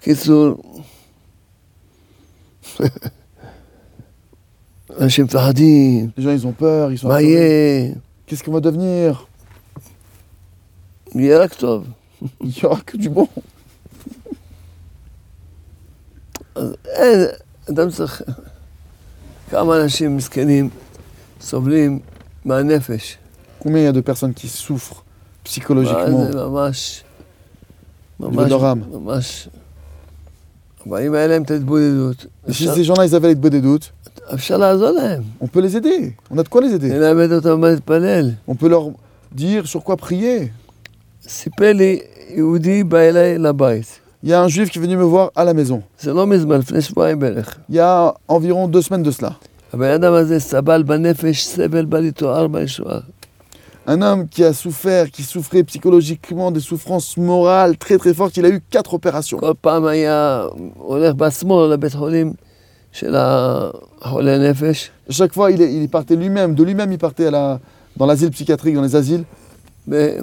קיצור, 0.01 0.81
אנשים 4.99 5.25
מפחדים, 5.25 6.09
Les 6.17 6.21
gens, 6.23 6.31
ils 6.31 6.47
ont 6.47 6.53
peur, 6.53 6.91
ils 6.91 6.97
sont 6.97 7.07
מה 7.07 7.15
apeurés. 7.17 7.23
יהיה? 7.23 7.93
Qu'est-ce 8.27 8.43
qu'on 8.43 8.51
va 8.51 8.59
devenir 8.59 9.25
יהיה 11.15 11.39
רק 11.39 11.53
טוב. 11.53 11.85
Il 12.41 12.47
n'y 12.47 12.63
aura 12.63 12.81
que 12.81 12.97
du 12.97 13.09
bon. 13.09 13.27
אז 16.55 16.73
אין, 16.85 17.25
אדם 17.69 17.89
צריך... 17.89 18.21
כמה 19.49 19.81
אנשים 19.81 20.17
מסכנים 20.17 20.69
סובלים 21.41 21.99
מהנפש. 22.45 23.17
Combien 23.63 23.77
il 23.77 23.83
y 23.83 23.87
a 23.87 23.91
de 23.91 24.01
personnes 24.01 24.33
qui 24.33 24.47
souffrent 24.47 25.03
מה 25.03 25.49
psychologiquement 25.49 26.31
זה 26.31 26.45
ממש... 26.45 27.03
ממש... 28.19 28.45
ודורם. 28.45 28.81
ממש... 28.91 29.49
אבל 30.89 31.01
אם 31.07 31.13
היה 31.13 31.27
להם 31.27 31.41
את 31.43 31.51
ההתבודדות, 31.51 32.15
Et 32.45 32.49
si 32.49 32.51
אפשר- 32.51 32.73
ces 32.75 32.83
gens-là, 32.83 33.05
ils 33.05 33.15
avaient 33.15 33.33
les 33.33 33.49
des 33.49 33.61
doutes, 33.61 33.91
אפשר 34.33 34.57
לעזור 34.57 34.89
להם. 34.91 35.21
on 35.41 35.47
peut 35.47 35.59
les 35.61 35.75
aider. 35.75 36.13
On 36.33 36.37
a 36.37 36.43
de 36.43 36.49
quoi 36.49 36.61
les 36.61 36.73
aider. 36.73 36.93
ללמד 36.93 37.31
אותם 37.31 37.61
מה 37.61 37.69
להתפלל. 37.69 38.31
On 38.49 38.53
peut 38.55 38.69
leur 38.69 38.89
dire 39.37 39.65
sur 39.67 39.83
quoi 39.83 39.95
prier. 39.97 40.47
סיפר 41.27 41.73
לי 41.73 41.99
יהודי 42.35 42.83
בא 42.83 42.97
אליי 42.97 43.37
לבית. 43.37 43.99
Il 44.25 44.29
y 44.29 44.33
a 44.33 44.41
un 44.41 44.47
juif 44.47 44.69
qui 44.71 44.79
est 44.79 44.81
venu 44.81 44.95
me 44.97 45.03
voir 45.03 45.29
à 45.35 45.43
la 45.45 45.53
maison. 45.53 45.79
זה 46.01 46.13
לא 46.13 46.27
מזמן, 46.27 46.59
לפני 46.59 46.81
שבועיים 46.81 47.19
בערך. 47.19 47.57
Il 47.71 47.75
y 47.75 47.79
a 47.79 48.13
environ 48.29 48.67
deux 48.67 48.81
semaines 48.89 49.03
de 49.03 49.21
cela. 49.21 49.31
הבן 49.73 49.91
אדם 49.91 50.13
הזה 50.13 50.39
סבל 50.39 50.83
בנפש, 50.83 51.45
סבל 51.45 51.85
בא 51.85 51.97
איתו 51.97 52.35
ארבע 52.35 52.61
ישועה. 52.61 52.99
un 53.86 54.02
homme 54.02 54.28
qui 54.28 54.44
a 54.44 54.52
souffert, 54.52 55.10
qui 55.10 55.22
souffrait 55.22 55.64
psychologiquement 55.64 56.50
des 56.50 56.60
souffrances 56.60 57.16
morales 57.16 57.76
très 57.76 57.98
très 57.98 58.14
fortes, 58.14 58.36
il 58.36 58.44
a 58.44 58.50
eu 58.50 58.60
quatre 58.60 58.94
opérations. 58.94 59.38
Chaque 65.08 65.32
fois, 65.32 65.50
il, 65.50 65.60
il 65.60 65.88
partait 65.88 66.16
lui-même, 66.16 66.54
de 66.54 66.62
lui-même, 66.62 66.92
il 66.92 66.98
partait 66.98 67.26
à 67.26 67.30
la, 67.30 67.60
dans 67.96 68.06
l'asile 68.06 68.30
psychiatrique, 68.30 68.74
dans 68.74 68.82
les 68.82 68.96
asiles. 68.96 69.24
Mais. 69.86 70.18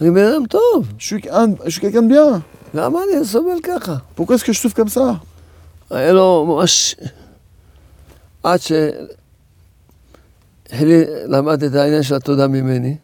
אני 0.00 0.10
bן 0.10 0.24
אדם 0.24 0.46
טוב, 0.46 0.92
Je 0.98 1.06
suis, 1.06 1.22
un- 1.30 1.54
je 1.66 1.70
suis 1.70 1.80
quelqu'un 1.80 2.02
de 2.02 2.08
bien. 2.08 2.40
למה 2.74 2.98
אני 3.02 3.24
סובל 3.24 3.60
ככה? 3.62 3.96
Pourquoi 4.16 4.34
est-ce 4.36 4.44
que 4.44 4.52
je 4.52 4.58
souffre 4.58 4.76
comme 4.76 4.88
ça 4.88 5.14
היה 5.90 6.12
לו 6.12 6.46
ממש... 6.48 6.96
עד 8.42 8.60
שלמד 10.70 11.62
את 11.64 11.74
העניין 11.74 12.02
של 12.02 12.14
התודה 12.14 12.46
ממני, 12.48 12.96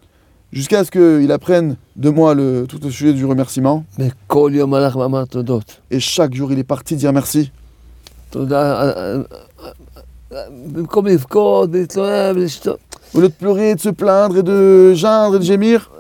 jusqu'à 0.54 0.84
ce 0.86 0.92
qu'il 0.92 1.32
apprenne 1.32 1.76
de 1.96 2.10
moi 2.10 2.34
le, 2.36 2.66
tout 2.68 2.80
le 2.82 2.90
sujet 2.90 3.14
du 3.14 3.26
remerciement. 3.26 3.84
Et 5.92 6.00
chaque 6.00 6.34
jour, 6.34 6.52
il 6.52 6.60
est 6.60 6.64
parti 6.64 6.96
dire 6.96 7.12
merci. 7.12 7.52
Au 13.14 13.20
lieu 13.20 13.28
de 13.28 13.34
pleurer, 13.34 13.76
de 13.76 13.80
se 13.80 13.90
plaindre 13.90 14.38
et 14.38 14.44
de 14.44 14.94
geindre 14.96 15.36
et 15.36 15.40
de 15.40 15.44
gémir, 15.44 15.92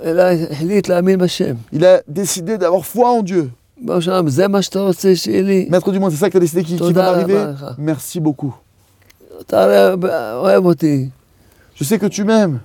il 1.72 1.86
a 1.86 2.02
décidé 2.08 2.58
d'avoir 2.58 2.86
foi 2.86 3.12
en 3.12 3.22
Dieu. 3.22 3.52
Maître 5.70 5.92
du 5.92 6.00
monde, 6.00 6.12
c'est 6.12 6.18
ça 6.18 6.30
qui 6.30 6.38
a 6.38 6.40
décidé 6.40 6.64
qui, 6.64 6.78
qui 6.78 6.94
va 6.94 7.10
arriver. 7.10 7.38
Merci 7.78 8.20
beaucoup. 8.20 8.56
Je 11.76 11.84
sais 11.84 12.00
que 12.00 12.06
tu 12.08 12.24
m'aimes. 12.24 12.60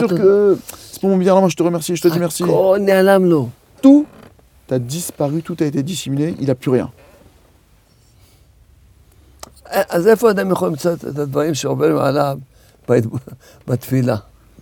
C'est 0.00 0.06
sûr 0.06 0.08
que. 0.18 0.58
C'est 0.90 1.00
pour 1.00 1.10
mon 1.10 1.16
bien, 1.16 1.38
moi 1.38 1.48
je 1.48 1.56
te 1.56 1.62
remercie, 1.62 1.96
je 1.96 2.02
te 2.02 2.08
dis 2.08 2.18
merci. 2.18 2.44
Tout 3.80 4.06
a 4.70 4.78
disparu, 4.78 5.42
tout 5.42 5.56
a 5.60 5.64
été 5.64 5.82
dissimulé, 5.82 6.34
il 6.40 6.46
n'a 6.46 6.54
plus 6.54 6.70
rien. 6.70 6.90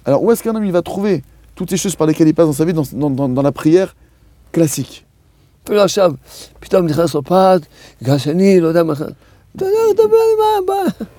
Alors 0.05 0.23
où 0.23 0.31
est-ce 0.33 0.43
qu'un 0.43 0.55
homme 0.55 0.65
il 0.65 0.73
va 0.73 0.83
trouver 0.83 1.23
toutes 1.55 1.71
les 1.71 1.77
choses 1.77 1.97
par 1.97 2.07
lesquelles 2.07 2.29
il 2.29 2.35
passe 2.35 2.47
dans 2.47 2.53
sa 2.53 2.65
vie, 2.65 2.73
dans, 2.73 3.11
dans 3.11 3.43
la 3.43 3.53
prière 3.53 3.95
classique 4.53 5.05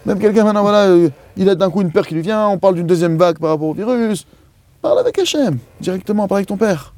Même 0.06 0.20
quelqu'un 0.20 0.44
maintenant, 0.46 0.64
voilà, 0.64 0.88
il 1.37 1.49
a 1.49 1.55
d'un 1.55 1.71
coup 1.71 1.83
une 1.83 1.93
peur 1.93 2.07
qui 2.07 2.15
lui 2.15 2.23
vient, 2.23 2.49
on 2.49 2.59
parle 2.59 2.75
d'une 2.77 2.87
deuxième 2.87 3.17
vague 3.17 3.39
par 3.39 3.51
rapport 3.51 3.69
au 3.69 3.75
virus. 3.75 4.27
Parle 4.83 4.99
avec 4.99 5.19
Hachem, 5.19 5.59
directement, 5.81 6.29
parle 6.29 6.39
avec 6.39 6.49
ton 6.49 6.57
père. 6.57 6.93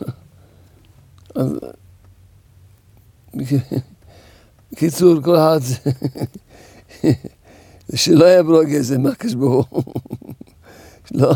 אז... 1.35 1.59
בקיצור, 4.71 5.21
כל 5.23 5.35
אחד 5.35 5.59
זה... 5.61 5.75
שלא 7.95 8.25
יהיה 8.25 8.43
ברוגז 8.43 8.91
מהקדוש 8.91 9.33
ברוך 9.33 9.67
הוא. 9.69 9.83
שלא, 11.05 11.31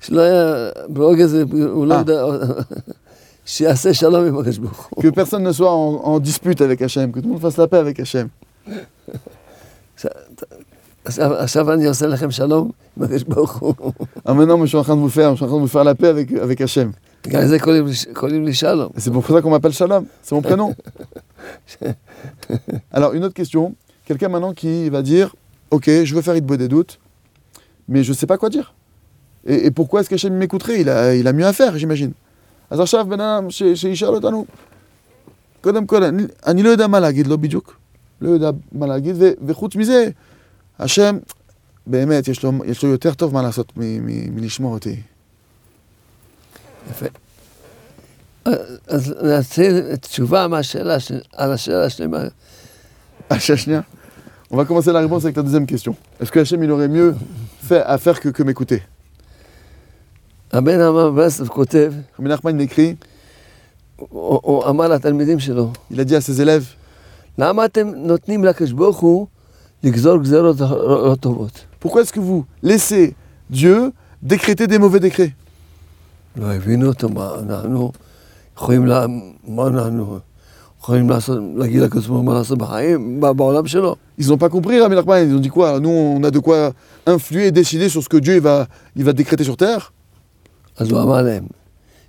שלא 0.00 0.20
יהיה 0.20 0.70
ברוגז, 0.88 1.34
הוא 1.52 1.86
לא 1.86 1.94
אה. 1.94 1.98
יודע... 1.98 2.24
שיעשה 3.46 3.94
שלום 3.94 4.24
עם 4.24 4.38
הקדוש 4.38 4.58
ברוך 4.58 4.88
הוא. 4.90 5.02
Que 5.02 5.08
personne 5.10 5.42
ne 5.42 5.52
soit 5.52 5.70
en, 5.70 6.00
en 6.04 6.20
dispute 6.20 6.60
avec 6.60 6.80
Hachem, 6.82 7.12
que 7.12 7.20
tout 7.20 7.26
le 7.26 7.32
monde 7.32 7.40
fasse 7.40 7.56
la 7.56 7.66
paix 7.66 7.78
avec 7.78 7.98
Hachem. 8.00 8.28
עכשיו, 11.04 11.32
עכשיו 11.34 11.72
אני 11.72 11.86
עושה 11.86 12.06
לכם 12.06 12.30
שלום 12.30 12.70
עם 12.96 13.02
הקדוש 13.02 13.22
ברוך 13.22 13.56
הוא. 13.58 13.74
Ah, 14.26 14.32
maintenant, 14.34 14.56
moi, 14.56 14.66
je 14.66 14.70
suis 14.70 14.76
en 14.78 14.84
train 14.84 14.96
de 14.96 15.00
vous 15.00 15.08
faire, 15.08 15.30
je 15.30 15.36
suis 15.36 15.44
en 15.44 15.48
train 15.48 15.56
de 15.56 15.62
vous 15.62 15.68
faire 15.76 15.84
la 15.84 15.94
paix 15.94 16.08
avec, 16.08 16.32
avec 16.32 16.60
Hachem. 16.60 16.92
גם 17.28 17.46
זה 17.46 17.58
קוראים 17.60 17.86
לי- 17.86 18.14
קוראים 18.14 18.44
לי 18.46 18.54
שלום. 18.54 18.90
Et 18.96 19.00
c'est 19.00 19.10
pour 19.10 19.26
ça 19.26 19.40
qu'on 19.42 19.50
m'appelle 19.50 19.72
Shalom, 19.72 20.04
c'est 20.22 20.34
mon 20.34 20.42
prénom. 20.42 20.74
Alors, 22.92 23.12
une 23.14 23.24
autre 23.24 23.34
question. 23.34 23.74
Quelqu'un 24.06 24.28
maintenant 24.28 24.52
qui 24.54 24.88
va 24.90 25.02
dire 25.02 25.34
Ok, 25.70 25.86
je 26.04 26.14
veux 26.14 26.22
faire 26.22 26.36
Idbo 26.36 26.56
des 26.56 26.68
doutes, 26.68 26.98
mais 27.88 28.02
je 28.04 28.10
ne 28.10 28.16
sais 28.16 28.26
pas 28.26 28.36
quoi 28.38 28.48
dire. 28.50 28.74
Et, 29.46 29.66
et 29.66 29.70
pourquoi 29.70 30.00
est-ce 30.00 30.10
qu'Hachem 30.10 30.34
m'écouterait 30.34 30.80
il 30.80 30.88
a, 30.88 31.14
il 31.14 31.26
a 31.28 31.32
mieux 31.32 31.46
à 31.46 31.52
faire, 31.52 31.76
j'imagine. 31.78 32.12
אז 32.70 32.80
עכשיו 32.80 33.06
בן 33.08 33.20
אדם 33.20 33.50
ש- 33.50 33.62
שישאל 33.74 34.08
אותנו, 34.14 34.44
קודם 35.60 35.86
כל, 35.86 36.02
אני, 36.04 36.22
אני 36.46 36.62
לא 36.62 36.70
יודע 36.70 36.86
מה 36.86 37.00
להגיד, 37.00 37.26
לא 37.26 37.36
בדיוק. 37.36 37.76
לא 38.21 38.29
יודע 38.29 38.49
מה 38.71 38.87
להגיד, 38.87 39.15
ו, 39.19 39.31
וחוץ 39.45 39.75
מזה, 39.75 40.09
השם, 40.79 41.17
באמת, 41.87 42.27
יש 42.27 42.43
לו, 42.43 42.51
יש 42.65 42.83
לו 42.83 42.89
יותר 42.89 43.13
טוב 43.13 43.33
מה 43.33 43.41
לעשות 43.41 43.77
מ, 43.77 43.81
מ, 43.81 44.35
מלשמור 44.35 44.73
אותי. 44.73 45.01
יפה. 46.91 47.05
אז 48.87 49.15
נציל 49.23 49.95
תשובה 49.95 50.47
מהשאלה, 50.47 50.97
על 51.33 51.51
השאלה 51.51 51.85
השלמה. 51.85 52.23
Hachachnia. 53.29 53.83
On 54.49 54.57
va 54.57 54.65
commencer 54.65 54.91
la 54.93 55.01
réponse 55.01 55.25
avec 55.25 55.35
la 55.35 55.43
deuxième 55.43 55.65
question. 55.65 55.95
Est-ce 56.19 56.31
que 56.31 56.39
Hachem, 56.39 56.63
il 56.63 56.71
aurait 56.71 56.87
mieux 56.87 57.15
fait 57.61 57.81
à 57.81 57.97
faire 57.97 58.19
que, 58.19 58.29
que 58.29 58.43
m'écouter 58.43 58.83
Rabbi 60.53 60.71
Nachman 62.19 62.55
il 62.55 62.61
écrit, 62.61 62.95
הוא 63.97 64.39
הוא 64.43 64.65
אמר 64.69 64.87
לתלמידים 64.87 65.39
שלו, 65.39 65.73
il 65.91 65.99
a 65.99 66.05
dit 66.05 66.15
à 66.15 66.21
ses 66.21 66.39
élèves 66.39 66.75
למה 67.38 67.64
אתם 67.64 67.88
נותנים 67.96 68.44
לקדוש 68.44 68.72
ברוך 68.72 68.98
הוא 68.98 69.26
לגזור 69.84 70.16
גזרות 70.22 70.60
לא 70.60 71.08
לא 71.08 71.14
טובות? 71.14 71.64
Pourquoi 71.84 72.00
est-ce 72.02 72.12
que 72.12 72.20
vous 72.20 72.44
laissez 72.62 73.14
Dieu 73.50 73.92
décréter 74.22 74.66
des 74.66 74.78
mauvais 74.78 75.00
décrets 75.00 75.30
לא 76.36 76.52
הבינו 76.52 76.86
אותו, 76.88 77.08
מה 77.08 77.34
אנחנו 77.38 77.92
יכולים, 78.56 78.86
לה- 78.86 79.06
מה 79.48 79.66
אנחנו 79.66 80.18
יכולים 80.80 81.10
לעשות, 81.10 81.38
להגיד 81.56 81.80
לקדוש 81.82 82.06
ברוך 82.06 82.18
הוא 82.18 82.26
מה 82.26 82.34
לעשות 82.34 82.58
בחיים, 82.58 83.20
ב- 83.20 83.30
בעולם 83.30 83.66
שלו. 83.66 83.96
Ils 84.20 84.24
n'ont 84.28 84.38
pas 84.38 84.48
compris, 84.48 84.80
Rabbi 84.80 84.94
Nachman. 84.94 85.28
Ils 85.28 85.34
ont 85.36 85.40
dit 85.40 85.48
quoi 85.48 85.80
Nous, 85.80 85.88
on 85.90 86.22
a 86.24 86.30
de 86.30 86.38
quoi 86.38 86.72
influer 87.06 87.46
et 87.46 87.52
décider 87.52 87.88
sur 87.88 88.02
ce 88.02 88.08
que 88.08 88.16
Dieu 88.16 88.34
il 88.36 88.40
va, 88.40 88.66
il 88.96 89.04
va 89.04 89.12
décréter 89.12 89.44
sur 89.44 89.56
terre. 89.56 89.90
אז 90.78 90.90
הוא 90.90 91.02
אמר 91.02 91.22
להם, 91.22 91.44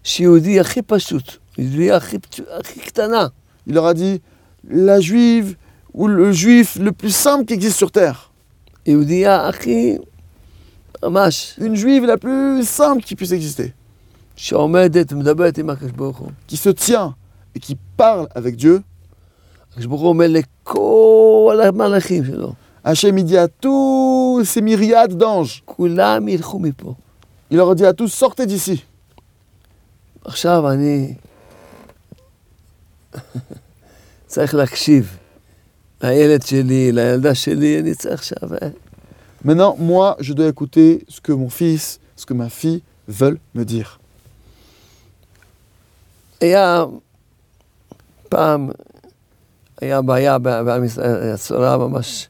שיהודי 0.03 0.59
הכי 0.59 0.81
פשוט, 0.81 1.31
יהודי 1.57 1.91
הכי, 1.91 2.17
פצ- 2.17 2.41
הכי 2.59 2.79
קטנה, 2.79 3.27
Il 3.67 3.73
leur 3.75 3.85
a 3.85 3.93
dit 3.93 4.21
la 4.66 5.00
juive 5.00 5.56
ou 5.94 6.06
le 6.06 6.32
juif 6.32 6.76
le 6.76 6.92
plus 6.92 7.14
simple 7.14 7.44
qui 7.44 7.54
existe 7.54 7.76
sur 7.76 7.90
terre. 7.90 8.30
Une 11.58 11.76
juive 11.76 12.04
la 12.04 12.16
plus 12.16 12.64
simple 12.64 13.02
qui 13.02 13.14
puisse 13.14 13.32
exister. 13.32 13.74
Qui 16.46 16.56
se 16.56 16.68
tient 16.70 17.14
et 17.54 17.60
qui 17.60 17.76
parle 17.96 18.28
avec 18.34 18.56
Dieu. 18.56 18.82
Hachem 22.84 23.22
dit 23.22 23.36
à 23.36 23.48
tous 23.48 24.44
ces 24.44 24.62
myriades 24.62 25.16
d'anges. 25.16 25.62
Il 27.50 27.56
leur 27.56 27.74
dit 27.74 27.84
à 27.84 27.92
tous 27.92 28.08
sortez 28.08 28.46
d'ici. 28.46 28.84
עכשיו 34.27 34.43
אני 34.43 34.49
צריך 34.49 34.55
להקשיב 34.55 35.17
לילד 36.03 36.41
שלי, 36.45 36.91
לילדה 36.91 37.35
שלי, 37.35 37.79
אני 37.79 37.95
צריך 37.95 38.13
עכשיו... 38.13 38.53
אה, 38.61 38.67
Maintenant, 39.45 39.75
moi, 39.77 40.15
je 40.21 40.31
dois 40.33 40.47
écouter 40.47 41.03
ce 41.09 41.19
que 41.19 41.33
mon 41.33 41.49
fils, 41.49 41.99
ce 42.15 42.25
que 42.25 42.33
ma 42.33 42.47
fille 42.49 42.81
veulent 43.09 43.39
me 43.55 43.63
dire. 43.65 43.97
היה 46.41 46.83
פעם, 48.29 48.69
היה 49.81 50.01
בעיה 50.01 50.37
ב- 50.37 50.61
בעם 50.61 50.83
ישראל, 50.83 51.21
היה 51.21 51.37
צורה 51.37 51.77
ממש, 51.77 52.27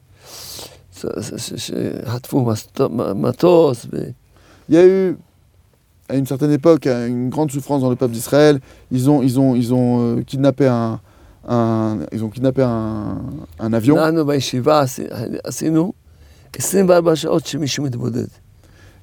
ש- 0.96 1.06
ש- 1.20 1.34
ש- 1.36 1.70
שחטפו 2.04 2.44
מסטו- 2.44 2.88
מטוס, 3.14 3.86
ו- 3.92 4.10
Il 4.70 4.74
y 4.74 4.78
a 4.78 4.84
eu, 4.86 5.16
à 6.08 6.14
une 6.16 6.26
certaine 6.26 6.52
époque, 6.52 6.86
une 6.86 7.28
grande 7.28 7.50
souffrance 7.52 7.82
dans 7.82 7.90
le 7.90 7.96
peuple 7.96 8.14
d'Israël. 8.14 8.60
Ils 8.90 9.10
ont, 9.10 9.20
ils 9.22 9.38
ont, 9.38 9.54
ils 9.54 9.74
ont 9.74 9.90
euh, 10.00 10.22
kidnappé 10.22 10.66
un, 10.66 11.00
un, 11.47 11.99
ils 12.11 12.23
ont 12.23 12.29
kidnappé 12.29 12.63
un, 12.63 13.17
un 13.59 13.73
avion. 13.73 13.95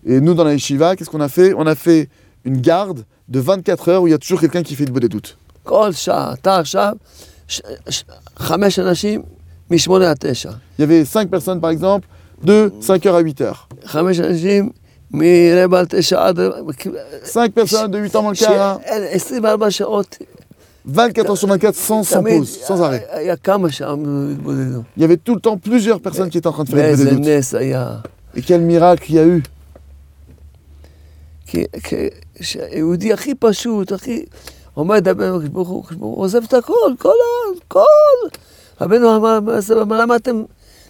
Et 0.05 0.21
nous, 0.21 0.35
dans 0.35 0.45
la 0.45 0.53
yeshiva, 0.53 0.97
qu'est-ce 0.97 1.11
qu'on 1.11 1.21
a 1.21 1.29
fait? 1.29 1.55
On 1.57 1.67
a 1.67 1.75
fait 1.75 2.09
une 2.45 2.61
garde 2.61 3.05
de 3.29 3.41
24 3.41 3.89
heures 3.89 4.03
où 4.03 4.07
il 4.07 4.11
y 4.11 4.15
a 4.15 4.19
toujours 4.19 4.41
quelqu'un 4.41 4.63
qui 4.63 4.75
fait 4.75 4.85
de 4.85 5.09
doute. 5.09 5.37
Il 10.79 10.83
y 10.83 10.85
avait 10.85 11.05
5 11.05 11.29
personnes, 11.29 11.61
par 11.61 11.71
exemple, 11.71 12.07
de 12.43 12.73
5h 12.81 13.15
à 13.15 13.23
8h. 13.23 13.53
5 17.25 17.53
personnes 17.53 17.91
de 17.91 17.99
8h 17.99 18.23
moins 18.23 18.33
le 18.33 18.37
quart. 18.37 18.81
24 20.86 20.86
שעות, 20.86 20.86
24 20.86 21.30
heures 21.30 21.38
sur 21.38 21.48
24 21.48 21.76
sans, 21.76 22.04
sans 22.04 22.20
תמיד 22.22 22.42
pause, 22.42 22.60
sans 22.68 22.82
arrêt. 22.82 23.06
היה 23.12 23.36
כמה 23.36 23.72
שם 23.72 24.04
התבודדו. 24.32 24.82
Il 24.98 25.02
y 25.02 25.06
avait 25.06 25.18
tout 25.18 25.36
le 25.36 25.42
temps 25.42 25.58
plusieurs 25.58 26.00
personnes 26.02 26.30
qui 26.30 26.38
étaient 26.38 26.48
en 26.48 26.54
train 26.54 26.64
de 26.64 26.70
faire 26.70 26.96
des 26.96 27.04
ואיזה 27.04 27.10
doutes. 27.12 27.20
נס 27.28 27.56
היה. 27.56 27.98
Et 28.36 28.42
quel 28.42 28.62
miracle 28.62 29.06
il 29.10 29.16
y 29.16 29.20
a 29.20 29.26
eu 29.26 29.42
כי 31.46 31.66
כי- 31.84 32.10
שהיהודי 32.42 33.14
הכי 33.14 33.36
פשוט, 33.36 33.92
הכי... 33.92 34.24
עומד 34.74 34.98
לדבר 35.08 35.26
עם 35.28 35.36
הקדוש 35.36 35.50
ברוך 35.50 35.70
הוא, 35.70 35.84
הקדוש 35.84 35.98
ברוך 35.98 36.16
הוא 36.16 36.24
עוזב 36.24 36.44
את 36.44 36.54
הכל, 36.54 36.74
כל 37.00 37.10
ה... 37.10 37.60
כל... 37.68 37.82
רבנו 38.82 39.16
אמר, 39.16 39.40
מה 39.40 39.62
זה- 39.62 39.86
מה- 39.86 39.98
למה 40.02 40.16
אתם 40.16 40.44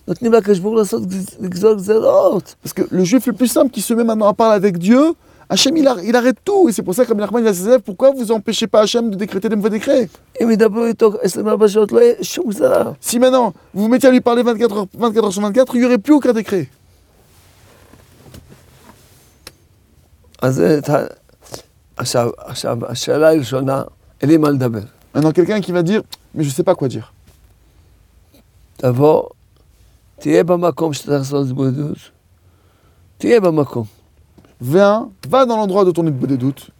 נותנים 0.08 0.34
לקדוש 0.34 0.60
ברוך 0.60 0.72
הוא 0.74 0.80
לעשות, 0.80 1.04
גז- 1.04 1.36
לגזור 1.40 1.74
גזרות? 1.76 2.56
Parce 2.66 2.74
que 2.74 2.82
le 2.92 3.04
juif 3.04 3.26
le 3.28 3.34
plus 3.34 3.48
simple 3.48 3.72
qui 3.72 3.82
se 3.82 3.94
met 3.94 4.04
maintenant 4.04 4.28
à 4.30 4.34
parler 4.34 4.56
avec 4.56 4.78
Dieu, 4.78 5.14
Hachem, 5.49 5.77
il, 5.77 5.87
arrête 5.87 6.39
tout. 6.45 6.69
Et 6.69 6.73
c'est 6.73 6.83
pour 6.83 6.95
ça 6.95 7.05
que 7.05 7.13
Rabbi 7.13 7.41
il 7.41 7.47
a 7.47 7.55
ses 7.55 7.67
élèves, 7.67 7.81
pourquoi 7.81 8.11
vous 8.11 8.33
empêchez 8.33 8.67
pas 8.67 8.81
Hachem 8.81 9.11
de 9.11 9.17
décréter 9.17 9.49
des 9.49 9.57
mauvais 9.57 9.71
décrets? 9.71 10.09
Si 13.01 13.19
maintenant, 13.19 13.53
vous 13.73 13.83
vous 13.83 13.89
mettiez 13.89 14.09
à 14.09 14.13
lui 14.13 14.21
parler 14.21 14.43
24 14.43 14.77
heures, 14.77 14.87
24 14.95 15.25
heures 15.25 15.33
sur 15.33 15.43
24, 15.43 15.75
il 15.75 15.81
n'y 15.81 15.87
aurait 15.87 15.99
plus 15.99 16.15
aucun 16.15 16.33
décret. 16.33 16.69
Maintenant, 25.15 25.33
quelqu'un 25.33 25.61
qui 25.61 25.73
va 25.73 25.83
dire, 25.83 26.03
mais 26.35 26.43
je 26.43 26.49
ne 26.49 26.55
sais 26.55 26.65
pas 26.65 26.75
quoi 26.75 26.89
dire. 26.89 27.13
D'abord, 28.81 29.35
tu 30.21 30.35
es 30.35 30.45
dans 30.45 30.57
le 30.57 31.95
tu 33.19 33.31
es 33.31 33.41
viens, 34.61 35.11
va 35.29 35.47
dans 35.47 35.57
l'endroit 35.57 35.85
de 35.85 35.91
ton 35.91 36.05
des 36.05 36.37
doutes. 36.37 36.71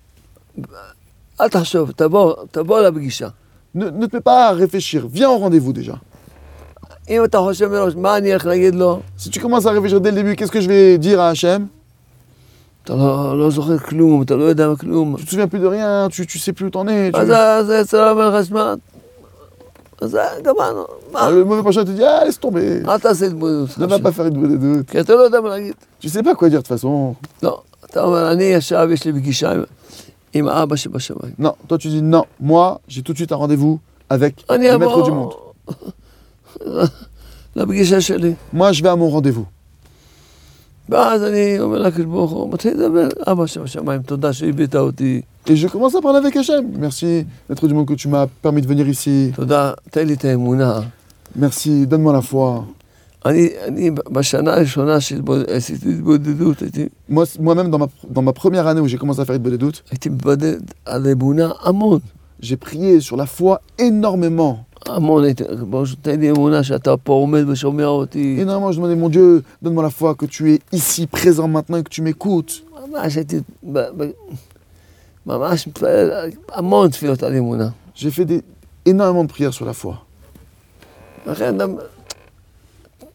Attention, 1.39 1.89
d'abord, 1.97 2.47
d'abord 2.53 2.81
la. 2.81 2.91
Ne, 2.91 3.91
ne 3.91 4.07
te 4.07 4.17
mets 4.17 4.23
pas 4.23 4.53
réfléchir, 4.53 5.07
viens 5.11 5.31
au 5.31 5.37
rendez-vous 5.37 5.73
déjà. 5.73 6.01
Si 9.17 9.31
tu 9.31 9.39
commences 9.39 9.67
à 9.67 9.71
réfléchir 9.71 10.01
dès 10.01 10.11
le 10.11 10.17
début, 10.17 10.35
qu'est-ce 10.35 10.51
que 10.51 10.61
je 10.61 10.69
vais 10.69 10.99
dire 10.99 11.21
à 11.21 11.29
Hachem 11.29 11.69
Tu 15.17 15.23
ne 15.23 15.25
te 15.25 15.31
souviens 15.31 15.49
plus 15.49 15.59
de 15.59 15.67
rien, 15.67 16.09
tu 16.09 16.23
ne 16.23 16.27
tu 16.27 16.39
sais 16.39 16.53
plus 16.53 16.67
où 16.67 16.71
t'en 16.71 16.87
es. 16.89 17.11
Le 21.31 21.45
mauvais 21.45 21.63
prochain 21.63 21.85
te 21.85 21.91
dit, 21.91 22.05
ah, 22.05 22.25
laisse 22.25 22.39
tomber. 22.39 22.83
Ne 23.79 23.87
va 23.87 23.99
pas 23.99 24.13
faire 24.13 24.27
une 24.27 24.41
bonne. 24.41 24.85
Tu 26.01 26.09
sais 26.09 26.23
pas 26.23 26.35
quoi 26.35 26.49
dire 26.49 26.59
de 26.59 26.63
toute 26.63 26.69
façon. 26.69 27.17
Non, 31.39 31.55
toi 31.67 31.79
tu 31.79 31.89
dis 31.89 32.03
non, 32.03 32.25
moi 32.41 32.81
j'ai 32.89 33.03
tout 33.03 33.13
de 33.13 33.19
suite 33.19 33.33
un 33.33 33.37
rendez-vous 33.37 33.81
avec 34.11 34.45
le 34.51 34.79
maître 34.79 35.03
du 35.03 35.11
monde. 35.11 35.33
Moi 38.53 38.73
je 38.73 38.83
vais 38.83 38.89
à 38.91 38.97
mon 38.97 39.09
rendez-vous. 39.09 39.47
ואז 40.90 41.24
אני 41.24 41.60
אומר 41.60 41.78
לקדוש 41.78 42.06
ברוך 42.06 42.32
הוא, 42.32 42.54
מתחיל 42.54 42.74
לדבר, 42.74 43.08
אבא 43.28 43.46
שבשמיים, 43.46 44.02
תודה 44.02 44.34
שהבאת 44.34 44.76
אותי, 44.76 45.22
Et 45.48 45.56
je 45.56 45.68
commence 45.68 45.96
à 45.96 46.02
parler 46.02 46.20
avec 46.20 46.36
Hachem. 46.36 46.66
Merci, 46.78 47.26
maître 47.50 47.68
du 47.68 47.74
monde, 47.74 47.88
que 47.88 47.96
tu 47.96 48.08
m'as 48.08 48.28
permis 48.28 48.62
de 48.62 48.68
venir 48.68 48.88
ici. 48.88 49.32
תודה, 49.36 49.72
תן 49.92 50.08
לי 50.08 50.14
את 50.14 50.26
האמונה. 50.26 50.80
Merci, 51.36 51.88
donne-moi 51.88 52.14
la 52.14 52.22
foi. 52.22 52.62
אני, 53.26 53.50
אני 53.68 53.92
בשנה 53.92 54.54
הראשונה 54.54 55.00
שעשיתי 55.00 55.90
התבודדות, 55.90 56.62
הייתי, 56.62 56.88
Moi, 57.10 57.24
moi-même, 57.40 57.70
dans 57.70 57.80
ma, 57.80 57.88
dans 58.10 58.22
ma 58.22 58.34
première 58.34 58.68
année 58.68 58.82
où 58.82 58.88
j'ai 58.88 58.98
commencé 58.98 59.22
à 59.22 59.26
faire 59.26 59.40
de 59.40 59.58
doutes, 59.58 59.82
הייתי 59.92 60.10
מתבודד 60.10 60.60
על 60.86 61.08
אמונה 61.08 61.52
המון. 61.64 62.00
j'ai 62.42 62.58
prié 62.58 63.00
sur 63.00 63.18
la 63.18 63.28
foi 63.28 63.62
énormément. 63.78 64.66
Mon 65.01 65.23
je 65.23 65.95
t'ai 65.95 66.17
mon 66.33 66.53
Énormément, 68.39 68.73
je 68.73 68.77
demandais, 68.77 68.97
mon 68.97 69.09
Dieu, 69.09 69.43
donne-moi 69.61 69.83
la 69.83 69.91
foi 69.91 70.15
que 70.15 70.27
tu 70.27 70.55
es 70.55 70.61
ici, 70.73 71.07
présent 71.07 71.49
maintenant 71.49 71.79
et 71.79 71.83
que 71.83 71.89
tu 71.91 72.03
m'écoutes. 72.03 72.65
J'ai 77.95 78.11
fait 78.11 78.45
énormément 78.85 79.25
de 79.25 79.29
prières 79.29 79.53
sur 79.53 79.67
la 79.67 79.73
foi. 79.73 80.03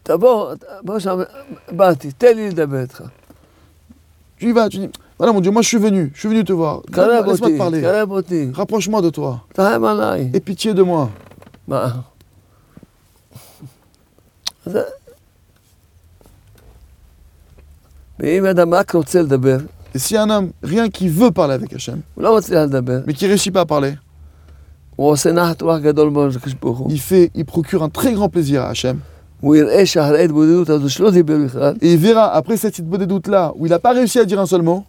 D'abord, 0.05 0.55
tu 4.37 4.49
y 4.49 4.51
vas, 4.51 4.69
tu 4.69 4.77
dis, 4.79 4.89
voilà 5.17 5.31
mon 5.33 5.39
Dieu, 5.39 5.51
moi 5.51 5.61
je 5.61 5.67
suis 5.67 5.77
venu, 5.77 6.11
je 6.13 6.19
suis 6.19 6.27
venu 6.29 6.43
te 6.43 6.51
voir. 6.51 6.81
Laisse-moi 6.91 7.49
te 7.49 7.57
parler. 7.57 7.79
Rapproche-moi 8.51 9.01
de 9.01 9.09
toi. 9.11 9.45
Aie 10.33 10.39
pitié 10.39 10.73
de 10.73 10.81
moi. 10.81 11.09
Et 19.93 19.99
si 19.99 20.15
un 20.15 20.29
homme, 20.29 20.51
rien 20.63 20.89
qui 20.89 21.09
veut 21.09 21.31
parler 21.31 21.55
avec 21.55 21.73
Hachem, 21.73 22.01
mais 22.17 23.13
qui 23.13 23.25
ne 23.25 23.29
réussit 23.29 23.53
pas 23.53 23.61
à 23.61 23.65
parler, 23.65 23.95
il, 26.89 26.99
fait, 26.99 27.31
il 27.33 27.45
procure 27.45 27.83
un 27.83 27.89
très 27.89 28.13
grand 28.13 28.29
plaisir 28.29 28.61
à 28.61 28.69
Hachem. 28.69 28.99
Et 29.43 29.47
il 31.93 31.97
verra, 31.97 32.31
après 32.33 32.57
cette 32.57 32.75
petite 32.75 33.07
doute 33.07 33.27
là 33.27 33.53
où 33.55 33.65
il 33.65 33.69
n'a 33.69 33.79
pas 33.79 33.93
réussi 33.93 34.19
à 34.19 34.25
dire 34.25 34.39
un 34.39 34.45
seul 34.45 34.61
mot, 34.61 34.85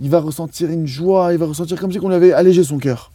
il 0.00 0.10
va 0.10 0.20
ressentir 0.20 0.70
une 0.70 0.86
joie, 0.86 1.32
il 1.32 1.38
va 1.38 1.46
ressentir 1.46 1.80
comme 1.80 1.92
si 1.92 1.98
on 2.00 2.10
avait 2.10 2.32
allégé 2.32 2.64
son 2.64 2.78
cœur. 2.78 3.10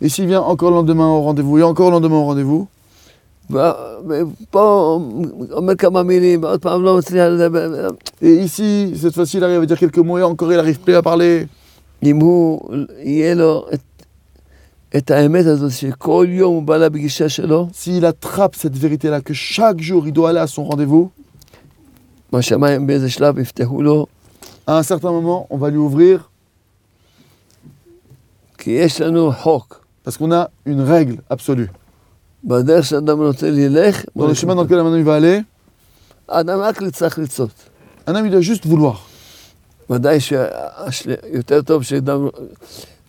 Et 0.00 0.08
s'il 0.08 0.26
vient 0.26 0.40
encore 0.40 0.70
le 0.70 0.76
lendemain 0.76 1.08
au 1.08 1.22
rendez-vous, 1.22 1.58
et 1.58 1.62
encore 1.62 1.90
le 1.90 1.94
lendemain 1.94 2.16
au 2.16 2.24
rendez-vous, 2.24 2.68
et 8.22 8.34
ici, 8.36 8.92
cette 8.96 9.14
fois-ci, 9.14 9.38
il 9.38 9.44
arrive 9.44 9.60
à 9.62 9.66
dire 9.66 9.76
quelques 9.78 9.98
mots 9.98 10.18
et 10.18 10.22
encore 10.22 10.52
il 10.52 10.56
n'arrive 10.56 10.78
plus 10.78 10.94
à 10.94 11.02
parler. 11.02 11.48
S'il 17.72 18.04
attrape 18.04 18.56
cette 18.56 18.76
vérité-là, 18.76 19.20
que 19.20 19.34
chaque 19.34 19.80
jour 19.80 20.06
il 20.06 20.12
doit 20.12 20.30
aller 20.30 20.40
à 20.40 20.46
son 20.46 20.64
rendez-vous, 20.64 21.10
à 24.66 24.78
un 24.78 24.82
certain 24.82 25.10
moment, 25.10 25.46
on 25.50 25.56
va 25.56 25.70
lui 25.70 25.78
ouvrir. 25.78 26.30
Parce 30.04 30.16
qu'on 30.16 30.32
a 30.32 30.50
une 30.64 30.80
règle 30.80 31.22
absolue. 31.28 31.70
Dans 34.14 34.26
le 34.28 34.34
chemin 34.34 34.54
dans 34.54 34.62
lequel 34.62 34.78
un 34.78 34.86
homme 34.86 35.02
va 35.02 35.14
aller, 35.16 35.42
un 38.06 38.14
homme 38.14 38.26
il 38.26 38.30
doit 38.30 38.40
juste 38.40 38.64
vouloir. 38.66 39.09
ודאי 39.89 40.17
שיותר 40.19 41.61
טוב 41.61 41.83
שאדם 41.83 42.27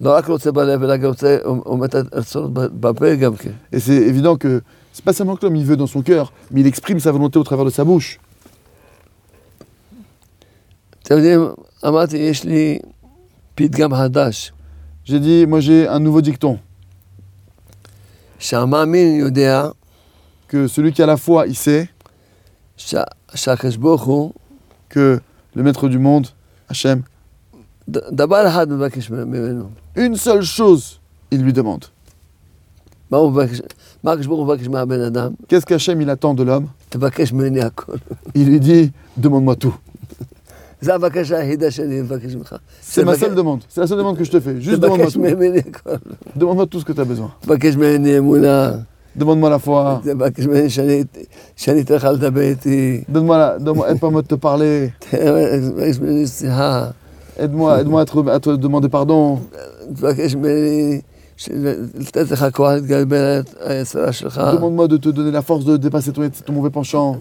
לא 0.00 0.14
רק 0.16 0.26
רוצה 0.28 0.52
בלב, 0.52 0.82
אלא 0.82 0.96
גם 0.96 1.08
רוצה, 1.08 1.38
עומד 1.44 1.88
רצון 2.12 2.50
בפה 2.54 3.14
גם 3.14 3.36
כן. 3.36 3.50
Et 3.72 3.80
c'est 3.80 3.92
évident 4.12 4.36
que 4.36 4.60
c'est 4.92 5.04
pas 5.04 5.12
seulement 5.12 5.36
que 5.36 5.46
l'homme 5.46 5.56
il 5.56 5.64
veut 5.64 5.76
dans 5.76 5.86
son 5.86 6.02
cœur, 6.02 6.32
mais 6.50 6.60
il 6.60 6.66
exprime 6.66 7.00
sa 7.00 7.12
volonté 7.12 7.38
au 7.38 7.44
travers 7.44 7.64
de 7.64 7.70
sa 7.70 7.84
bouche. 7.84 8.18
אתם 11.02 11.14
יודעים, 11.14 11.46
אמרתי, 11.86 12.16
יש 12.16 12.44
לי 12.44 12.78
פתגם 13.54 13.94
חדש, 13.94 14.52
J'ai 15.08 15.20
dit, 15.20 15.46
moi 15.46 15.60
j'ai 15.60 15.86
un 15.86 16.00
nouveau 16.00 16.20
dicton, 16.20 16.56
שהמאמין 18.38 19.16
יודע 19.20 19.68
que 20.48 20.66
celui 20.66 20.92
qui 20.92 21.02
a 21.02 21.06
la 21.06 21.16
foi, 21.16 21.46
il 21.46 21.54
sait 21.56 21.86
שה- 22.76 23.04
שהקדוש 23.34 23.76
ברוך 23.76 24.02
הוא, 24.02 24.32
que 24.90 25.20
le 25.56 25.62
maître 25.62 25.88
du 25.88 25.98
monde, 25.98 26.26
Hachem 26.71 27.03
Une 29.95 30.15
seule 30.15 30.41
chose, 30.43 30.99
il 31.29 31.41
lui 31.43 31.51
demande. 31.53 31.85
Qu'est-ce 35.49 35.65
qu'Hachem 35.65 36.01
il 36.01 36.09
attend 36.09 36.33
de 36.33 36.43
l'homme? 36.43 36.67
Il 38.33 38.47
lui 38.47 38.59
dit 38.61 38.91
Demande-moi 39.17 39.57
tout. 39.57 39.75
C'est 42.81 43.03
ma 43.03 43.15
seule 43.15 43.35
demande. 43.35 43.61
C'est 43.69 43.81
la 43.81 43.87
seule 43.87 43.97
demande 43.99 44.17
que 44.17 44.23
je 44.23 44.31
te 44.31 44.39
fais. 44.39 44.59
Juste 44.61 44.79
demande-moi 44.79 45.11
tout. 45.11 45.19
Demande-moi 46.35 46.65
tout 46.67 46.79
ce 46.79 46.85
que 46.85 46.93
tu 46.93 47.01
as 47.01 47.05
besoin. 47.05 47.31
Demande-moi 49.15 49.49
la 49.49 49.59
foi. 49.59 50.01
Donne-moi 53.09 53.59
donne 53.59 53.81
aide-moi 53.89 54.21
de 54.21 54.27
te 54.27 54.35
parler. 54.35 54.93
Aide-moi, 57.37 57.79
aide-moi 57.81 58.01
à, 58.01 58.05
te, 58.05 58.29
à 58.29 58.39
te 58.39 58.49
demander 58.51 58.89
pardon. 58.89 59.39
Demande-moi 64.53 64.87
de 64.87 64.97
te 64.97 65.09
donner 65.09 65.31
la 65.31 65.41
force 65.41 65.65
de 65.65 65.77
dépasser 65.77 66.11
ton, 66.11 66.29
ton 66.29 66.53
mauvais 66.53 66.69
penchant. 66.69 67.17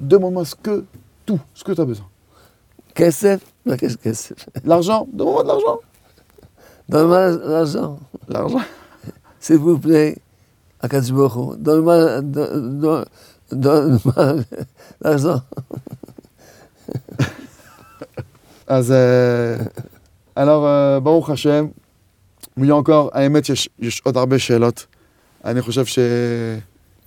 Demande-moi 0.00 0.44
ce 0.44 0.54
que, 0.54 0.84
tout, 1.24 1.38
ce 1.54 1.64
que 1.64 1.72
tu 1.72 1.80
as 1.80 1.84
besoin. 1.84 2.06
Qu'est-ce 2.94 3.38
que. 3.96 4.34
L'argent, 4.64 5.06
demande-moi 5.12 5.42
de 5.44 5.48
l'argent. 5.48 5.78
Donne-moi 6.88 7.30
l'argent. 7.46 7.98
L'argent. 8.28 8.60
S'il 9.38 9.58
vous 9.58 9.78
plaît. 9.78 10.16
הקדוש 10.81 11.09
ברוך 11.11 11.33
הוא. 11.33 11.55
דולמה 13.53 14.33
לעזור. 15.01 15.35
אז, 18.67 18.91
אה, 18.91 19.55
alors, 20.37 20.65
אה, 20.65 20.99
ברוך 20.99 21.29
השם, 21.29 21.67
il 22.59 22.63
y 22.63 22.69
a 22.69 22.73
encore, 22.73 23.09
האמת, 23.13 23.49
יש, 23.49 23.69
יש 23.79 24.01
עוד 24.05 24.17
הרבה 24.17 24.39
שאלות. 24.39 24.85
אני 25.45 25.61
חושב 25.61 25.85
ש... 25.85 25.99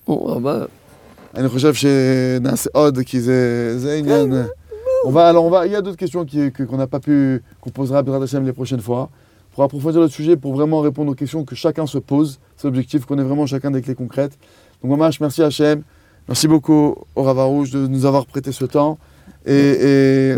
הוא 0.04 0.36
אמר, 0.36 0.66
אני 1.34 1.48
חושב 1.48 1.74
שנעשה 1.74 2.70
עוד, 2.72 2.98
כי 3.06 3.20
זה, 3.20 3.72
זה 3.78 3.94
עניין... 3.94 4.32
On 5.06 5.10
va, 5.10 5.28
alors 5.28 5.44
on 5.44 5.50
va, 5.50 5.66
il 5.66 5.72
y 5.72 5.76
a 5.76 5.82
d'autres 5.82 5.96
questions 6.04 6.24
qui, 6.24 6.50
que- 6.50 6.64
qu'on 6.64 6.78
n'a 6.78 6.88
pas 6.88 6.98
pu, 6.98 7.42
qu'on 7.60 7.70
posera 7.70 7.98
à 7.98 8.02
Bezrat 8.02 8.22
Hashem 8.24 8.44
les 8.44 8.52
prochaines 8.52 8.80
fois, 8.80 9.08
pour 9.51 9.63
approfondir 9.63 10.01
le 10.01 10.07
sujet, 10.07 10.37
pour 10.37 10.53
vraiment 10.53 10.79
répondre 10.81 11.11
aux 11.11 11.15
questions 11.15 11.43
que 11.43 11.55
chacun 11.55 11.85
se 11.85 11.97
pose. 11.97 12.39
C'est 12.57 12.67
l'objectif, 12.67 13.05
qu'on 13.05 13.17
ait 13.19 13.23
vraiment 13.23 13.45
chacun 13.45 13.71
des 13.71 13.81
clés 13.81 13.95
concrètes. 13.95 14.37
Donc, 14.81 14.91
Mamash, 14.91 15.19
merci 15.19 15.41
Hachem. 15.43 15.83
Merci 16.27 16.47
beaucoup 16.47 16.95
au 17.15 17.23
Ravarouge 17.23 17.71
de 17.71 17.87
nous 17.87 18.05
avoir 18.05 18.25
prêté 18.25 18.51
ce 18.51 18.65
temps. 18.65 18.97
Et. 19.45 20.33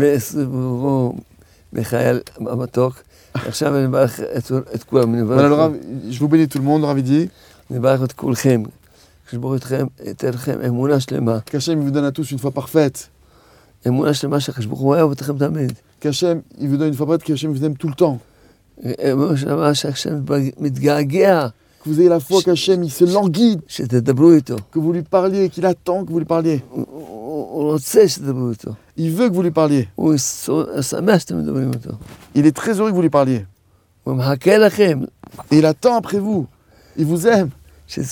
je 6.10 6.18
vous 6.18 6.28
bénis 6.28 6.48
tout 6.48 6.58
le 6.58 6.64
monde, 6.64 6.84
Ravidi. 6.84 7.30
Qu'Hachem 11.44 11.80
vous 11.80 11.90
donne 11.90 12.04
à 12.04 12.12
tous 12.12 12.30
une 12.30 12.38
foi 12.38 12.50
parfaite. 12.50 13.10
Qu'Hachem 16.00 16.42
il 16.60 16.68
vous 16.68 16.76
donne 16.76 16.88
une 16.88 16.94
fois 16.94 17.06
parfaite, 17.06 17.24
qu'Hachem 17.24 17.52
vous 17.52 17.64
aime 17.64 17.76
tout 17.76 17.88
le 17.88 17.94
temps. 17.94 18.20
Que 21.84 21.90
vous 21.90 22.00
ayez 22.00 22.08
la 22.08 22.18
foi 22.20 22.42
qu'Hachem, 22.42 22.82
il 22.82 22.90
se 22.90 23.04
languide. 23.04 23.60
Que 23.66 24.78
vous 24.78 24.92
lui 24.92 25.02
parliez, 25.02 25.48
qu'il 25.50 25.66
attend 25.66 26.04
que 26.04 26.10
vous 26.10 26.18
lui 26.18 26.24
parliez. 26.24 26.62
Il 28.96 29.12
veut 29.12 29.28
que 29.28 29.34
vous 29.34 29.42
lui 29.42 29.50
parliez. 29.50 29.88
Il 32.34 32.46
est 32.46 32.56
très 32.56 32.80
heureux 32.80 32.90
que 32.90 32.96
vous 32.96 33.02
lui 33.02 33.10
parliez. 33.10 33.44
Et 35.50 35.58
il 35.58 35.66
attend 35.66 35.96
après 35.96 36.18
vous. 36.18 36.46
Il 36.96 37.06
vous 37.06 37.26
aime. 37.26 37.50
Et 37.96 38.02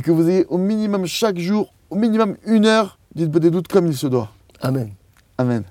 que 0.00 0.10
vous 0.10 0.28
ayez 0.28 0.46
au 0.48 0.58
minimum 0.58 1.06
chaque 1.06 1.38
jour, 1.38 1.72
au 1.90 1.96
minimum 1.96 2.36
une 2.46 2.66
heure, 2.66 2.98
dites 3.14 3.30
des 3.30 3.50
doutes 3.50 3.68
comme 3.68 3.86
il 3.86 3.96
se 3.96 4.06
doit. 4.06 4.30
Amen. 4.60 4.90
Amen. 5.38 5.64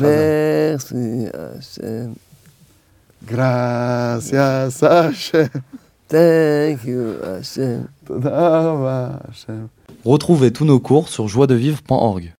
Merci 0.00 1.26
Hachem. 1.32 2.14
Gracias 3.26 4.82
Hachem. 4.82 5.48
Thank 6.08 6.84
you 6.84 7.14
Hachem. 7.22 7.86
Retrouvez 10.04 10.52
tous 10.52 10.64
nos 10.64 10.80
cours 10.80 11.08
sur 11.08 11.28
joiedevivre.org. 11.28 12.32